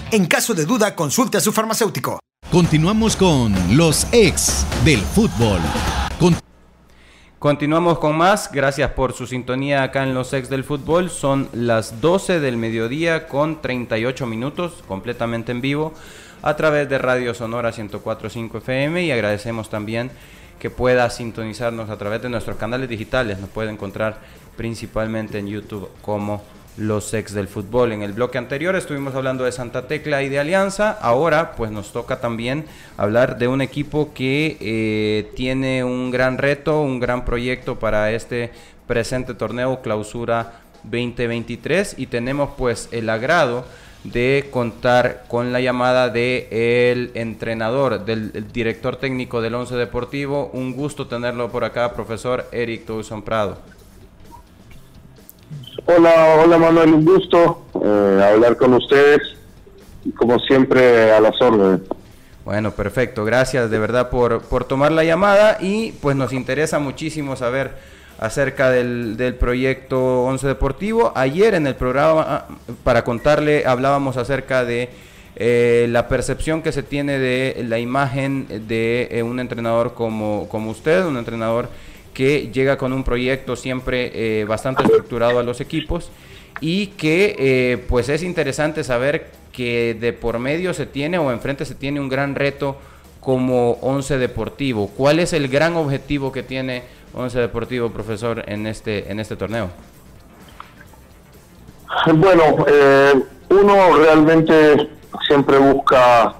En 0.11 0.25
caso 0.25 0.53
de 0.53 0.65
duda, 0.65 0.95
consulte 0.95 1.37
a 1.37 1.41
su 1.41 1.51
farmacéutico. 1.51 2.19
Continuamos 2.51 3.15
con 3.15 3.53
los 3.77 4.05
ex 4.11 4.65
del 4.83 4.99
fútbol. 4.99 5.59
Con- 6.19 6.35
Continuamos 7.39 7.97
con 7.99 8.17
más. 8.17 8.51
Gracias 8.51 8.91
por 8.91 9.13
su 9.13 9.25
sintonía 9.25 9.83
acá 9.83 10.03
en 10.03 10.13
los 10.13 10.33
ex 10.33 10.49
del 10.49 10.63
fútbol. 10.63 11.09
Son 11.09 11.47
las 11.53 12.01
12 12.01 12.39
del 12.39 12.57
mediodía 12.57 13.27
con 13.27 13.61
38 13.61 14.25
minutos, 14.25 14.83
completamente 14.87 15.51
en 15.53 15.61
vivo, 15.61 15.93
a 16.41 16.55
través 16.55 16.89
de 16.89 16.97
Radio 16.97 17.33
Sonora 17.33 17.71
104.5 17.71 18.57
FM. 18.57 19.05
Y 19.05 19.11
agradecemos 19.11 19.69
también 19.69 20.11
que 20.59 20.69
pueda 20.69 21.09
sintonizarnos 21.09 21.89
a 21.89 21.97
través 21.97 22.21
de 22.21 22.29
nuestros 22.29 22.57
canales 22.57 22.89
digitales. 22.89 23.39
Nos 23.39 23.49
puede 23.49 23.71
encontrar 23.71 24.19
principalmente 24.57 25.39
en 25.39 25.47
YouTube 25.47 25.89
como 26.03 26.43
los 26.77 27.13
ex 27.13 27.33
del 27.33 27.47
fútbol. 27.47 27.91
En 27.91 28.01
el 28.01 28.13
bloque 28.13 28.37
anterior 28.37 28.75
estuvimos 28.75 29.15
hablando 29.15 29.43
de 29.43 29.51
Santa 29.51 29.87
Tecla 29.87 30.23
y 30.23 30.29
de 30.29 30.39
Alianza. 30.39 30.91
Ahora 30.91 31.53
pues 31.53 31.71
nos 31.71 31.91
toca 31.91 32.21
también 32.21 32.65
hablar 32.97 33.37
de 33.37 33.47
un 33.47 33.61
equipo 33.61 34.13
que 34.13 34.57
eh, 34.59 35.31
tiene 35.35 35.83
un 35.83 36.11
gran 36.11 36.37
reto, 36.37 36.81
un 36.81 36.99
gran 36.99 37.25
proyecto 37.25 37.79
para 37.79 38.11
este 38.11 38.51
presente 38.87 39.33
torneo 39.33 39.81
clausura 39.81 40.61
2023 40.83 41.95
y 41.97 42.07
tenemos 42.07 42.51
pues 42.57 42.89
el 42.91 43.09
agrado 43.09 43.65
de 44.03 44.47
contar 44.49 45.25
con 45.27 45.53
la 45.53 45.61
llamada 45.61 46.09
de 46.09 46.47
el 46.91 47.11
entrenador, 47.13 48.03
del 48.03 48.31
el 48.33 48.51
director 48.51 48.95
técnico 48.95 49.41
del 49.41 49.53
Once 49.53 49.75
Deportivo. 49.75 50.49
Un 50.53 50.73
gusto 50.73 51.07
tenerlo 51.07 51.51
por 51.51 51.63
acá, 51.63 51.93
profesor 51.93 52.47
Eric 52.51 52.85
Towson 52.85 53.21
Prado. 53.21 53.59
Hola, 55.85 56.37
hola 56.43 56.57
Manuel, 56.57 56.93
un 56.93 57.05
gusto 57.05 57.63
eh, 57.83 58.23
hablar 58.23 58.55
con 58.55 58.73
ustedes 58.73 59.19
y 60.05 60.11
como 60.11 60.39
siempre 60.39 61.11
a 61.11 61.19
las 61.19 61.41
órdenes. 61.41 61.81
Bueno, 62.45 62.71
perfecto. 62.71 63.25
Gracias 63.25 63.69
de 63.69 63.79
verdad 63.79 64.09
por, 64.09 64.41
por 64.41 64.63
tomar 64.63 64.91
la 64.91 65.03
llamada 65.03 65.57
y 65.59 65.91
pues 65.93 66.15
nos 66.15 66.33
interesa 66.33 66.79
muchísimo 66.79 67.35
saber 67.35 67.71
acerca 68.19 68.69
del, 68.69 69.17
del 69.17 69.35
proyecto 69.35 70.23
Once 70.23 70.47
Deportivo. 70.47 71.11
Ayer 71.15 71.55
en 71.55 71.67
el 71.67 71.75
programa, 71.75 72.45
para 72.83 73.03
contarle, 73.03 73.65
hablábamos 73.65 74.17
acerca 74.17 74.63
de 74.63 74.89
eh, 75.35 75.87
la 75.89 76.07
percepción 76.07 76.61
que 76.61 76.71
se 76.71 76.83
tiene 76.83 77.17
de 77.17 77.63
la 77.67 77.79
imagen 77.79 78.67
de 78.67 79.07
eh, 79.11 79.23
un 79.23 79.39
entrenador 79.39 79.93
como, 79.93 80.47
como 80.49 80.71
usted, 80.71 81.05
un 81.05 81.17
entrenador 81.17 81.69
que 82.13 82.49
llega 82.51 82.77
con 82.77 82.93
un 82.93 83.03
proyecto 83.03 83.55
siempre 83.55 84.11
eh, 84.13 84.45
bastante 84.45 84.83
estructurado 84.83 85.39
a 85.39 85.43
los 85.43 85.61
equipos 85.61 86.11
y 86.59 86.87
que 86.87 87.35
eh, 87.39 87.85
pues 87.87 88.09
es 88.09 88.23
interesante 88.23 88.83
saber 88.83 89.31
que 89.51 89.95
de 89.99 90.13
por 90.13 90.39
medio 90.39 90.73
se 90.73 90.85
tiene 90.85 91.17
o 91.17 91.31
enfrente 91.31 91.65
se 91.65 91.75
tiene 91.75 91.99
un 91.99 92.09
gran 92.09 92.35
reto 92.35 92.77
como 93.19 93.73
Once 93.81 94.17
Deportivo. 94.17 94.87
¿Cuál 94.87 95.19
es 95.19 95.33
el 95.33 95.47
gran 95.47 95.75
objetivo 95.75 96.31
que 96.31 96.43
tiene 96.43 96.83
Once 97.13 97.39
Deportivo, 97.39 97.89
profesor, 97.89 98.43
en 98.47 98.67
este, 98.67 99.11
en 99.11 99.19
este 99.19 99.35
torneo? 99.35 99.69
Bueno, 102.13 102.65
eh, 102.67 103.13
uno 103.49 103.97
realmente 103.97 104.89
siempre 105.27 105.57
busca 105.57 106.35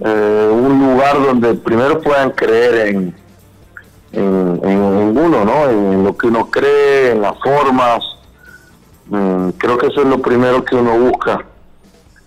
eh, 0.00 0.48
un 0.52 0.78
lugar 0.78 1.22
donde 1.22 1.54
primero 1.54 2.00
puedan 2.00 2.30
creer 2.30 2.88
en, 2.88 3.14
en, 4.16 4.60
en- 4.64 4.70
en 5.00 5.18
uno, 5.18 5.44
¿no? 5.44 5.68
En 5.70 6.04
lo 6.04 6.16
que 6.16 6.26
uno 6.28 6.50
cree, 6.50 7.12
en 7.12 7.22
las 7.22 7.38
formas. 7.40 8.02
Mm, 9.08 9.50
creo 9.50 9.78
que 9.78 9.86
eso 9.86 10.00
es 10.02 10.06
lo 10.08 10.18
primero 10.20 10.64
que 10.64 10.74
uno 10.76 10.98
busca. 10.98 11.44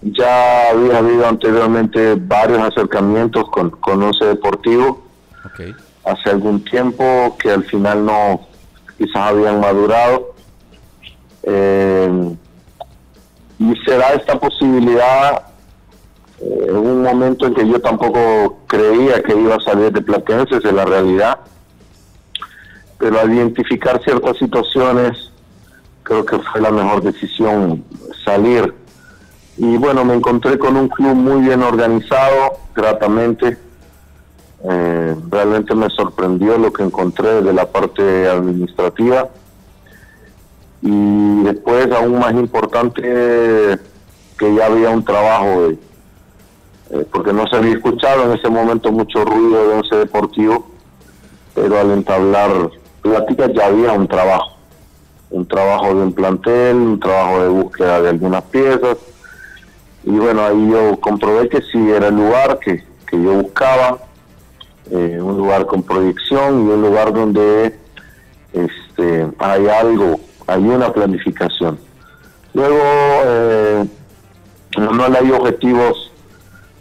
Ya 0.01 0.69
había 0.69 0.99
habido 0.99 1.27
anteriormente 1.27 2.15
varios 2.15 2.59
acercamientos 2.61 3.49
con, 3.49 3.69
con 3.71 4.01
Once 4.01 4.23
Deportivo 4.23 5.01
Ok. 5.45 5.75
hace 6.05 6.29
algún 6.29 6.63
tiempo 6.63 7.35
que 7.37 7.51
al 7.51 7.65
final 7.65 8.05
no 8.05 8.47
quizás 8.97 9.17
habían 9.31 9.59
madurado 9.59 10.33
Eh, 11.43 12.35
y 13.59 13.73
se 13.85 13.97
da 13.97 14.13
esta 14.13 14.39
posibilidad 14.39 15.41
eh, 16.39 16.65
en 16.69 16.75
un 16.77 17.01
momento 17.03 17.47
en 17.47 17.53
que 17.55 17.67
yo 17.67 17.79
tampoco 17.81 18.59
creía 18.67 19.21
que 19.23 19.33
iba 19.35 19.55
a 19.55 19.59
salir 19.61 19.91
de 19.91 20.01
Platense, 20.01 20.57
es 20.57 20.63
la 20.73 20.85
realidad 20.85 21.39
pero 22.99 23.19
al 23.19 23.33
identificar 23.33 23.99
ciertas 24.03 24.37
situaciones 24.37 25.31
creo 26.03 26.25
que 26.25 26.37
fue 26.39 26.61
la 26.61 26.69
mejor 26.69 27.01
decisión 27.01 27.83
salir. 28.25 28.73
Y 29.57 29.77
bueno 29.77 30.05
me 30.05 30.13
encontré 30.13 30.59
con 30.59 30.75
un 30.75 30.89
club 30.89 31.15
muy 31.15 31.41
bien 31.41 31.63
organizado 31.63 32.57
gratamente. 32.75 33.57
Eh, 34.63 35.15
realmente 35.29 35.73
me 35.73 35.89
sorprendió 35.89 36.57
lo 36.57 36.71
que 36.73 36.83
encontré 36.83 37.41
de 37.41 37.53
la 37.53 37.65
parte 37.65 38.27
administrativa. 38.27 39.29
Y 40.81 41.43
después 41.43 41.89
aún 41.91 42.19
más 42.19 42.33
importante 42.33 43.01
que 43.01 44.55
ya 44.55 44.65
había 44.65 44.89
un 44.89 45.03
trabajo 45.03 45.63
de- 45.67 45.77
eh, 46.91 47.05
porque 47.11 47.31
no 47.33 47.45
se 47.47 47.55
había 47.57 47.73
escuchado 47.73 48.23
en 48.31 48.37
ese 48.37 48.49
momento 48.49 48.91
mucho 48.91 49.23
ruido 49.23 49.67
de 49.69 49.75
once 49.75 49.95
deportivo 49.95 50.65
pero 51.53 51.77
al 51.77 51.91
entablar 51.91 52.49
ya 53.53 53.65
había 53.65 53.91
un 53.93 54.07
trabajo 54.07 54.55
un 55.31 55.47
trabajo 55.47 55.87
de 55.87 56.01
un 56.03 56.13
plantel 56.13 56.75
un 56.75 56.99
trabajo 56.99 57.43
de 57.43 57.49
búsqueda 57.49 58.01
de 58.01 58.09
algunas 58.09 58.43
piezas 58.43 58.97
y 60.03 60.11
bueno 60.11 60.43
ahí 60.43 60.69
yo 60.71 60.99
comprobé 60.99 61.49
que 61.49 61.61
sí 61.61 61.89
era 61.89 62.07
el 62.07 62.15
lugar 62.15 62.59
que, 62.59 62.83
que 63.07 63.21
yo 63.21 63.33
buscaba 63.33 63.99
eh, 64.91 65.19
un 65.21 65.37
lugar 65.37 65.67
con 65.67 65.83
proyección 65.83 66.65
y 66.65 66.71
un 66.71 66.81
lugar 66.81 67.13
donde 67.13 67.75
este 68.53 69.27
hay 69.37 69.67
algo, 69.67 70.19
hay 70.47 70.63
una 70.63 70.91
planificación. 70.91 71.77
Luego 72.55 72.81
eh, 73.25 73.85
no 74.79 75.03
hay 75.03 75.31
objetivos 75.31 76.11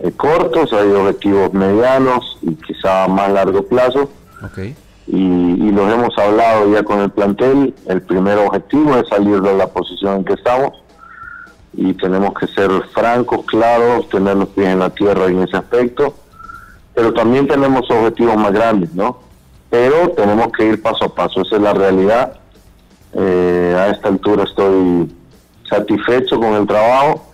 eh, 0.00 0.10
cortos, 0.16 0.72
hay 0.72 0.90
objetivos 0.90 1.52
medianos 1.52 2.38
y 2.40 2.54
quizá 2.54 3.08
más 3.08 3.30
largo 3.30 3.62
plazo 3.64 4.08
Ok. 4.42 4.58
Y, 5.11 5.16
y 5.16 5.70
los 5.72 5.92
hemos 5.92 6.16
hablado 6.18 6.70
ya 6.72 6.82
con 6.82 7.00
el 7.00 7.11
plantel. 7.11 7.74
El 7.86 8.02
primer 8.02 8.38
objetivo 8.38 8.94
es 8.96 9.09
salir 9.09 9.40
de 9.40 9.54
la 9.56 9.66
posición 9.66 10.16
en 10.18 10.24
que 10.24 10.34
estamos. 10.34 10.72
y 11.74 11.94
tenemos 11.94 12.34
que 12.34 12.46
ser 12.48 12.70
francos, 12.92 13.44
claros, 13.46 14.09
tener 14.09 14.36
los 14.36 14.48
pies 14.48 14.68
en 14.68 14.80
la 14.80 14.90
tierra 14.90 15.26
en 15.26 15.42
ese 15.42 15.56
aspecto, 15.56 16.14
pero 16.94 17.12
también 17.12 17.46
tenemos 17.46 17.88
objetivos 17.90 18.36
más 18.36 18.52
grandes, 18.52 18.92
¿no? 18.94 19.18
Pero 19.70 20.11
tenemos 20.11 20.48
que 20.52 20.64
ir 20.64 20.82
paso 20.82 21.04
a 21.04 21.14
paso, 21.14 21.42
esa 21.42 21.56
es 21.56 21.62
la 21.62 21.74
realidad. 21.74 22.38
Eh, 23.12 23.76
a 23.78 23.88
esta 23.88 24.09
altura 24.09 24.44
estoy 24.44 25.14
satisfecho 25.68 26.40
con 26.40 26.54
el 26.54 26.66
trabajo, 26.66 27.26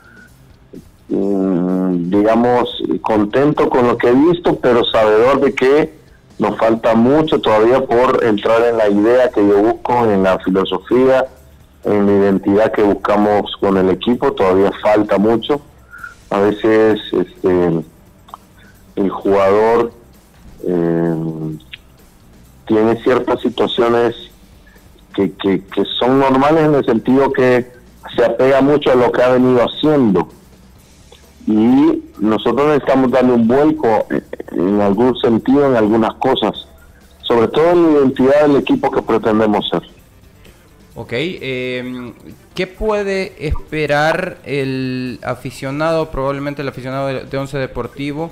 mm, 1.09 2.11
digamos, 2.11 2.83
contento 3.01 3.71
con 3.71 3.87
lo 3.87 3.97
que 3.97 4.09
he 4.09 4.15
visto, 4.15 4.57
pero 4.57 4.85
sabedor 4.85 5.41
de 5.41 5.55
que 5.55 6.04
nos 6.39 6.57
falta 6.59 6.95
mucho 6.95 7.41
todavía 7.41 7.85
por 7.85 8.25
entrar 8.25 8.63
en 8.63 8.77
la 8.77 8.89
idea 8.89 9.31
que 9.31 9.47
yo 9.47 9.63
busco, 9.63 10.05
en 10.05 10.23
la 10.23 10.39
filosofía, 10.41 11.27
en 11.85 12.07
la 12.07 12.13
identidad 12.13 12.73
que 12.73 12.83
buscamos 12.83 13.53
con 13.61 13.77
el 13.77 13.91
equipo, 13.91 14.33
todavía 14.33 14.73
falta 14.83 15.19
mucho. 15.19 15.61
A 16.31 16.41
veces 16.41 17.01
este, 17.13 17.85
el 18.97 19.11
jugador 19.11 19.93
eh, 20.67 21.15
tiene 22.67 23.03
ciertas 23.03 23.41
situaciones 23.41 24.15
que, 25.15 25.33
que, 25.35 25.63
que 25.65 25.85
son 25.99 26.19
normales 26.19 26.65
en 26.65 26.75
el 26.75 26.85
sentido 26.85 27.33
que 27.33 27.71
se 28.17 28.25
apega 28.25 28.61
mucho 28.61 28.91
a 28.91 28.95
lo 28.97 29.13
que 29.13 29.23
ha 29.23 29.29
venido 29.29 29.61
haciendo 29.61 30.29
y 31.47 32.03
nosotros 32.19 32.69
necesitamos 32.69 33.11
darle 33.11 33.33
un 33.33 33.47
vuelco 33.47 34.07
en 34.53 34.81
algún 34.81 35.17
sentido 35.19 35.71
en 35.71 35.77
algunas 35.77 36.15
cosas, 36.15 36.69
sobre 37.23 37.49
todo 37.49 37.71
en 37.71 37.83
la 37.83 38.01
identidad 38.01 38.47
del 38.47 38.57
equipo 38.57 38.91
que 38.91 39.03
pretendemos 39.03 39.69
ser. 39.69 39.83
Ok, 40.97 41.13
eh, 41.13 42.13
¿qué 42.55 42.67
puede 42.69 43.47
esperar 43.47 44.39
el 44.45 45.19
aficionado, 45.25 46.11
probablemente 46.11 46.63
el 46.63 46.69
aficionado 46.69 47.09
de, 47.09 47.37
Once 47.37 47.59
Deportivo, 47.59 48.31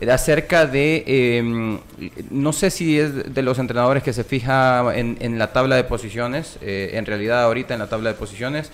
eh, 0.00 0.10
acerca 0.10 0.66
de, 0.66 1.38
em, 1.38 1.78
no 2.30 2.52
sé 2.52 2.70
si 2.70 3.00
es 3.00 3.34
de 3.34 3.42
los 3.42 3.58
entrenadores 3.58 4.02
que 4.02 4.12
se 4.12 4.22
fija 4.22 4.94
en, 4.94 5.16
en 5.20 5.38
la 5.38 5.54
tabla 5.54 5.76
de 5.76 5.84
posiciones, 5.84 6.58
eh, 6.60 6.90
en 6.92 7.06
realidad 7.06 7.42
ahorita 7.42 7.72
en 7.72 7.80
la 7.80 7.88
tabla 7.88 8.10
de 8.10 8.16
posiciones, 8.16 8.70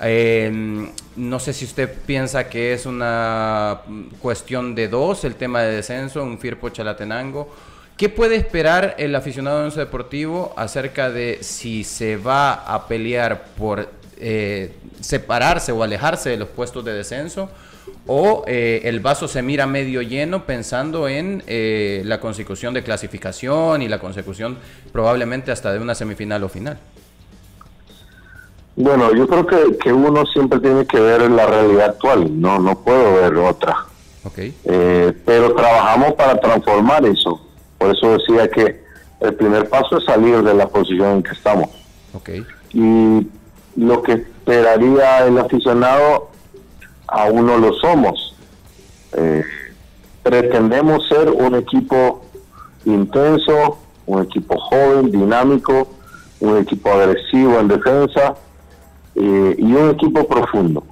eh, 0.00 0.90
no 1.16 1.40
sé 1.40 1.52
si 1.52 1.64
usted 1.64 1.92
piensa 2.06 2.48
que 2.48 2.72
es 2.72 2.86
una 2.86 3.80
cuestión 4.20 4.74
de 4.74 4.88
dos, 4.88 5.24
el 5.24 5.34
tema 5.34 5.62
de 5.62 5.76
descenso, 5.76 6.22
un 6.22 6.38
Firpo 6.38 6.68
Chalatenango. 6.68 7.52
¿Qué 7.96 8.08
puede 8.08 8.36
esperar 8.36 8.94
el 8.98 9.14
aficionado 9.16 9.58
de 9.58 9.64
Once 9.64 9.80
Deportivo 9.80 10.54
acerca 10.56 11.10
de 11.10 11.38
si 11.40 11.82
se 11.82 12.16
va 12.16 12.52
a 12.52 12.86
pelear 12.86 13.46
por 13.58 13.90
eh, 14.18 14.72
separarse 15.00 15.72
o 15.72 15.82
alejarse 15.82 16.30
de 16.30 16.36
los 16.36 16.48
puestos 16.48 16.84
de 16.84 16.92
descenso? 16.92 17.50
¿O 18.06 18.44
eh, 18.46 18.82
el 18.84 19.00
vaso 19.00 19.26
se 19.26 19.42
mira 19.42 19.66
medio 19.66 20.00
lleno 20.00 20.46
pensando 20.46 21.08
en 21.08 21.42
eh, 21.48 22.02
la 22.04 22.20
consecución 22.20 22.72
de 22.72 22.84
clasificación 22.84 23.82
y 23.82 23.88
la 23.88 23.98
consecución 23.98 24.58
probablemente 24.92 25.50
hasta 25.50 25.72
de 25.72 25.80
una 25.80 25.96
semifinal 25.96 26.44
o 26.44 26.48
final? 26.48 26.78
Bueno, 28.80 29.12
yo 29.12 29.26
creo 29.26 29.44
que, 29.44 29.76
que 29.78 29.92
uno 29.92 30.24
siempre 30.26 30.60
tiene 30.60 30.86
que 30.86 31.00
ver 31.00 31.28
la 31.32 31.46
realidad 31.46 31.86
actual, 31.86 32.40
no 32.40 32.60
no 32.60 32.78
puedo 32.78 33.14
ver 33.14 33.36
otra. 33.36 33.76
Okay. 34.22 34.54
Eh, 34.66 35.12
pero 35.26 35.52
trabajamos 35.56 36.12
para 36.12 36.38
transformar 36.38 37.04
eso. 37.04 37.40
Por 37.76 37.90
eso 37.90 38.16
decía 38.16 38.48
que 38.48 38.80
el 39.18 39.34
primer 39.34 39.68
paso 39.68 39.98
es 39.98 40.04
salir 40.04 40.44
de 40.44 40.54
la 40.54 40.68
posición 40.68 41.08
en 41.08 41.22
que 41.24 41.32
estamos. 41.32 41.68
Okay. 42.14 42.46
Y 42.72 43.26
lo 43.74 44.00
que 44.00 44.12
esperaría 44.12 45.26
el 45.26 45.38
aficionado, 45.38 46.30
aún 47.08 47.46
no 47.46 47.58
lo 47.58 47.72
somos. 47.80 48.36
Eh, 49.14 49.42
pretendemos 50.22 51.08
ser 51.08 51.30
un 51.30 51.56
equipo 51.56 52.22
intenso, 52.84 53.80
un 54.06 54.22
equipo 54.22 54.56
joven, 54.56 55.10
dinámico, 55.10 55.88
un 56.38 56.58
equipo 56.58 56.92
agresivo 56.92 57.58
en 57.58 57.66
defensa 57.66 58.36
eh, 59.20 59.56
y 59.58 59.64
un 59.64 59.90
equipo 59.90 60.28
profundo, 60.28 60.84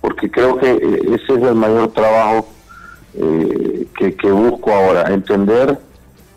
porque 0.00 0.28
creo 0.28 0.56
que 0.58 0.68
eh, 0.68 1.14
ese 1.14 1.34
es 1.34 1.42
el 1.44 1.54
mayor 1.54 1.92
trabajo 1.92 2.48
eh, 3.14 3.86
que, 3.96 4.32
busco 4.32 4.72
ahora, 4.72 5.14
entender 5.14 5.78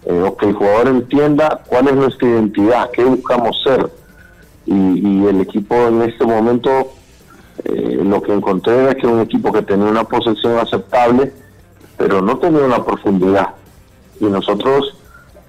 o 0.05 0.37
que 0.37 0.47
el 0.47 0.53
jugador 0.53 0.89
entienda 0.89 1.61
cuál 1.65 1.87
es 1.87 1.95
nuestra 1.95 2.27
identidad, 2.27 2.91
qué 2.91 3.03
buscamos 3.03 3.59
ser. 3.63 3.89
Y, 4.67 5.25
el 5.25 5.41
equipo 5.41 5.75
en 5.87 6.03
este 6.03 6.25
momento, 6.25 6.93
lo 7.65 8.21
que 8.21 8.33
encontré 8.33 8.89
es 8.89 8.95
que 8.95 9.07
un 9.07 9.21
equipo 9.21 9.51
que 9.51 9.61
tenía 9.61 9.85
una 9.85 10.03
posesión 10.03 10.57
aceptable, 10.57 11.31
pero 11.97 12.21
no 12.21 12.37
tenía 12.37 12.63
una 12.63 12.83
profundidad. 12.83 13.49
Y 14.19 14.25
nosotros 14.25 14.95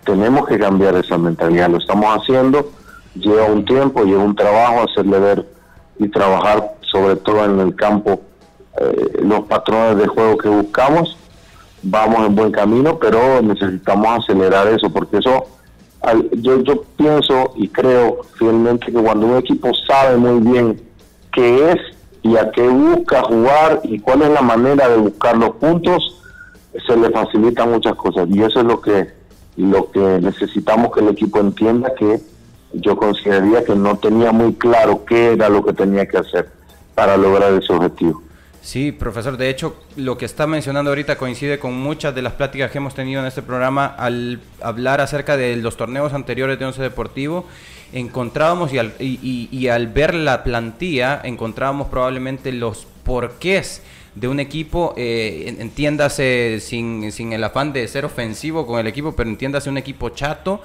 tenemos 0.04 0.46
que 0.46 0.58
cambiar 0.58 0.96
esa 0.96 1.18
mentalidad, 1.18 1.70
lo 1.70 1.78
estamos 1.78 2.06
haciendo, 2.06 2.70
lleva 3.14 3.46
un 3.46 3.64
tiempo, 3.64 4.04
lleva 4.04 4.22
un 4.22 4.36
trabajo 4.36 4.82
hacerle 4.82 5.18
ver 5.18 5.52
y 6.04 6.08
trabajar 6.08 6.74
sobre 6.90 7.16
todo 7.16 7.44
en 7.44 7.60
el 7.60 7.74
campo 7.74 8.20
eh, 8.80 9.20
los 9.22 9.40
patrones 9.42 9.98
de 9.98 10.06
juego 10.06 10.38
que 10.38 10.48
buscamos. 10.48 11.16
Vamos 11.82 12.26
en 12.26 12.34
buen 12.34 12.52
camino, 12.52 12.98
pero 12.98 13.42
necesitamos 13.42 14.06
acelerar 14.22 14.68
eso, 14.68 14.90
porque 14.90 15.18
eso, 15.18 15.46
yo, 16.32 16.62
yo 16.62 16.82
pienso 16.96 17.52
y 17.56 17.68
creo 17.68 18.20
fielmente 18.38 18.86
que 18.86 19.02
cuando 19.02 19.26
un 19.26 19.38
equipo 19.38 19.72
sabe 19.86 20.16
muy 20.16 20.40
bien 20.52 20.80
qué 21.32 21.72
es 21.72 21.78
y 22.22 22.36
a 22.36 22.52
qué 22.52 22.68
busca 22.68 23.22
jugar 23.24 23.80
y 23.82 23.98
cuál 23.98 24.22
es 24.22 24.30
la 24.30 24.42
manera 24.42 24.88
de 24.88 24.96
buscar 24.96 25.36
los 25.36 25.50
puntos, 25.56 26.22
se 26.86 26.96
le 26.96 27.10
facilitan 27.10 27.72
muchas 27.72 27.96
cosas. 27.96 28.28
Y 28.30 28.42
eso 28.42 28.60
es 28.60 28.66
lo 28.66 28.80
que, 28.80 29.08
lo 29.56 29.90
que 29.90 30.20
necesitamos 30.20 30.92
que 30.92 31.00
el 31.00 31.08
equipo 31.08 31.40
entienda 31.40 31.92
que 31.98 32.20
yo 32.74 32.96
consideraría 32.96 33.64
que 33.64 33.74
no 33.74 33.96
tenía 33.98 34.32
muy 34.32 34.54
claro 34.54 35.04
qué 35.04 35.32
era 35.32 35.48
lo 35.48 35.64
que 35.64 35.72
tenía 35.72 36.06
que 36.06 36.18
hacer 36.18 36.48
para 36.94 37.16
lograr 37.16 37.52
ese 37.52 37.72
objetivo. 37.72 38.22
Sí, 38.62 38.92
profesor, 38.92 39.36
de 39.36 39.50
hecho, 39.50 39.74
lo 39.96 40.16
que 40.16 40.24
está 40.24 40.46
mencionando 40.46 40.92
ahorita 40.92 41.18
coincide 41.18 41.58
con 41.58 41.74
muchas 41.74 42.14
de 42.14 42.22
las 42.22 42.34
pláticas 42.34 42.70
que 42.70 42.78
hemos 42.78 42.94
tenido 42.94 43.20
en 43.20 43.26
este 43.26 43.42
programa 43.42 43.86
al 43.86 44.38
hablar 44.60 45.00
acerca 45.00 45.36
de 45.36 45.56
los 45.56 45.76
torneos 45.76 46.12
anteriores 46.12 46.60
de 46.60 46.64
Once 46.64 46.80
Deportivo. 46.80 47.44
Encontrábamos 47.92 48.72
y 48.72 48.78
al, 48.78 48.94
y, 49.00 49.66
al 49.66 49.88
ver 49.88 50.14
la 50.14 50.44
plantilla, 50.44 51.20
encontrábamos 51.24 51.88
probablemente 51.88 52.52
los 52.52 52.86
porqués 53.02 53.82
de 54.14 54.28
un 54.28 54.38
equipo, 54.38 54.94
eh, 54.96 55.56
entiéndase 55.58 56.60
sin, 56.60 57.10
sin 57.10 57.32
el 57.32 57.42
afán 57.42 57.72
de 57.72 57.88
ser 57.88 58.04
ofensivo 58.04 58.64
con 58.64 58.78
el 58.78 58.86
equipo, 58.86 59.16
pero 59.16 59.28
entiéndase 59.28 59.70
un 59.70 59.78
equipo 59.78 60.10
chato 60.10 60.62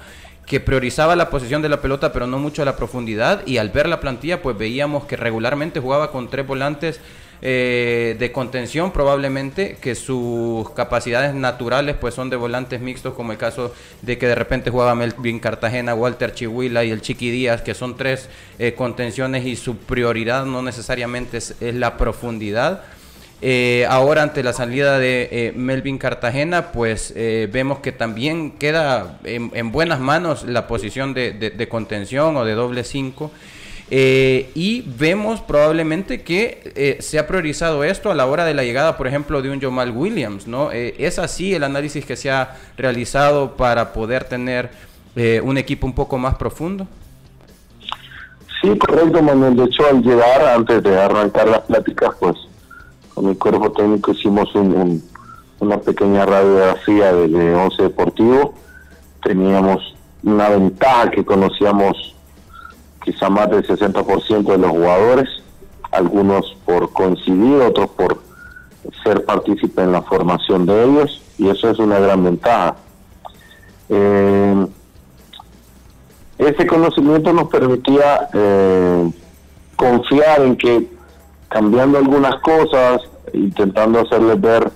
que 0.48 0.60
priorizaba 0.60 1.14
la 1.14 1.28
posición 1.28 1.60
de 1.60 1.68
la 1.68 1.82
pelota, 1.82 2.12
pero 2.12 2.26
no 2.26 2.38
mucho 2.38 2.64
la 2.64 2.76
profundidad. 2.76 3.46
Y 3.46 3.58
al 3.58 3.68
ver 3.68 3.88
la 3.88 4.00
plantilla, 4.00 4.40
pues 4.40 4.56
veíamos 4.56 5.04
que 5.04 5.16
regularmente 5.16 5.78
jugaba 5.78 6.10
con 6.10 6.30
tres 6.30 6.46
volantes 6.46 7.00
eh, 7.42 8.16
de 8.18 8.32
contención, 8.32 8.90
probablemente, 8.90 9.76
que 9.80 9.94
sus 9.94 10.70
capacidades 10.70 11.34
naturales, 11.34 11.96
pues 12.00 12.14
son 12.14 12.30
de 12.30 12.36
volantes 12.36 12.80
mixtos, 12.80 13.14
como 13.14 13.32
el 13.32 13.38
caso 13.38 13.74
de 14.02 14.16
que 14.16 14.26
de 14.26 14.34
repente 14.34 14.70
jugaba 14.70 14.94
Melvin 14.94 15.38
Cartagena, 15.38 15.94
Walter 15.94 16.32
Chihuila 16.32 16.82
y 16.82 16.90
el 16.90 17.02
Chiqui 17.02 17.30
Díaz, 17.30 17.60
que 17.60 17.74
son 17.74 17.96
tres 17.96 18.28
eh, 18.58 18.74
contenciones 18.74 19.46
y 19.46 19.54
su 19.54 19.76
prioridad 19.76 20.46
no 20.46 20.62
necesariamente 20.62 21.36
es 21.36 21.54
la 21.60 21.96
profundidad. 21.98 22.82
Eh, 23.40 23.86
ahora 23.88 24.24
ante 24.24 24.42
la 24.42 24.52
salida 24.52 24.98
de 24.98 25.28
eh, 25.30 25.52
Melvin 25.54 25.98
Cartagena, 25.98 26.72
pues 26.72 27.12
eh, 27.14 27.48
vemos 27.52 27.78
que 27.78 27.92
también 27.92 28.50
queda 28.52 29.18
en, 29.22 29.70
buenas 29.70 30.00
manos 30.00 30.42
la 30.44 30.66
posición 30.66 31.14
de, 31.14 31.68
contención 31.70 32.36
o 32.36 32.44
de 32.44 32.54
doble 32.54 32.82
5. 32.82 33.30
y 33.90 34.82
vemos 34.98 35.40
probablemente 35.40 36.22
que 36.22 36.96
se 37.00 37.18
ha 37.18 37.26
priorizado 37.28 37.84
esto 37.84 38.10
a 38.10 38.14
la 38.14 38.26
hora 38.26 38.44
de 38.44 38.54
la 38.54 38.64
llegada, 38.64 38.96
por 38.96 39.06
ejemplo, 39.06 39.40
de 39.40 39.50
un 39.50 39.60
Jamal 39.60 39.92
Williams, 39.92 40.48
¿no? 40.48 40.72
es 40.72 41.18
así 41.18 41.54
el 41.54 41.62
análisis 41.62 42.04
que 42.04 42.16
se 42.16 42.30
ha 42.30 42.56
realizado 42.76 43.56
para 43.56 43.92
poder 43.92 44.24
tener 44.24 44.70
un 45.42 45.58
equipo 45.58 45.86
un 45.86 45.94
poco 45.94 46.18
más 46.18 46.34
profundo. 46.34 46.88
Sí, 48.60 48.76
correcto, 48.76 49.22
Manuel. 49.22 49.56
De 49.56 49.64
hecho, 49.64 49.86
al 49.86 50.02
llegar, 50.02 50.44
antes 50.44 50.82
de 50.82 51.00
arrancar 51.00 51.46
las 51.46 51.60
pláticas, 51.60 52.10
pues 52.18 52.36
con 53.18 53.30
el 53.30 53.36
cuerpo 53.36 53.72
técnico 53.72 54.12
hicimos 54.12 54.48
una 55.58 55.80
pequeña 55.80 56.24
radiografía 56.24 57.12
de, 57.12 57.26
de 57.26 57.52
Once 57.52 57.82
Deportivo. 57.82 58.54
Teníamos 59.24 59.96
una 60.22 60.48
ventaja 60.50 61.10
que 61.10 61.24
conocíamos 61.24 62.14
quizá 63.02 63.28
más 63.28 63.50
del 63.50 63.66
60% 63.66 64.44
de 64.44 64.58
los 64.58 64.70
jugadores, 64.70 65.28
algunos 65.90 66.56
por 66.64 66.92
coincidir, 66.92 67.60
otros 67.60 67.90
por 67.90 68.20
ser 69.02 69.24
partícipe 69.24 69.82
en 69.82 69.90
la 69.90 70.02
formación 70.02 70.64
de 70.64 70.84
ellos, 70.84 71.20
y 71.38 71.48
eso 71.48 71.70
es 71.70 71.78
una 71.80 71.98
gran 71.98 72.22
ventaja. 72.22 72.76
Eh, 73.88 74.66
ese 76.38 76.66
conocimiento 76.68 77.32
nos 77.32 77.48
permitía 77.48 78.28
eh, 78.32 79.10
confiar 79.74 80.42
en 80.42 80.56
que 80.56 80.97
cambiando 81.48 81.98
algunas 81.98 82.36
cosas, 82.40 83.02
intentando 83.32 84.00
hacerles 84.00 84.40
ver 84.40 84.70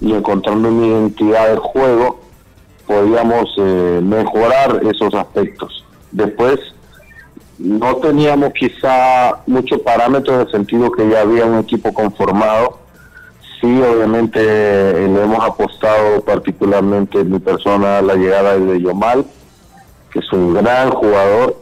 y 0.00 0.12
encontrando 0.12 0.68
una 0.68 0.86
identidad 0.86 1.48
del 1.48 1.58
juego, 1.58 2.20
podíamos 2.86 3.54
eh, 3.58 4.00
mejorar 4.02 4.80
esos 4.84 5.14
aspectos. 5.14 5.84
Después, 6.12 6.60
no 7.58 7.96
teníamos 7.96 8.52
quizá 8.52 9.42
muchos 9.46 9.80
parámetros 9.80 10.34
en 10.34 10.40
el 10.42 10.52
sentido 10.52 10.92
que 10.92 11.08
ya 11.08 11.22
había 11.22 11.46
un 11.46 11.58
equipo 11.58 11.92
conformado. 11.92 12.78
Sí, 13.60 13.82
obviamente 13.82 14.38
eh, 14.40 15.08
le 15.08 15.22
hemos 15.22 15.42
apostado 15.42 16.20
particularmente 16.20 17.20
en 17.20 17.32
mi 17.32 17.38
persona 17.38 17.98
a 17.98 18.02
la 18.02 18.14
llegada 18.14 18.58
de 18.58 18.80
Yomal, 18.80 19.24
que 20.10 20.18
es 20.18 20.32
un 20.32 20.54
gran 20.54 20.90
jugador 20.90 21.56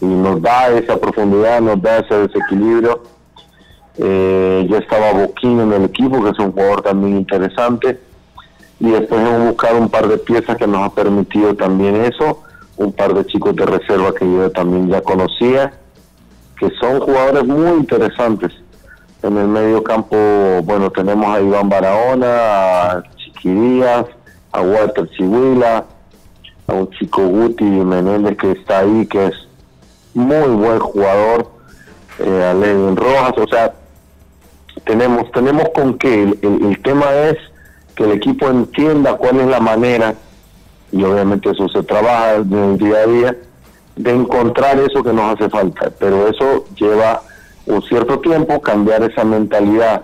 y 0.00 0.06
nos 0.06 0.42
da 0.42 0.68
esa 0.68 0.96
profundidad, 0.96 1.60
nos 1.60 1.80
da 1.80 1.98
ese 1.98 2.14
desequilibrio. 2.14 3.02
Eh, 4.02 4.66
ya 4.70 4.78
estaba 4.78 5.12
Boquín 5.12 5.60
en 5.60 5.72
el 5.72 5.84
equipo, 5.84 6.22
que 6.22 6.30
es 6.30 6.38
un 6.38 6.52
jugador 6.52 6.82
también 6.82 7.18
interesante. 7.18 8.00
Y 8.78 8.90
después 8.90 9.20
hemos 9.20 9.48
buscado 9.48 9.78
un 9.78 9.90
par 9.90 10.08
de 10.08 10.16
piezas 10.18 10.56
que 10.56 10.66
nos 10.66 10.82
ha 10.82 10.94
permitido 10.94 11.54
también 11.54 11.96
eso 11.96 12.42
un 12.80 12.92
par 12.92 13.12
de 13.12 13.26
chicos 13.26 13.54
de 13.54 13.66
reserva 13.66 14.14
que 14.14 14.24
yo 14.24 14.50
también 14.52 14.88
ya 14.88 15.02
conocía, 15.02 15.70
que 16.58 16.70
son 16.80 16.98
jugadores 17.00 17.44
muy 17.44 17.72
interesantes. 17.72 18.52
En 19.22 19.36
el 19.36 19.48
medio 19.48 19.82
campo, 19.82 20.16
bueno, 20.64 20.90
tenemos 20.90 21.26
a 21.26 21.42
Iván 21.42 21.68
Barahona, 21.68 22.92
a 22.92 23.02
Chiquirías, 23.16 24.06
a 24.52 24.62
Walter 24.62 25.10
Chihuila, 25.10 25.84
a 26.68 26.72
un 26.72 26.88
chico 26.92 27.26
Guti 27.26 27.64
Menéndez 27.64 28.38
que 28.38 28.52
está 28.52 28.78
ahí, 28.78 29.06
que 29.06 29.26
es 29.26 29.34
muy 30.14 30.48
buen 30.48 30.78
jugador, 30.78 31.50
eh, 32.18 32.44
a 32.50 32.54
Levin 32.54 32.96
Rojas, 32.96 33.34
o 33.36 33.46
sea, 33.46 33.74
tenemos, 34.84 35.30
tenemos 35.32 35.68
con 35.74 35.98
que 35.98 36.22
el, 36.22 36.82
tema 36.82 37.12
es 37.14 37.36
que 37.94 38.04
el 38.04 38.12
equipo 38.12 38.48
entienda 38.48 39.16
cuál 39.16 39.40
es 39.40 39.46
la 39.46 39.60
manera 39.60 40.14
y 40.92 41.02
obviamente 41.04 41.50
eso 41.50 41.68
se 41.68 41.82
trabaja 41.82 42.36
en 42.36 42.52
el 42.52 42.78
día 42.78 42.96
a 42.96 43.06
día, 43.06 43.36
de 43.96 44.10
encontrar 44.10 44.78
eso 44.80 45.02
que 45.04 45.12
nos 45.12 45.34
hace 45.34 45.48
falta. 45.48 45.90
Pero 45.98 46.26
eso 46.28 46.64
lleva 46.76 47.22
un 47.66 47.82
cierto 47.82 48.18
tiempo 48.18 48.60
cambiar 48.60 49.02
esa 49.04 49.24
mentalidad, 49.24 50.02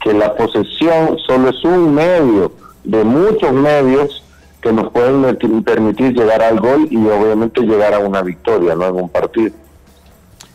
que 0.00 0.14
la 0.14 0.34
posesión 0.34 1.18
solo 1.26 1.50
es 1.50 1.64
un 1.64 1.94
medio 1.94 2.52
de 2.84 3.04
muchos 3.04 3.52
medios 3.52 4.22
que 4.62 4.72
nos 4.72 4.90
pueden 4.92 5.62
permitir 5.62 6.14
llegar 6.14 6.42
al 6.42 6.58
gol 6.58 6.88
y 6.90 6.96
obviamente 6.96 7.60
llegar 7.60 7.92
a 7.92 7.98
una 7.98 8.22
victoria, 8.22 8.74
¿no? 8.74 8.88
En 8.88 8.94
un 8.94 9.08
partido. 9.10 9.52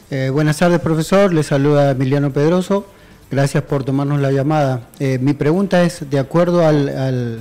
Eh, 0.09 0.31
buenas 0.31 0.57
tardes, 0.57 0.79
profesor. 0.79 1.31
Le 1.31 1.43
saluda 1.43 1.91
Emiliano 1.91 2.31
Pedroso. 2.31 2.85
Gracias 3.31 3.63
por 3.63 3.83
tomarnos 3.83 4.19
la 4.19 4.31
llamada. 4.31 4.87
Eh, 4.99 5.19
mi 5.21 5.33
pregunta 5.33 5.83
es, 5.83 6.09
de 6.09 6.17
acuerdo 6.17 6.65
al, 6.65 6.89
al 6.89 7.39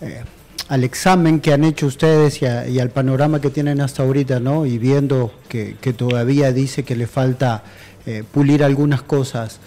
eh, 0.00 0.24
al 0.68 0.82
examen 0.82 1.40
que 1.40 1.52
han 1.52 1.62
hecho 1.64 1.86
ustedes 1.86 2.42
y, 2.42 2.78
al 2.78 2.90
panorama 2.90 3.40
que 3.40 3.50
tienen 3.50 3.80
hasta 3.80 4.02
ahorita, 4.02 4.38
¿no? 4.38 4.66
Y 4.66 4.78
viendo 4.78 5.32
que, 5.48 5.74
todavía 5.96 6.52
dice 6.52 6.84
que 6.84 6.94
le 6.94 7.08
falta 7.08 7.64
eh, 8.06 8.22
pulir 8.30 8.62
algunas 8.62 9.02
cosas. 9.02 9.58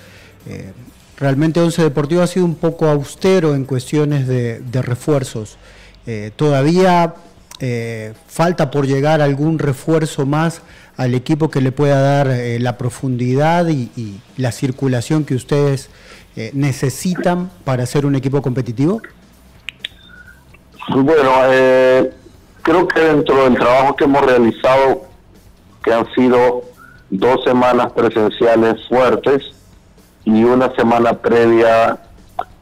Realmente 1.17 1.59
Once 1.59 1.82
Deportivo 1.82 2.21
ha 2.21 2.28
sido 2.28 2.45
un 2.45 2.55
poco 2.55 2.88
austero 2.88 3.53
en 3.53 3.65
cuestiones 3.65 4.28
de, 4.28 4.82
refuerzos. 4.82 5.57
Todavía 6.38 7.15
falta 8.28 8.71
por 8.71 8.88
llegar 8.88 9.21
algún 9.21 9.59
refuerzo 9.59 10.26
más 10.26 10.61
al 10.97 11.15
equipo 11.15 11.49
que 11.49 11.61
le 11.61 11.71
pueda 11.71 12.01
dar 12.01 12.29
la 12.59 12.77
profundidad 12.77 13.67
y, 13.67 14.19
la 14.37 14.51
circulación 14.51 15.25
que 15.25 15.35
ustedes 15.35 15.89
necesitan 16.53 17.49
para 17.63 17.85
ser 17.85 18.05
un 18.05 18.15
equipo 18.15 18.41
competitivo. 18.41 19.01
Bueno, 20.89 21.31
eh, 21.45 22.11
creo 22.61 22.87
que 22.87 22.99
dentro 22.99 23.43
del 23.45 23.55
trabajo 23.55 23.95
que 23.95 24.03
hemos 24.03 24.21
realizado, 24.25 25.03
que 25.83 25.93
han 25.93 26.11
sido 26.13 26.63
dos 27.09 27.43
semanas 27.43 27.91
presenciales 27.93 28.85
fuertes 28.87 29.43
y 30.25 30.43
una 30.43 30.73
semana 30.75 31.13
previa 31.13 31.99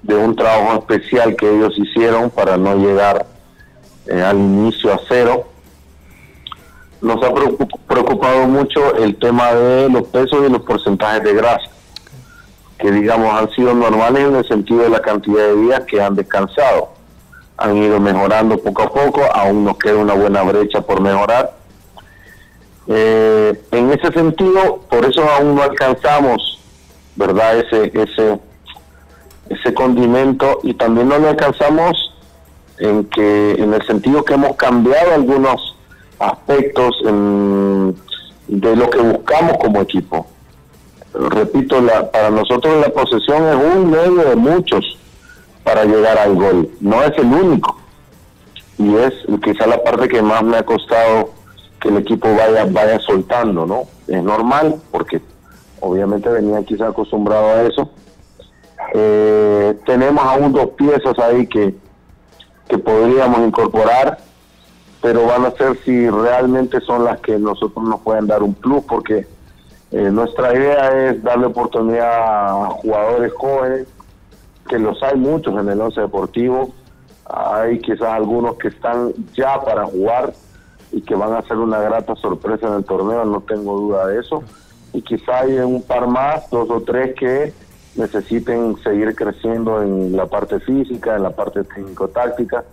de 0.04 0.16
un 0.16 0.36
trabajo 0.36 0.80
especial 0.80 1.36
que 1.36 1.50
ellos 1.50 1.74
hicieron 1.78 2.30
para 2.30 2.58
no 2.58 2.76
llegar 2.76 3.26
eh, 4.08 4.22
al 4.22 4.38
inicio 4.38 4.94
a 4.94 5.00
cero, 5.08 5.51
nos 7.02 7.24
ha 7.24 7.34
preocupado 7.88 8.48
mucho 8.48 8.96
el 8.96 9.16
tema 9.18 9.54
de 9.54 9.90
los 9.90 10.04
pesos 10.08 10.40
y 10.48 10.52
los 10.52 10.62
porcentajes 10.62 11.24
de 11.24 11.34
grasa, 11.34 11.70
que 12.78 12.92
digamos 12.92 13.34
han 13.34 13.50
sido 13.52 13.74
normales 13.74 14.28
en 14.28 14.36
el 14.36 14.48
sentido 14.48 14.84
de 14.84 14.90
la 14.90 15.02
cantidad 15.02 15.48
de 15.48 15.56
días 15.56 15.82
que 15.86 16.02
han 16.02 16.16
descansado 16.16 17.02
han 17.62 17.78
ido 17.78 18.00
mejorando 18.00 18.58
poco 18.58 18.84
a 18.84 18.90
poco, 18.90 19.22
aún 19.34 19.64
nos 19.64 19.78
queda 19.78 19.98
una 19.98 20.14
buena 20.16 20.42
brecha 20.42 20.82
por 20.82 21.00
mejorar. 21.00 21.54
Eh, 22.88 23.62
en 23.72 23.92
ese 23.92 24.12
sentido, 24.12 24.82
por 24.90 25.06
eso 25.06 25.24
aún 25.24 25.56
no 25.56 25.62
alcanzamos, 25.62 26.60
¿verdad? 27.16 27.60
Ese, 27.60 27.92
ese, 27.94 28.40
ese 29.50 29.74
condimento 29.74 30.60
y 30.64 30.74
también 30.74 31.10
no 31.10 31.20
lo 31.20 31.30
alcanzamos 31.30 32.16
en 32.80 33.06
que 33.06 33.52
en 33.60 33.76
el 33.76 33.86
sentido 33.86 34.26
que 34.26 34.34
hemos 34.34 34.56
cambiado 34.56 35.14
algunos 35.14 35.78
aspectos 36.22 36.96
de 37.04 38.76
lo 38.76 38.90
que 38.90 39.00
buscamos 39.00 39.58
como 39.58 39.82
equipo. 39.82 40.28
Repito, 41.14 41.82
la, 41.82 42.10
para 42.10 42.30
nosotros 42.30 42.80
la 42.80 42.90
posesión 42.90 43.48
es 43.48 43.76
un 43.76 43.92
medio 43.92 44.30
de 44.30 44.36
muchos 44.36 44.98
para 45.64 45.84
llegar 45.84 46.18
al 46.18 46.36
gol. 46.36 46.70
No 46.80 47.04
es 47.04 47.18
el 47.18 47.26
único. 47.26 47.78
Y 48.78 48.96
es 48.96 49.14
quizá 49.44 49.68
la 49.68 49.84
parte 49.84 50.08
que 50.08 50.22
más 50.22 50.44
me 50.44 50.58
ha 50.58 50.64
costado 50.64 51.32
que 51.80 51.90
el 51.90 51.98
equipo 51.98 52.28
vaya 52.36 52.66
vaya 52.66 53.00
soltando, 53.00 53.66
¿no? 53.66 53.84
Es 54.08 54.24
normal 54.24 54.76
porque 54.92 55.22
obviamente 55.80 56.30
venía 56.30 56.64
quizá 56.64 56.88
acostumbrado 56.88 57.48
a 57.48 57.64
eso. 57.64 57.90
Eh, 58.94 59.78
tenemos 59.86 60.24
aún 60.24 60.54
dos 60.54 60.70
piezas 60.78 61.18
ahí 61.20 61.48
que, 61.48 61.76
que 62.68 62.78
podríamos 62.78 63.40
incorporar, 63.40 64.20
pero 65.02 65.26
van 65.26 65.46
a 65.46 65.52
ser 65.52 65.78
si 65.84 66.10
realmente 66.10 66.80
son 66.82 67.04
las 67.06 67.20
que 67.22 67.38
nosotros 67.40 67.84
nos 67.86 68.02
pueden 68.02 68.28
dar 68.28 68.44
un 68.44 68.54
plus, 68.54 68.84
porque 68.86 69.28
eh, 69.92 70.10
nuestra 70.12 70.54
idea 70.54 71.10
es 71.10 71.24
darle 71.24 71.48
oportunidad 71.48 72.66
a 72.66 72.70
jugadores 72.70 73.34
jóvenes 73.34 73.88
que 74.70 74.80
los 74.80 75.02
hay 75.04 75.18
muchos 75.18 75.60
en 75.60 75.68
el 75.68 75.82
once 75.82 76.00
deportivo. 76.00 76.72
Hay 77.26 77.80
quizás 77.80 78.10
algunos 78.10 78.56
que 78.58 78.70
están 78.70 79.14
ya 79.34 79.60
para 79.62 79.86
jugar 79.86 80.34
y 80.92 81.02
que 81.02 81.16
van 81.16 81.34
a 81.34 81.42
ser 81.42 81.58
una 81.58 81.80
grata 81.80 82.16
sorpresa 82.16 82.68
en 82.68 82.74
el 82.76 82.84
torneo, 82.86 83.26
no 83.26 83.42
tengo 83.42 83.78
duda 83.78 84.08
de 84.08 84.20
eso. 84.20 84.44
Y 84.94 85.02
quizá 85.02 85.40
hay 85.40 85.58
un 85.60 85.82
par 85.82 86.08
más, 86.08 86.50
dos 86.50 86.70
o 86.70 86.82
tres 86.82 87.16
que 87.16 87.54
necesiten 87.96 88.78
seguir 88.84 89.16
creciendo 89.16 89.82
en 89.82 90.16
la 90.16 90.26
parte 90.26 90.60
física, 90.60 91.16
en 91.16 91.24
la 91.24 91.32
parte 91.32 91.64
técnico-táctica. 91.64 92.64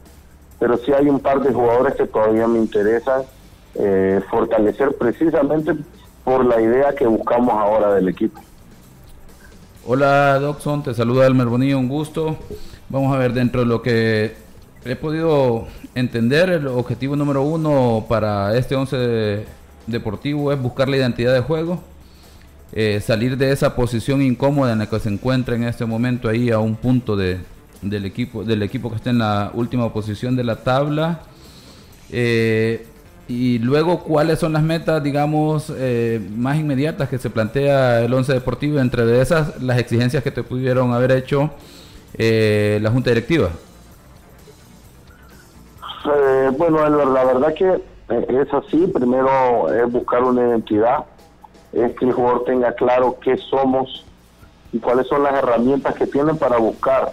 Pero 0.59 0.76
sí 0.78 0.92
hay 0.92 1.09
un 1.09 1.20
par 1.20 1.40
de 1.40 1.52
jugadores 1.52 1.94
que 1.94 2.06
todavía 2.06 2.46
me 2.48 2.59
interesan 2.59 3.22
eh, 3.74 4.20
fortalecer 4.28 4.96
precisamente 4.96 5.72
por 6.24 6.44
la 6.44 6.61
idea 6.61 6.94
que 6.94 7.06
buscamos 7.06 7.54
ahora 7.54 7.94
del 7.94 8.09
equipo. 8.09 8.40
Hola 9.86 10.38
Doxon, 10.38 10.82
te 10.82 10.92
saluda 10.94 11.26
Elmer 11.26 11.46
Bonillo, 11.46 11.78
un 11.78 11.88
gusto. 11.88 12.36
Vamos 12.88 13.14
a 13.14 13.18
ver, 13.18 13.32
dentro 13.32 13.61
de 13.61 13.66
lo 13.66 13.80
que 13.82 14.34
he 14.84 14.96
podido 14.96 15.66
entender, 15.94 16.50
el 16.50 16.66
objetivo 16.66 17.16
número 17.16 17.42
uno 17.42 18.04
para 18.09 18.56
este 18.56 18.74
11 18.74 19.46
deportivo 19.86 20.52
es 20.52 20.61
buscar 20.61 20.88
la 20.88 20.96
identidad 20.96 21.32
de 21.32 21.40
juego, 21.40 21.80
eh, 22.72 23.00
salir 23.00 23.36
de 23.36 23.52
esa 23.52 23.74
posición 23.74 24.22
incómoda 24.22 24.72
en 24.72 24.80
la 24.80 24.90
que 24.90 24.98
se 25.00 25.09
encuentra 25.09 25.54
en 25.54 25.64
este 25.64 25.86
momento 25.86 26.28
ahí 26.28 26.50
a 26.50 26.59
un 26.59 26.76
punto 26.76 27.16
de, 27.16 27.38
del, 27.83 28.05
equipo, 28.05 28.45
del 28.45 28.62
equipo 28.62 28.91
que 28.91 28.97
está 28.97 29.11
en 29.11 29.18
la 29.18 29.51
última 29.55 29.93
posición 29.93 30.37
de 30.37 30.45
la 30.45 30.57
tabla. 30.57 31.20
Eh, 32.11 32.87
y 33.29 33.59
luego, 33.59 34.01
¿cuáles 34.01 34.39
son 34.39 34.55
las 34.55 34.62
metas, 34.62 35.03
digamos, 35.03 35.70
eh, 35.76 36.18
más 36.35 36.57
inmediatas 36.57 37.11
que 37.11 37.18
se 37.18 37.29
plantea 37.29 38.01
el 38.01 38.14
Once 38.14 38.33
Deportivo? 38.33 38.79
Entre 38.81 39.20
esas, 39.20 39.62
las 39.62 39.79
exigencias 39.79 40.22
que 40.22 40.31
te 40.31 40.43
pudieron 40.43 40.95
haber 40.95 41.12
hecho 41.12 41.51
eh, 42.14 42.79
la 42.81 42.91
Junta 42.91 43.11
Directiva. 43.11 43.51
Eh, 46.07 46.51
bueno, 46.57 46.89
la 46.89 47.24
verdad 47.24 47.53
que 47.53 47.83
es 48.09 48.55
así. 48.55 48.87
Primero 48.87 49.74
es 49.74 49.93
buscar 49.93 50.22
una 50.24 50.49
identidad, 50.49 51.05
es 51.74 51.93
que 51.97 52.07
el 52.07 52.12
jugador 52.12 52.45
tenga 52.45 52.72
claro 52.72 53.18
qué 53.20 53.37
somos 53.37 54.07
y 54.72 54.79
cuáles 54.79 55.07
son 55.07 55.22
las 55.22 55.35
herramientas 55.35 55.95
que 55.97 56.07
tienen 56.07 56.39
para 56.39 56.57
buscar 56.57 57.12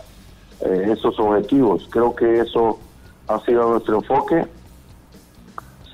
esos 0.61 1.19
objetivos. 1.19 1.87
Creo 1.91 2.15
que 2.15 2.39
eso 2.39 2.79
ha 3.27 3.39
sido 3.41 3.69
nuestro 3.69 3.97
enfoque 3.97 4.47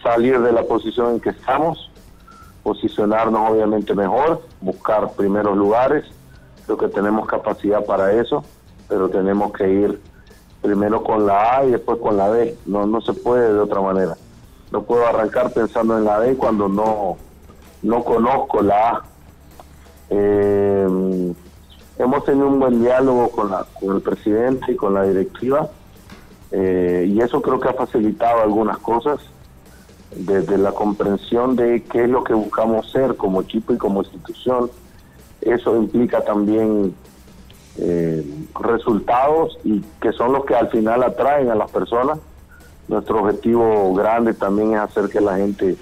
salir 0.03 0.39
de 0.39 0.51
la 0.51 0.63
posición 0.63 1.13
en 1.13 1.19
que 1.19 1.29
estamos, 1.29 1.91
posicionarnos 2.63 3.51
obviamente 3.51 3.93
mejor, 3.93 4.41
buscar 4.59 5.11
primeros 5.11 5.55
lugares, 5.55 6.05
creo 6.65 6.77
que 6.77 6.87
tenemos 6.87 7.27
capacidad 7.27 7.85
para 7.85 8.11
eso, 8.13 8.43
pero 8.87 9.09
tenemos 9.09 9.51
que 9.53 9.69
ir 9.69 10.01
primero 10.61 11.03
con 11.03 11.25
la 11.25 11.57
A 11.57 11.65
y 11.65 11.71
después 11.71 11.99
con 11.99 12.17
la 12.17 12.29
B, 12.29 12.55
no, 12.65 12.85
no 12.85 13.01
se 13.01 13.13
puede 13.13 13.53
de 13.53 13.59
otra 13.59 13.81
manera. 13.81 14.15
No 14.71 14.83
puedo 14.83 15.05
arrancar 15.05 15.51
pensando 15.51 15.97
en 15.97 16.05
la 16.05 16.19
B 16.19 16.35
cuando 16.35 16.69
no, 16.69 17.17
no 17.81 18.03
conozco 18.03 18.61
la 18.61 18.89
A. 18.89 19.03
Eh, 20.09 21.33
hemos 22.01 22.23
tenido 22.25 22.47
un 22.47 22.59
buen 22.59 22.81
diálogo 22.81 23.29
con, 23.29 23.51
la, 23.51 23.65
con 23.79 23.95
el 23.95 24.01
presidente 24.01 24.71
y 24.71 24.75
con 24.75 24.93
la 24.93 25.03
directiva 25.03 25.69
eh, 26.51 27.05
y 27.07 27.21
eso 27.21 27.41
creo 27.41 27.59
que 27.59 27.69
ha 27.69 27.73
facilitado 27.73 28.41
algunas 28.41 28.77
cosas 28.79 29.19
desde 30.15 30.57
la 30.57 30.73
comprensión 30.73 31.55
de 31.55 31.83
qué 31.83 32.03
es 32.03 32.09
lo 32.09 32.23
que 32.23 32.33
buscamos 32.33 32.91
ser 32.91 33.15
como 33.15 33.41
equipo 33.41 33.73
y 33.73 33.77
como 33.77 34.01
institución. 34.01 34.69
Eso 35.39 35.77
implica 35.77 36.21
también 36.21 36.93
eh, 37.77 38.25
resultados 38.59 39.57
y 39.63 39.81
que 40.01 40.11
son 40.11 40.33
los 40.33 40.45
que 40.45 40.55
al 40.55 40.69
final 40.69 41.03
atraen 41.03 41.49
a 41.49 41.55
las 41.55 41.71
personas. 41.71 42.19
Nuestro 42.89 43.21
objetivo 43.21 43.93
grande 43.93 44.33
también 44.33 44.73
es 44.73 44.81
hacer 44.81 45.07
que 45.07 45.21
la 45.21 45.37
gente 45.37 45.77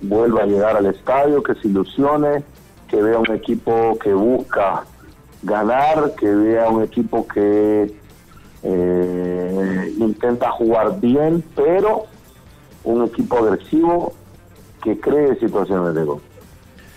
vuelva 0.00 0.42
a 0.42 0.46
llegar 0.46 0.76
al 0.76 0.86
estadio, 0.86 1.44
que 1.44 1.54
se 1.54 1.68
ilusione, 1.68 2.42
que 2.88 3.00
vea 3.00 3.18
un 3.18 3.30
equipo 3.30 3.96
que 4.02 4.12
busca 4.12 4.82
ganar, 5.42 6.14
que 6.14 6.26
vea 6.26 6.68
un 6.68 6.82
equipo 6.82 7.26
que 7.26 7.94
eh, 8.62 9.94
intenta 9.98 10.50
jugar 10.50 11.00
bien, 11.00 11.44
pero 11.54 12.04
un 12.84 13.04
equipo 13.04 13.38
agresivo 13.38 14.12
que 14.82 14.98
cree 14.98 15.36
situaciones 15.36 15.94
de 15.94 16.04
gol. 16.04 16.20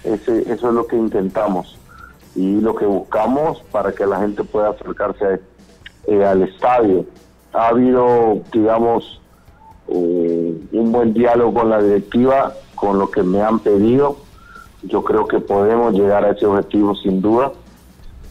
Ese, 0.04 0.42
eso 0.52 0.70
es 0.70 0.74
lo 0.74 0.86
que 0.86 0.96
intentamos 0.96 1.80
y 2.36 2.60
lo 2.60 2.76
que 2.76 2.86
buscamos 2.86 3.62
para 3.72 3.92
que 3.94 4.06
la 4.06 4.20
gente 4.20 4.44
pueda 4.44 4.70
acercarse 4.70 5.40
eh, 6.08 6.26
al 6.26 6.44
estadio. 6.44 7.06
Ha 7.54 7.70
habido, 7.70 8.42
digamos, 8.52 9.22
eh, 9.88 10.58
un 10.72 10.92
buen 10.92 11.14
diálogo 11.14 11.62
con 11.62 11.70
la 11.70 11.82
directiva, 11.82 12.54
con 12.76 13.00
lo 13.00 13.10
que 13.10 13.24
me 13.24 13.42
han 13.42 13.60
pedido. 13.60 14.18
Yo 14.84 15.04
creo 15.04 15.28
que 15.28 15.40
podemos 15.40 15.94
llegar 15.94 16.26
a 16.26 16.32
ese 16.32 16.46
objetivo 16.46 16.96
sin 16.96 17.22
duda. 17.22 17.54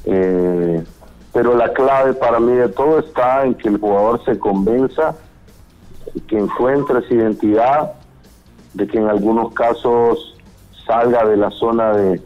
Eh, 0.06 0.84
pero 1.32 1.56
la 1.56 1.72
clave 1.72 2.14
para 2.14 2.38
mí 2.38 2.52
de 2.52 2.68
todo 2.68 3.00
está 3.00 3.44
en 3.44 3.54
que 3.54 3.68
el 3.68 3.78
jugador 3.78 4.24
se 4.24 4.38
convenza, 4.38 5.16
que 6.28 6.38
encuentre 6.38 7.00
esa 7.00 7.14
identidad, 7.14 7.92
de 8.72 8.86
que 8.86 8.98
en 8.98 9.08
algunos 9.08 9.52
casos 9.52 10.36
salga 10.86 11.26
de 11.26 11.36
la 11.36 11.50
zona 11.50 11.92
de, 11.92 12.22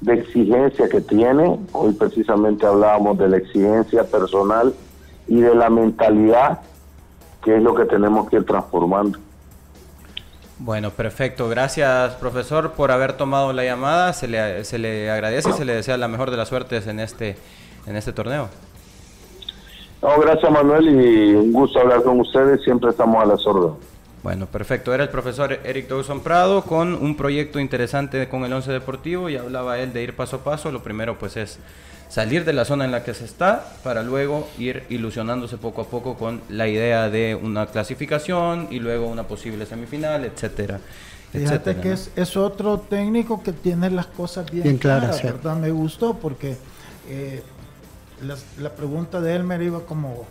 de 0.00 0.14
exigencia 0.14 0.88
que 0.88 1.00
tiene. 1.00 1.58
Hoy 1.72 1.92
precisamente 1.92 2.66
hablábamos 2.66 3.18
de 3.18 3.28
la 3.28 3.36
exigencia 3.38 4.04
personal 4.04 4.74
y 5.26 5.40
de 5.40 5.54
la 5.54 5.70
mentalidad, 5.70 6.60
que 7.42 7.56
es 7.56 7.62
lo 7.62 7.74
que 7.74 7.84
tenemos 7.84 8.28
que 8.28 8.36
ir 8.36 8.44
transformando. 8.44 9.18
Bueno, 10.62 10.90
perfecto. 10.90 11.48
Gracias, 11.48 12.14
profesor, 12.16 12.72
por 12.72 12.90
haber 12.90 13.14
tomado 13.14 13.52
la 13.54 13.64
llamada. 13.64 14.12
Se 14.12 14.28
le, 14.28 14.62
se 14.64 14.78
le 14.78 15.10
agradece 15.10 15.48
y 15.48 15.52
se 15.54 15.64
le 15.64 15.74
desea 15.74 15.96
la 15.96 16.06
mejor 16.06 16.30
de 16.30 16.36
las 16.36 16.48
suertes 16.48 16.86
en 16.86 17.00
este, 17.00 17.36
en 17.86 17.96
este 17.96 18.12
torneo. 18.12 18.50
No, 20.02 20.20
gracias, 20.20 20.52
Manuel, 20.52 20.88
y 20.88 21.34
un 21.34 21.50
gusto 21.50 21.80
hablar 21.80 22.02
con 22.02 22.20
ustedes. 22.20 22.62
Siempre 22.62 22.90
estamos 22.90 23.22
a 23.22 23.26
las 23.26 23.46
órdenes. 23.46 23.78
Bueno, 24.22 24.44
perfecto. 24.46 24.92
Era 24.92 25.04
el 25.04 25.08
profesor 25.08 25.58
Eric 25.64 25.88
Dawson 25.88 26.20
Prado 26.20 26.60
con 26.62 26.92
un 26.92 27.16
proyecto 27.16 27.58
interesante 27.58 28.28
con 28.28 28.44
el 28.44 28.52
Once 28.52 28.70
Deportivo 28.70 29.30
y 29.30 29.36
hablaba 29.36 29.78
él 29.78 29.94
de 29.94 30.02
ir 30.02 30.14
paso 30.14 30.36
a 30.36 30.38
paso. 30.40 30.70
Lo 30.70 30.82
primero 30.82 31.18
pues 31.18 31.38
es 31.38 31.58
salir 32.10 32.44
de 32.44 32.52
la 32.52 32.64
zona 32.64 32.84
en 32.84 32.90
la 32.90 33.04
que 33.04 33.14
se 33.14 33.24
está 33.24 33.64
para 33.82 34.02
luego 34.02 34.48
ir 34.58 34.84
ilusionándose 34.90 35.56
poco 35.56 35.82
a 35.82 35.84
poco 35.86 36.16
con 36.16 36.42
la 36.48 36.68
idea 36.68 37.08
de 37.08 37.36
una 37.36 37.66
clasificación 37.66 38.66
y 38.70 38.80
luego 38.80 39.06
una 39.06 39.22
posible 39.22 39.64
semifinal, 39.64 40.24
etcétera. 40.24 40.80
Fíjate 41.32 41.76
que 41.76 41.92
es, 41.92 42.10
es, 42.16 42.36
otro 42.36 42.80
técnico 42.80 43.40
que 43.40 43.52
tiene 43.52 43.88
las 43.88 44.06
cosas 44.06 44.50
bien, 44.50 44.78
claras, 44.78 45.22
¿verdad? 45.22 45.56
Me 45.56 45.70
gustó 45.70 46.14
porque 46.14 46.56
eh, 47.08 47.44
la, 48.26 48.36
la 48.58 48.70
pregunta 48.70 49.20
de 49.20 49.36
él 49.36 49.44
me 49.44 49.62
iba 49.64 49.80
como 49.86 50.26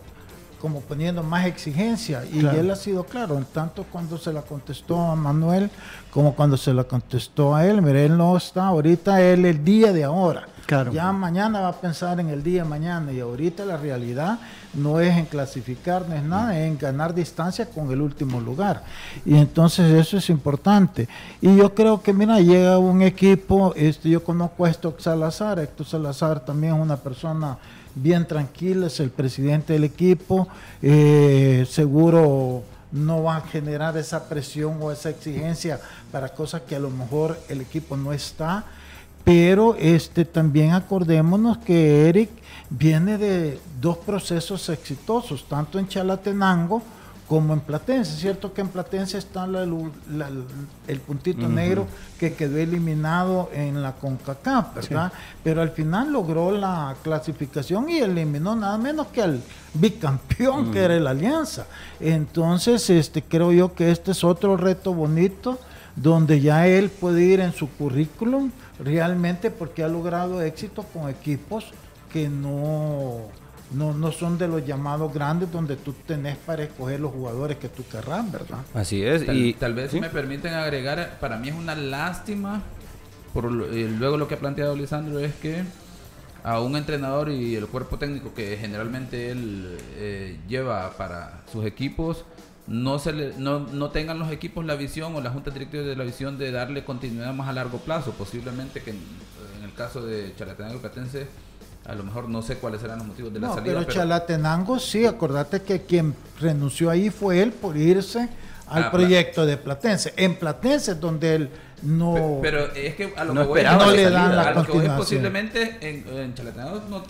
como 0.60 0.82
poniendo 0.82 1.24
más 1.24 1.46
exigencia 1.46 2.26
y 2.26 2.40
él 2.40 2.70
ha 2.70 2.76
sido 2.76 3.06
claro, 3.06 3.38
en 3.38 3.46
tanto 3.46 3.86
cuando 3.90 4.18
se 4.18 4.34
la 4.34 4.42
contestó 4.42 5.00
a 5.00 5.16
Manuel 5.16 5.72
como 6.12 6.36
cuando 6.36 6.58
se 6.58 6.74
la 6.74 6.84
contestó 6.84 7.56
a 7.56 7.66
él, 7.66 7.82
mire, 7.82 8.06
él 8.06 8.18
no 8.18 8.36
está 8.36 8.68
ahorita, 8.68 9.22
él 9.22 9.46
el 9.46 9.64
día 9.64 9.94
de 9.94 10.04
ahora. 10.04 10.49
Ya 10.94 11.12
mañana 11.12 11.62
va 11.62 11.70
a 11.70 11.82
pensar 11.82 12.20
en 12.20 12.30
el 12.30 12.44
día 12.44 12.64
de 12.64 12.70
mañana 12.70 13.12
y 13.12 13.20
ahorita 13.20 13.66
la 13.66 13.78
realidad 13.78 14.40
no 14.74 15.00
es 15.00 15.18
en 15.18 15.26
clasificar, 15.26 16.08
no 16.08 16.16
es 16.16 16.24
nada, 16.24 16.60
es 16.60 16.68
en 16.68 16.78
ganar 16.78 17.14
distancia 17.14 17.66
con 17.66 17.92
el 17.92 18.02
último 18.02 18.40
lugar. 18.40 18.84
Y 19.26 19.36
entonces 19.36 19.92
eso 19.92 20.18
es 20.18 20.30
importante. 20.30 21.08
Y 21.42 21.56
yo 21.56 21.74
creo 21.74 22.02
que, 22.02 22.14
mira, 22.14 22.40
llega 22.40 22.78
un 22.78 23.02
equipo, 23.02 23.74
este, 23.76 24.10
yo 24.10 24.24
conozco 24.24 24.66
a 24.66 24.70
Héctor 24.70 24.96
Salazar, 25.00 25.60
Héctor 25.60 25.88
Salazar 25.88 26.40
también 26.42 26.76
es 26.76 26.82
una 26.82 26.98
persona 26.98 27.58
bien 27.96 28.28
tranquila, 28.28 28.88
es 28.88 29.00
el 29.00 29.10
presidente 29.10 29.74
del 29.74 29.84
equipo, 29.84 30.48
eh, 30.82 31.66
seguro 31.70 32.64
no 32.92 33.24
va 33.24 33.38
a 33.38 33.42
generar 33.42 33.98
esa 33.98 34.28
presión 34.28 34.78
o 34.82 34.92
esa 34.92 35.10
exigencia 35.10 35.80
para 36.12 36.30
cosas 36.30 36.62
que 36.62 36.76
a 36.76 36.80
lo 36.80 36.90
mejor 36.90 37.40
el 37.50 37.62
equipo 37.62 37.96
no 37.98 38.14
está, 38.14 38.66
pero 39.30 39.76
este 39.78 40.26
también 40.26 40.72
acordémonos 40.72 41.60
que 41.60 42.10
Eric 42.10 42.32
viene 42.68 43.20
de 43.20 43.60
dos 43.80 43.98
procesos 43.98 44.68
exitosos, 44.70 45.48
tanto 45.48 45.78
en 45.78 45.88
Chalatenango, 45.88 46.82
como 47.28 47.54
en 47.54 47.60
Platense. 47.60 48.12
Es 48.14 48.22
cierto 48.22 48.52
que 48.52 48.62
en 48.62 48.70
Platense 48.70 49.20
está 49.20 49.46
el 49.46 51.00
puntito 51.02 51.48
negro 51.48 51.86
que 52.20 52.34
quedó 52.34 52.58
eliminado 52.58 53.52
en 53.54 53.84
la 53.84 53.92
CONCACAF, 53.92 54.74
¿verdad? 54.74 55.14
Pero 55.44 55.62
al 55.62 55.70
final 55.70 56.12
logró 56.12 56.50
la 56.50 56.96
clasificación 57.04 57.88
y 57.88 58.00
eliminó 58.00 58.56
nada 58.56 58.80
menos 58.80 59.10
que 59.14 59.22
al 59.22 59.44
bicampeón 59.76 60.72
que 60.72 60.80
era 60.80 61.00
la 61.00 61.12
Alianza. 61.12 61.68
Entonces, 62.00 62.90
este 62.90 63.22
creo 63.22 63.52
yo 63.52 63.76
que 63.76 63.92
este 63.92 64.10
es 64.10 64.24
otro 64.24 64.58
reto 64.58 64.92
bonito 64.92 65.60
donde 65.96 66.42
ya 66.42 66.66
él 66.66 66.90
puede 66.90 67.24
ir 67.26 67.42
en 67.42 67.54
su 67.54 67.70
currículum 67.70 68.50
realmente 68.80 69.52
porque 69.52 69.84
ha 69.84 69.88
logrado 69.88 70.42
éxito 70.42 70.84
con 70.84 71.10
equipos 71.10 71.72
que 72.12 72.30
no 72.30 73.30
no, 73.72 73.94
no 73.94 74.12
son 74.12 74.38
de 74.38 74.48
los 74.48 74.66
llamados 74.66 75.14
grandes 75.14 75.52
donde 75.52 75.76
tú 75.76 75.94
tenés 76.06 76.38
para 76.38 76.64
escoger 76.64 77.00
los 77.00 77.12
jugadores 77.12 77.58
que 77.58 77.70
tú 77.70 77.84
querrás, 77.88 78.32
¿verdad? 78.32 78.60
Así 78.74 79.04
es. 79.04 79.26
Tal, 79.26 79.38
y 79.38 79.54
tal 79.54 79.74
vez 79.74 79.92
si 79.92 80.00
me 80.00 80.10
permiten 80.10 80.54
agregar, 80.54 81.18
para 81.20 81.38
mí 81.38 81.50
es 81.50 81.56
una 81.56 81.76
lástima, 81.76 82.62
por 83.34 83.46
eh, 83.46 83.88
luego 83.98 84.18
lo 84.18 84.28
que 84.28 84.36
ha 84.36 84.40
planteado 84.40 84.76
Lisandro 84.76 85.20
es 85.20 85.36
que 85.36 85.64
a 86.44 86.62
un 86.62 86.76
entrenador 86.76 87.30
y 87.30 87.56
el 87.56 87.68
cuerpo 87.68 87.98
técnico 87.98 88.34
que 88.34 88.58
generalmente 88.58 89.32
él 89.32 89.78
eh, 89.98 90.40
lleva 90.48 90.92
para 90.98 91.42
sus 91.52 91.66
equipos, 91.66 92.26
no, 92.70 93.00
se 93.00 93.12
le, 93.14 93.34
no, 93.38 93.60
no, 93.60 93.90
tengan 93.90 94.20
los 94.20 94.32
equipos 94.32 94.64
la 94.64 94.76
visión 94.76 95.16
o 95.16 95.22
la 95.22 95.32
junta 95.32 95.50
directiva 95.50 95.84
de 95.84 95.96
la 95.96 96.04
visión 96.04 96.38
de 96.38 96.52
darle 96.52 96.86
continuidad 96.86 97.34
más 97.34 97.50
a 97.50 97.54
largo 97.54 97.80
plazo. 97.80 98.12
Posiblemente 98.12 98.82
que 98.82 98.92
en, 98.92 99.00
en 99.58 99.64
el 99.66 99.74
caso 99.74 100.06
de 100.06 100.34
Chalatenango 100.38 100.78
y 100.78 100.80
Platense 100.80 101.28
a 101.86 101.96
lo 101.96 102.04
mejor 102.04 102.30
no 102.30 102.44
sé 102.44 102.58
cuáles 102.58 102.82
serán 102.82 103.00
los 103.00 103.08
motivos 103.08 103.34
de 103.34 103.40
la 103.40 103.48
salida. 103.50 103.64
Pero, 103.64 103.80
pero 103.80 103.92
Chalatenango 103.92 104.78
sí, 104.78 105.06
acordate 105.06 105.64
que 105.64 105.82
quien 105.82 106.14
renunció 106.40 106.92
ahí 106.92 107.10
fue 107.10 107.42
él 107.42 107.52
por 107.52 107.76
irse 107.76 108.30
al 108.68 108.84
ah, 108.84 108.92
proyecto 108.92 109.48
de 109.48 109.58
Platense. 109.58 110.14
En 110.16 110.36
Platense 110.36 110.92
es 110.92 111.00
donde 111.00 111.36
él 111.36 111.50
no. 111.82 112.40
Pero, 112.44 112.72
es 112.74 112.94
que 112.94 113.14
a 113.16 113.24
lo 113.24 113.34
no 113.34 113.42
que 113.42 113.48
voy, 113.48 113.64
no 113.64 113.92
le 113.92 114.10
dan 114.12 114.36
la 114.36 114.42
a 114.44 114.54
lo 114.54 114.64
que 114.64 114.74
voy 114.74 114.88
posiblemente 114.90 115.78
en, 115.82 116.06
en 116.08 116.36
Chalatenango 116.36 116.84
no, 116.88 117.04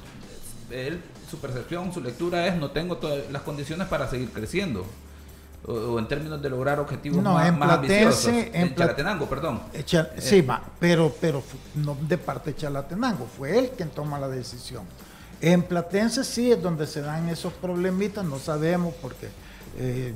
él, 0.72 1.02
su 1.30 1.40
percepción, 1.40 1.94
su 1.94 2.00
lectura 2.00 2.48
es 2.48 2.56
no 2.56 2.72
tengo 2.72 2.96
todas 2.98 3.30
las 3.30 3.42
condiciones 3.42 3.88
para 3.88 4.08
seguir 4.08 4.30
creciendo 4.30 4.86
o, 5.66 6.00
en 6.00 6.08
términos 6.08 6.42
de 6.42 6.50
lograr 6.50 6.80
objetivos 6.80 7.22
no, 7.22 7.34
más, 7.34 7.48
en 7.48 7.60
más 7.60 7.72
ambiciosos. 7.72 8.28
En, 8.28 8.56
En, 8.56 8.76
Chalatenango, 8.76 9.28
perdón. 9.28 9.62
Cha- 9.86 10.10
sí, 10.18 10.42
va, 10.42 10.62
pero, 10.80 11.14
pero 11.20 11.44
no 11.76 11.98
de 12.02 12.18
parte 12.18 12.52
de 12.52 12.58
Chalatenango, 12.58 13.28
fue 13.38 13.58
él 13.58 13.72
quien 13.76 13.90
toma 13.90 14.20
la 14.20 14.28
decisión. 14.30 14.84
En 15.42 15.64
Platense 15.64 16.24
sí 16.24 16.52
es 16.52 16.62
donde 16.62 16.86
se 16.86 17.02
dan 17.02 17.30
esos 17.30 17.54
problemitas, 17.54 18.26
no 18.26 18.40
sabemos 18.40 18.94
porque, 19.02 19.30
eh, 19.78 20.14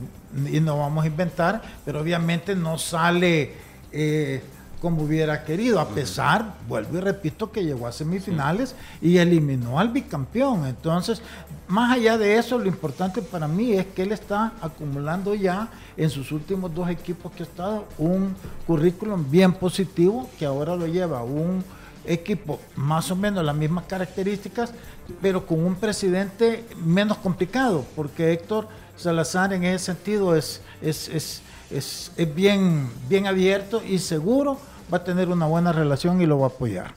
y 0.51 0.59
no 0.59 0.77
vamos 0.77 1.03
a 1.05 1.07
inventar, 1.07 1.61
pero 1.85 2.01
obviamente 2.01 2.55
no 2.55 2.77
sale 2.77 3.53
eh, 3.91 4.41
como 4.83 5.03
hubiera 5.03 5.45
querido, 5.45 5.79
a 5.79 5.87
pesar, 5.87 6.55
vuelvo 6.67 6.97
y 6.97 6.99
repito, 6.99 7.49
que 7.53 7.63
llegó 7.63 7.87
a 7.87 7.93
semifinales 7.93 8.75
y 9.01 9.17
eliminó 9.17 9.79
al 9.79 9.87
bicampeón. 9.87 10.65
Entonces, 10.67 11.21
más 11.69 11.93
allá 11.93 12.17
de 12.17 12.35
eso, 12.35 12.59
lo 12.59 12.65
importante 12.65 13.21
para 13.21 13.47
mí 13.47 13.71
es 13.71 13.85
que 13.85 14.01
él 14.01 14.11
está 14.11 14.51
acumulando 14.61 15.35
ya 15.35 15.69
en 15.95 16.09
sus 16.09 16.33
últimos 16.33 16.75
dos 16.75 16.89
equipos 16.89 17.31
que 17.31 17.43
ha 17.43 17.45
estado 17.45 17.85
un 17.97 18.35
currículum 18.67 19.25
bien 19.31 19.53
positivo 19.53 20.29
que 20.37 20.45
ahora 20.45 20.75
lo 20.75 20.85
lleva 20.85 21.19
a 21.19 21.23
un 21.23 21.63
equipo 22.03 22.59
más 22.75 23.09
o 23.09 23.15
menos 23.15 23.45
las 23.45 23.55
mismas 23.55 23.85
características, 23.85 24.73
pero 25.21 25.45
con 25.45 25.63
un 25.63 25.75
presidente 25.75 26.65
menos 26.83 27.19
complicado, 27.19 27.85
porque 27.95 28.33
Héctor 28.33 28.67
Salazar 28.97 29.53
en 29.53 29.63
ese 29.63 29.85
sentido 29.85 30.35
es, 30.35 30.59
es, 30.81 31.07
es, 31.07 31.41
es, 31.71 32.11
es 32.17 32.35
bien, 32.35 32.91
bien 33.07 33.27
abierto 33.27 33.81
y 33.81 33.99
seguro 33.99 34.59
va 34.91 34.97
a 34.97 35.03
tener 35.03 35.29
una 35.29 35.45
buena 35.45 35.71
relación 35.71 36.21
y 36.21 36.25
lo 36.25 36.39
va 36.39 36.47
a 36.47 36.49
apoyar. 36.49 36.93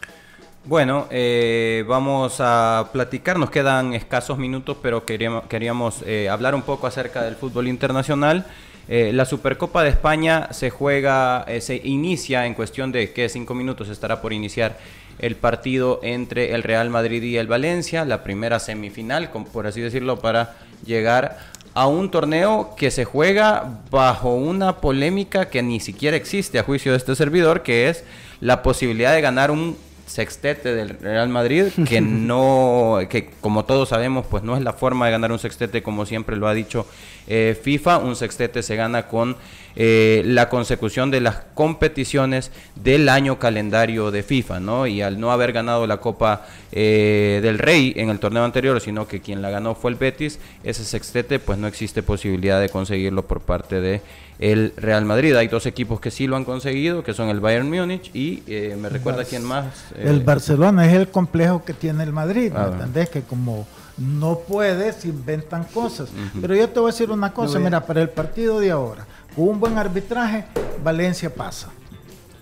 Bueno, 0.65 1.07
eh, 1.11 1.85
vamos 1.87 2.39
a 2.41 2.89
platicar, 2.93 3.39
nos 3.39 3.51
quedan 3.51 3.95
escasos 3.95 4.37
minutos, 4.37 4.77
pero 4.83 5.05
queríamos, 5.05 5.45
queríamos 5.47 6.03
eh, 6.05 6.29
hablar 6.29 6.57
un 6.57 6.63
poco 6.63 6.89
acerca 6.89 7.23
del 7.23 7.37
fútbol 7.37 7.69
internacional. 7.69 8.45
Eh, 8.89 9.13
la 9.13 9.27
Supercopa 9.27 9.85
de 9.85 9.91
España 9.91 10.49
se 10.51 10.71
juega, 10.71 11.47
se 11.61 11.77
inicia 11.85 12.47
en 12.47 12.55
cuestión 12.55 12.91
de 12.91 13.13
que 13.13 13.29
cinco 13.29 13.55
minutos 13.55 13.89
estará 13.89 14.21
por 14.21 14.33
iniciar 14.33 14.77
el 15.21 15.37
partido 15.37 16.01
entre 16.03 16.53
el 16.53 16.65
Real 16.65 16.91
Madrid 16.91 17.23
y 17.23 17.37
el 17.37 17.47
Valencia, 17.47 18.05
la 18.05 18.25
primera 18.25 18.59
semifinal, 18.59 19.31
por 19.31 19.69
así 19.69 19.81
decirlo, 19.81 20.19
para 20.19 20.57
llegar 20.85 21.39
a 21.77 21.87
un 21.89 22.11
torneo 22.11 22.71
que 22.75 22.91
se 22.91 23.05
juega 23.05 23.81
bajo 23.91 24.35
una 24.35 24.79
polémica 24.79 25.51
que 25.51 25.63
ni 25.63 25.79
siquiera 25.79 26.17
existe 26.17 26.59
a 26.59 26.63
juicio 26.63 26.93
de 26.93 26.97
este 26.97 27.15
servidor, 27.15 27.63
que 27.63 27.91
es 27.91 28.03
la 28.41 28.63
posibilidad 28.63 29.13
de 29.13 29.21
ganar 29.21 29.51
un 29.51 29.77
sextete 30.07 30.75
del 30.75 30.91
Real 31.01 31.29
Madrid, 31.29 31.67
que 31.89 32.01
no, 32.01 32.99
que 33.11 33.29
como 33.41 33.65
todos 33.65 33.91
sabemos, 33.91 34.27
pues 34.27 34.43
no 34.43 34.57
es 34.57 34.63
la 34.63 34.73
forma 34.73 35.07
de 35.07 35.13
ganar 35.13 35.33
un 35.33 35.39
sextete 35.39 35.83
como 35.83 36.07
siempre 36.07 36.37
lo 36.37 36.49
ha 36.49 36.55
dicho 36.55 36.87
eh, 37.27 37.59
FIFA. 37.61 37.99
Un 37.99 38.17
sextete 38.17 38.63
se 38.63 38.77
gana 38.77 39.09
con 39.09 39.37
eh, 39.75 40.23
la 40.25 40.49
consecución 40.49 41.11
de 41.11 41.21
las 41.21 41.37
competiciones 41.55 42.51
del 42.77 43.09
año 43.09 43.39
calendario 43.39 44.11
de 44.11 44.23
FIFA, 44.23 44.61
¿no? 44.61 44.87
Y 44.87 45.03
al 45.03 45.21
no 45.21 45.33
haber 45.33 45.53
ganado 45.53 45.87
la 45.87 45.99
Copa 45.99 46.47
eh, 46.73 47.41
del 47.43 47.59
Rey 47.59 47.93
en 47.97 48.09
el 48.09 48.19
torneo 48.19 48.45
anterior, 48.45 48.81
sino 48.81 49.07
que 49.07 49.21
quien 49.21 49.43
la 49.43 49.51
ganó 49.51 49.75
fue 49.75 49.91
el 49.91 49.97
Betis, 49.97 50.39
ese 50.63 50.85
sextete, 50.85 51.39
pues 51.41 51.59
no 51.59 51.67
existe 51.67 52.03
posibilidad 52.03 52.61
de 52.61 52.69
conseguirlo 52.69 53.27
por 53.27 53.41
parte 53.41 53.81
de 53.81 54.01
el 54.39 54.73
Real 54.77 55.05
Madrid. 55.05 55.35
Hay 55.37 55.49
dos 55.49 55.67
equipos 55.67 56.01
que 56.01 56.11
sí 56.11 56.27
lo 56.27 56.37
han 56.37 56.45
conseguido, 56.45 57.03
que 57.03 57.15
son 57.15 57.29
el 57.29 57.41
Bayern 57.41 57.69
Múnich 57.71 58.11
y 58.15 58.43
eh, 58.47 58.77
me 58.81 58.89
recuerda 58.89 59.25
quién 59.25 59.45
más. 59.45 59.67
Eh, 59.95 60.05
El 60.07 60.21
Barcelona 60.25 60.87
es 60.87 60.95
el 60.95 61.09
complejo 61.09 61.65
que 61.65 61.73
tiene 61.73 62.03
el 62.05 62.13
Madrid, 62.13 62.53
¿me 62.53 62.59
Ah. 62.59 62.71
entendés? 62.73 63.09
Que 63.11 63.23
como 63.23 63.67
no 63.97 64.41
puede, 64.41 64.93
se 64.93 65.09
inventan 65.09 65.65
cosas. 65.65 66.11
Pero 66.41 66.55
yo 66.55 66.69
te 66.69 66.79
voy 66.81 66.91
a 66.91 66.93
decir 66.93 67.11
una 67.11 67.33
cosa, 67.33 67.59
No, 67.59 67.65
mira, 67.65 67.85
para 67.87 68.03
el 68.03 68.11
partido 68.11 68.61
de 68.61 68.71
ahora, 68.71 69.07
con 69.35 69.49
un 69.49 69.59
buen 69.61 69.79
arbitraje, 69.79 70.45
Valencia 70.85 71.33
pasa. 71.35 71.69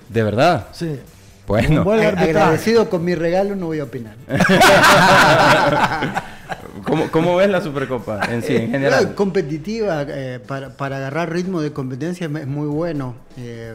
De 0.09 0.23
verdad. 0.25 0.67
Sí. 0.73 0.99
Bueno. 1.47 1.83
Agradecido 1.91 2.91
con 2.91 3.05
mi 3.05 3.15
regalo, 3.15 3.55
no 3.55 3.67
voy 3.67 3.79
a 3.79 3.85
opinar. 3.85 4.17
¿Cómo, 6.95 7.11
cómo 7.11 7.37
ves 7.37 7.51
la 7.51 7.61
Supercopa 7.61 8.21
en 8.31 8.43
sí, 8.43 8.55
en 8.55 8.71
general? 8.71 9.05
Eh, 9.05 9.15
competitiva, 9.15 10.07
eh, 10.09 10.41
para, 10.47 10.77
para 10.77 10.99
agarrar 10.99 11.33
ritmo 11.33 11.61
de 11.61 11.73
competencia 11.73 12.27
es 12.27 12.47
muy 12.47 12.69
bueno. 12.69 13.17
Eh, 13.37 13.75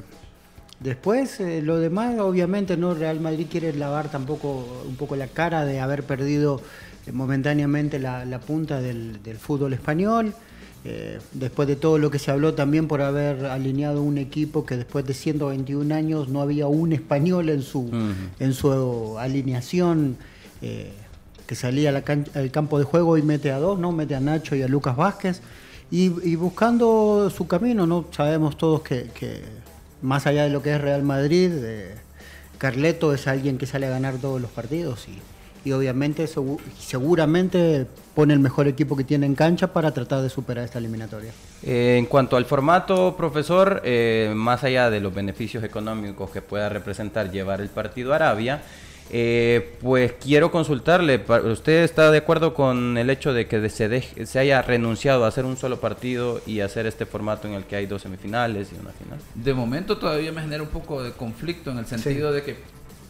después, 0.80 1.40
eh, 1.42 1.62
lo 1.62 1.80
demás, 1.80 2.18
obviamente, 2.20 2.78
no 2.78 2.94
Real 2.94 3.20
Madrid 3.20 3.48
quiere 3.52 3.74
lavar 3.74 4.10
tampoco 4.10 4.66
un 4.88 4.96
poco 4.96 5.16
la 5.18 5.28
cara 5.28 5.66
de 5.66 5.82
haber 5.82 6.04
perdido 6.04 6.62
eh, 7.06 7.12
momentáneamente 7.12 8.00
la, 8.00 8.24
la 8.24 8.40
punta 8.40 8.80
del, 8.80 9.22
del 9.22 9.38
fútbol 9.38 9.74
español. 9.74 10.34
Eh, 10.86 11.20
después 11.34 11.68
de 11.68 11.76
todo 11.76 11.98
lo 11.98 12.10
que 12.10 12.20
se 12.20 12.32
habló 12.32 12.54
también 12.54 12.88
por 12.88 13.02
haber 13.02 13.48
alineado 13.48 14.02
un 14.02 14.18
equipo 14.18 14.66
que 14.66 14.78
después 14.78 15.06
de 15.06 15.14
121 15.14 15.94
años 15.94 16.30
no 16.30 16.42
había 16.42 16.68
un 16.68 16.94
español 16.94 17.50
en 17.50 17.64
su, 17.64 17.92
en 18.40 18.54
su 18.54 19.20
alineación. 19.20 20.16
Que 21.50 21.56
salía 21.56 21.90
al 21.90 22.52
campo 22.52 22.78
de 22.78 22.86
juego 22.86 23.18
y 23.18 23.24
mete 23.24 23.52
a 23.52 23.58
dos, 23.58 23.80
¿no? 23.80 23.92
Mete 23.92 24.14
a 24.14 24.20
Nacho 24.20 24.56
y 24.56 24.62
a 24.62 24.68
Lucas 24.68 24.96
Vázquez. 24.96 25.42
Y, 25.90 26.36
buscando 26.36 27.32
su 27.36 27.48
camino, 27.48 27.88
¿no? 27.88 28.06
Sabemos 28.12 28.56
todos 28.56 28.84
que, 28.84 29.42
más 30.04 30.28
allá 30.28 30.44
de 30.44 30.52
lo 30.52 30.62
que 30.62 30.76
es 30.76 30.80
Real 30.80 31.02
Madrid, 31.02 31.50
eh, 31.56 31.96
Carleto 32.60 33.16
es 33.16 33.26
alguien 33.26 33.58
que 33.58 33.66
sale 33.66 33.88
a 33.88 33.90
ganar 33.90 34.18
todos 34.18 34.40
los 34.40 34.52
partidos 34.52 35.08
y, 35.08 35.68
y 35.68 35.72
obviamente 35.72 36.26
segu- 36.28 36.60
seguramente 36.78 37.88
pone 38.14 38.36
el 38.36 38.40
mejor 38.40 38.68
equipo 38.68 38.96
que 38.96 39.04
tiene 39.04 39.26
en 39.26 39.34
cancha 39.34 39.74
para 39.74 39.92
tratar 39.92 40.22
de 40.22 40.30
superar 40.30 40.66
esta 40.66 40.78
eliminatoria. 40.78 41.32
Eh, 41.64 41.96
en 41.98 42.06
cuanto 42.06 42.38
al 42.38 42.46
formato, 42.46 43.18
profesor, 43.18 43.82
eh, 43.84 44.32
más 44.36 44.64
allá 44.64 44.92
de 44.92 45.00
los 45.00 45.16
beneficios 45.16 45.64
económicos 45.64 46.30
que 46.30 46.44
pueda 46.44 46.70
representar 46.70 47.32
llevar 47.32 47.60
el 47.60 47.70
partido 47.70 48.14
a 48.14 48.18
Arabia, 48.18 48.62
eh, 49.12 49.78
pues 49.82 50.14
quiero 50.22 50.52
consultarle, 50.52 51.24
¿usted 51.52 51.84
está 51.84 52.12
de 52.12 52.20
acuerdo 52.20 52.54
con 52.54 52.98
el 52.98 53.10
hecho 53.10 53.34
de 53.34 53.48
que 53.48 53.68
se, 53.70 53.90
deje- 53.90 54.26
se 54.26 54.40
haya 54.40 54.62
renunciado 54.62 55.26
a 55.26 55.28
hacer 55.30 55.46
un 55.46 55.58
solo 55.58 55.80
partido 55.80 56.42
y 56.46 56.60
hacer 56.60 56.86
este 56.86 57.06
formato 57.06 57.48
en 57.48 57.54
el 57.56 57.64
que 57.64 57.76
hay 57.76 57.86
dos 57.88 58.04
semifinales 58.04 58.70
y 58.72 58.80
una 58.80 58.92
final? 58.92 59.20
De 59.36 59.54
momento 59.54 59.98
todavía 59.98 60.32
me 60.32 60.42
genera 60.42 60.62
un 60.64 60.70
poco 60.70 61.02
de 61.02 61.12
conflicto 61.12 61.72
en 61.72 61.80
el 61.80 61.86
sentido 61.88 62.32
de 62.32 62.44
que 62.44 62.58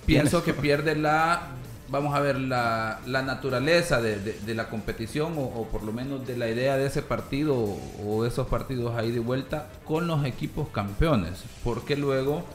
pienso 0.05 0.43
que 0.43 0.53
pierde 0.53 0.95
la, 0.95 1.49
vamos 1.89 2.15
a 2.15 2.19
ver, 2.21 2.39
la, 2.39 2.99
la 3.05 3.21
naturaleza 3.21 4.01
de, 4.01 4.19
de- 4.19 4.39
de 4.39 4.55
la 4.55 4.69
competición 4.69 5.33
o, 5.37 5.41
o 5.41 5.67
por 5.67 5.83
lo 5.83 5.91
menos 5.91 6.25
de 6.25 6.37
la 6.37 6.47
idea 6.49 6.77
de 6.77 6.85
ese 6.87 7.01
partido 7.01 7.55
o, 7.55 7.79
o 8.05 8.25
esos 8.25 8.47
partidos 8.47 8.95
ahí 8.95 9.11
de 9.11 9.19
vuelta 9.19 9.67
con 9.85 10.07
los 10.07 10.25
equipos 10.25 10.69
campeones. 10.69 11.43
Porque 11.63 11.95
luego, 11.97 12.45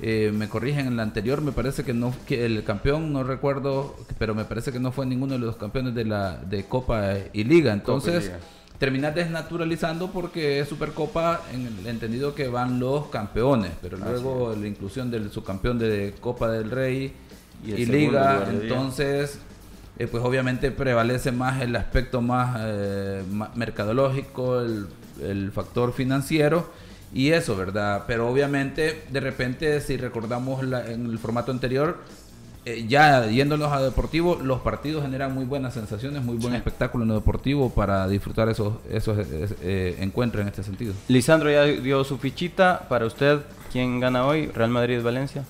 eh, 0.00 0.30
me 0.32 0.48
corrigen 0.48 0.86
en 0.86 0.96
la 0.96 1.02
anterior, 1.02 1.40
me 1.40 1.50
parece 1.50 1.82
que 1.82 1.92
no 1.92 2.14
que 2.26 2.46
el 2.46 2.62
campeón, 2.62 3.12
no 3.12 3.24
recuerdo, 3.24 3.96
pero 4.18 4.34
me 4.34 4.44
parece 4.44 4.70
que 4.70 4.78
no 4.78 4.92
fue 4.92 5.06
ninguno 5.06 5.32
de 5.32 5.40
los 5.40 5.56
campeones 5.56 5.94
de 5.94 6.04
la 6.04 6.36
de 6.36 6.64
Copa 6.64 7.14
y 7.32 7.42
Liga. 7.42 7.72
Entonces 7.72 8.26
Liga. 8.26 8.38
terminar 8.78 9.14
desnaturalizando 9.14 10.12
porque 10.12 10.60
es 10.60 10.68
Supercopa 10.68 11.42
en 11.52 11.66
el 11.66 11.86
entendido 11.88 12.34
que 12.34 12.46
van 12.46 12.78
los 12.78 13.08
campeones, 13.08 13.72
pero 13.82 13.96
luego 13.96 14.54
la 14.54 14.68
inclusión 14.68 15.10
del 15.10 15.32
subcampeón 15.32 15.80
de 15.80 16.14
Copa 16.20 16.48
del 16.48 16.70
Rey 16.70 17.12
Y 17.64 17.86
Liga, 17.86 18.46
entonces 18.48 19.40
eh, 19.98 20.06
pues 20.06 20.22
obviamente 20.22 20.70
prevalece 20.70 21.32
más 21.32 21.60
el 21.60 21.74
aspecto 21.74 22.22
más 22.22 22.56
eh, 22.60 23.24
mercadológico, 23.56 24.60
el, 24.60 24.86
el 25.20 25.50
factor 25.50 25.92
financiero 25.92 26.70
y 27.12 27.30
eso, 27.30 27.56
¿verdad? 27.56 28.04
Pero 28.06 28.28
obviamente 28.28 29.02
de 29.10 29.20
repente 29.20 29.80
si 29.80 29.96
recordamos 29.96 30.62
la- 30.64 30.86
en 30.90 31.06
el 31.06 31.18
formato 31.18 31.50
anterior, 31.52 31.98
eh, 32.64 32.84
ya 32.86 33.26
yéndonos 33.26 33.72
a 33.72 33.80
deportivo, 33.80 34.38
los 34.42 34.60
partidos 34.60 35.02
generan 35.02 35.32
muy 35.32 35.46
buenas 35.46 35.72
sensaciones, 35.72 36.22
muy 36.22 36.36
buen 36.36 36.54
espectáculo 36.54 37.04
en 37.04 37.08
lo 37.08 37.14
deportivo 37.14 37.70
para 37.70 38.06
disfrutar 38.08 38.48
esos, 38.50 38.74
esos 38.90 39.16
eh, 39.18 39.48
eh, 39.62 39.96
encuentros 40.00 40.42
en 40.42 40.48
este 40.48 40.62
sentido. 40.62 40.92
Lisandro 41.08 41.50
ya 41.50 41.64
dio 41.64 42.04
su 42.04 42.18
fichita. 42.18 42.86
Para 42.88 43.06
usted, 43.06 43.38
¿quién 43.72 44.00
gana 44.00 44.26
hoy? 44.26 44.48
¿Real 44.48 44.68
Madrid-Valencia? 44.70 45.44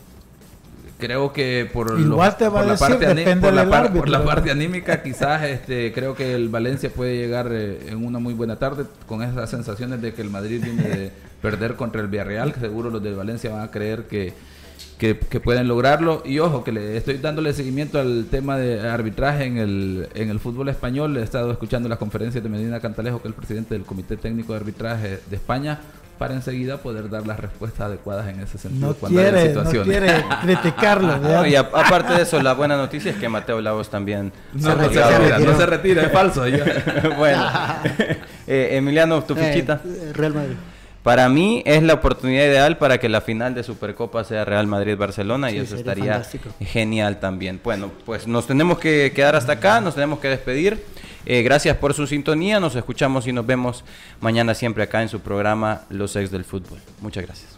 Creo 0.99 1.33
que 1.33 1.69
por, 1.73 1.99
Igual 1.99 2.29
los- 2.29 2.39
te 2.39 2.45
va 2.49 2.51
por 2.51 2.63
a 2.63 2.73
la 2.73 2.77
parte, 2.77 3.07
por 3.37 3.53
la 3.55 3.61
del 3.63 3.71
par- 3.71 3.81
árbitro, 3.85 4.01
por 4.01 4.09
la 4.09 4.25
parte 4.25 4.51
anímica, 4.51 5.01
quizás 5.05 5.43
este, 5.45 5.93
creo 5.93 6.15
que 6.17 6.35
el 6.35 6.49
Valencia 6.49 6.91
puede 6.91 7.17
llegar 7.17 7.49
eh, 7.53 7.87
en 7.89 8.05
una 8.05 8.19
muy 8.19 8.35
buena 8.35 8.57
tarde 8.57 8.85
con 9.07 9.23
esas 9.23 9.49
sensaciones 9.49 10.03
de 10.03 10.13
que 10.13 10.23
el 10.23 10.31
Madrid 10.31 10.61
viene 10.63 10.83
de 10.83 11.13
perder 11.43 11.75
contra 11.77 12.01
el 12.01 12.09
Villarreal, 12.09 12.53
que 12.53 12.61
seguro 12.61 12.91
los 12.91 13.03
del 13.03 13.15
Valencia 13.15 13.51
van 13.51 13.63
a 13.63 13.71
creer 13.71 14.05
que, 14.05 14.33
que, 14.99 15.19
que 15.19 15.41
pueden 15.41 15.69
lograrlo. 15.69 16.23
Y 16.25 16.39
ojo, 16.41 16.65
que 16.65 16.73
le 16.73 16.97
estoy 16.97 17.19
dándole 17.19 17.53
seguimiento 17.53 17.99
al 18.01 18.27
tema 18.31 18.57
de 18.59 18.81
arbitraje 18.89 19.45
en 19.45 19.59
el, 19.59 20.09
en 20.15 20.31
el 20.31 20.41
fútbol 20.41 20.69
español. 20.69 21.17
He 21.17 21.23
estado 21.23 21.51
escuchando 21.53 21.89
las 21.89 21.99
conferencias 21.99 22.43
de 22.43 22.51
Medina 22.51 22.81
Cantalejo, 22.81 23.23
que 23.23 23.29
es 23.29 23.33
el 23.33 23.37
presidente 23.37 23.75
del 23.75 23.85
Comité 23.85 24.17
Técnico 24.17 24.53
de 24.53 24.59
Arbitraje 24.59 25.21
de 25.31 25.37
España, 25.37 25.79
para 26.19 26.35
enseguida 26.35 26.79
poder 26.79 27.09
dar 27.09 27.25
las 27.29 27.39
respuestas 27.39 27.83
adecuadas 27.83 28.29
en 28.29 28.41
ese 28.41 28.59
sentido. 28.59 28.89
No 28.89 28.95
cuando 28.95 29.21
haya 29.21 29.31
quiere, 29.31 29.55
no 29.55 29.61
situaciones. 29.65 29.87
quiere 29.87 30.25
criticarlo. 30.43 31.17
No, 31.19 31.47
y 31.47 31.55
a- 31.55 31.61
aparte 31.61 32.15
de 32.15 32.23
eso, 32.23 32.43
la 32.43 32.55
buena 32.55 32.77
noticia 32.77 33.13
es 33.13 33.17
que 33.19 33.29
Mateo 33.29 33.61
Lagos 33.61 33.89
también 33.89 34.33
No, 34.53 34.75
no 34.75 34.91
se 34.91 35.01
retira, 35.01 35.39
no 35.39 35.57
se 35.57 35.67
retira, 35.67 36.03
es 36.03 36.11
falso. 36.13 36.43
bueno, 37.17 37.47
Eh, 38.51 38.77
Emiliano, 38.79 39.23
tu 39.23 39.37
fichita. 39.37 39.81
Eh, 39.85 40.11
Real 40.15 40.33
Madrid. 40.35 40.57
Para 41.09 41.31
mí 41.31 41.63
es 41.65 41.83
la 41.83 41.95
oportunidad 41.95 42.45
ideal 42.45 42.77
para 42.77 42.99
que 42.99 43.09
la 43.09 43.23
final 43.23 43.55
de 43.55 43.63
Supercopa 43.63 44.25
sea 44.25 44.45
Real 44.45 44.67
Madrid-Barcelona 44.67 45.51
y 45.51 45.57
eso 45.57 45.75
estaría 45.75 46.13
fantástico. 46.13 46.51
genial 46.61 47.19
también. 47.19 47.59
Bueno, 47.65 47.91
pues 48.05 48.27
nos 48.27 48.47
tenemos 48.47 48.79
que 48.79 49.11
quedar 49.15 49.35
hasta 49.35 49.53
acá, 49.53 49.81
nos 49.81 49.95
tenemos 49.95 50.19
que 50.19 50.29
despedir. 50.29 50.85
Eh, 51.25 51.41
gracias 51.41 51.79
por 51.79 51.95
su 51.95 52.07
sintonía, 52.07 52.61
nos 52.61 52.77
escuchamos 52.77 53.27
y 53.27 53.33
nos 53.33 53.47
vemos 53.47 53.85
mañana 54.21 54.53
siempre 54.53 54.83
acá 54.83 55.01
en 55.01 55.09
su 55.09 55.21
programa 55.21 55.81
Los 55.89 56.15
Ex 56.15 56.31
del 56.31 56.45
Fútbol. 56.45 56.79
Muchas 57.01 57.25
gracias. 57.25 57.58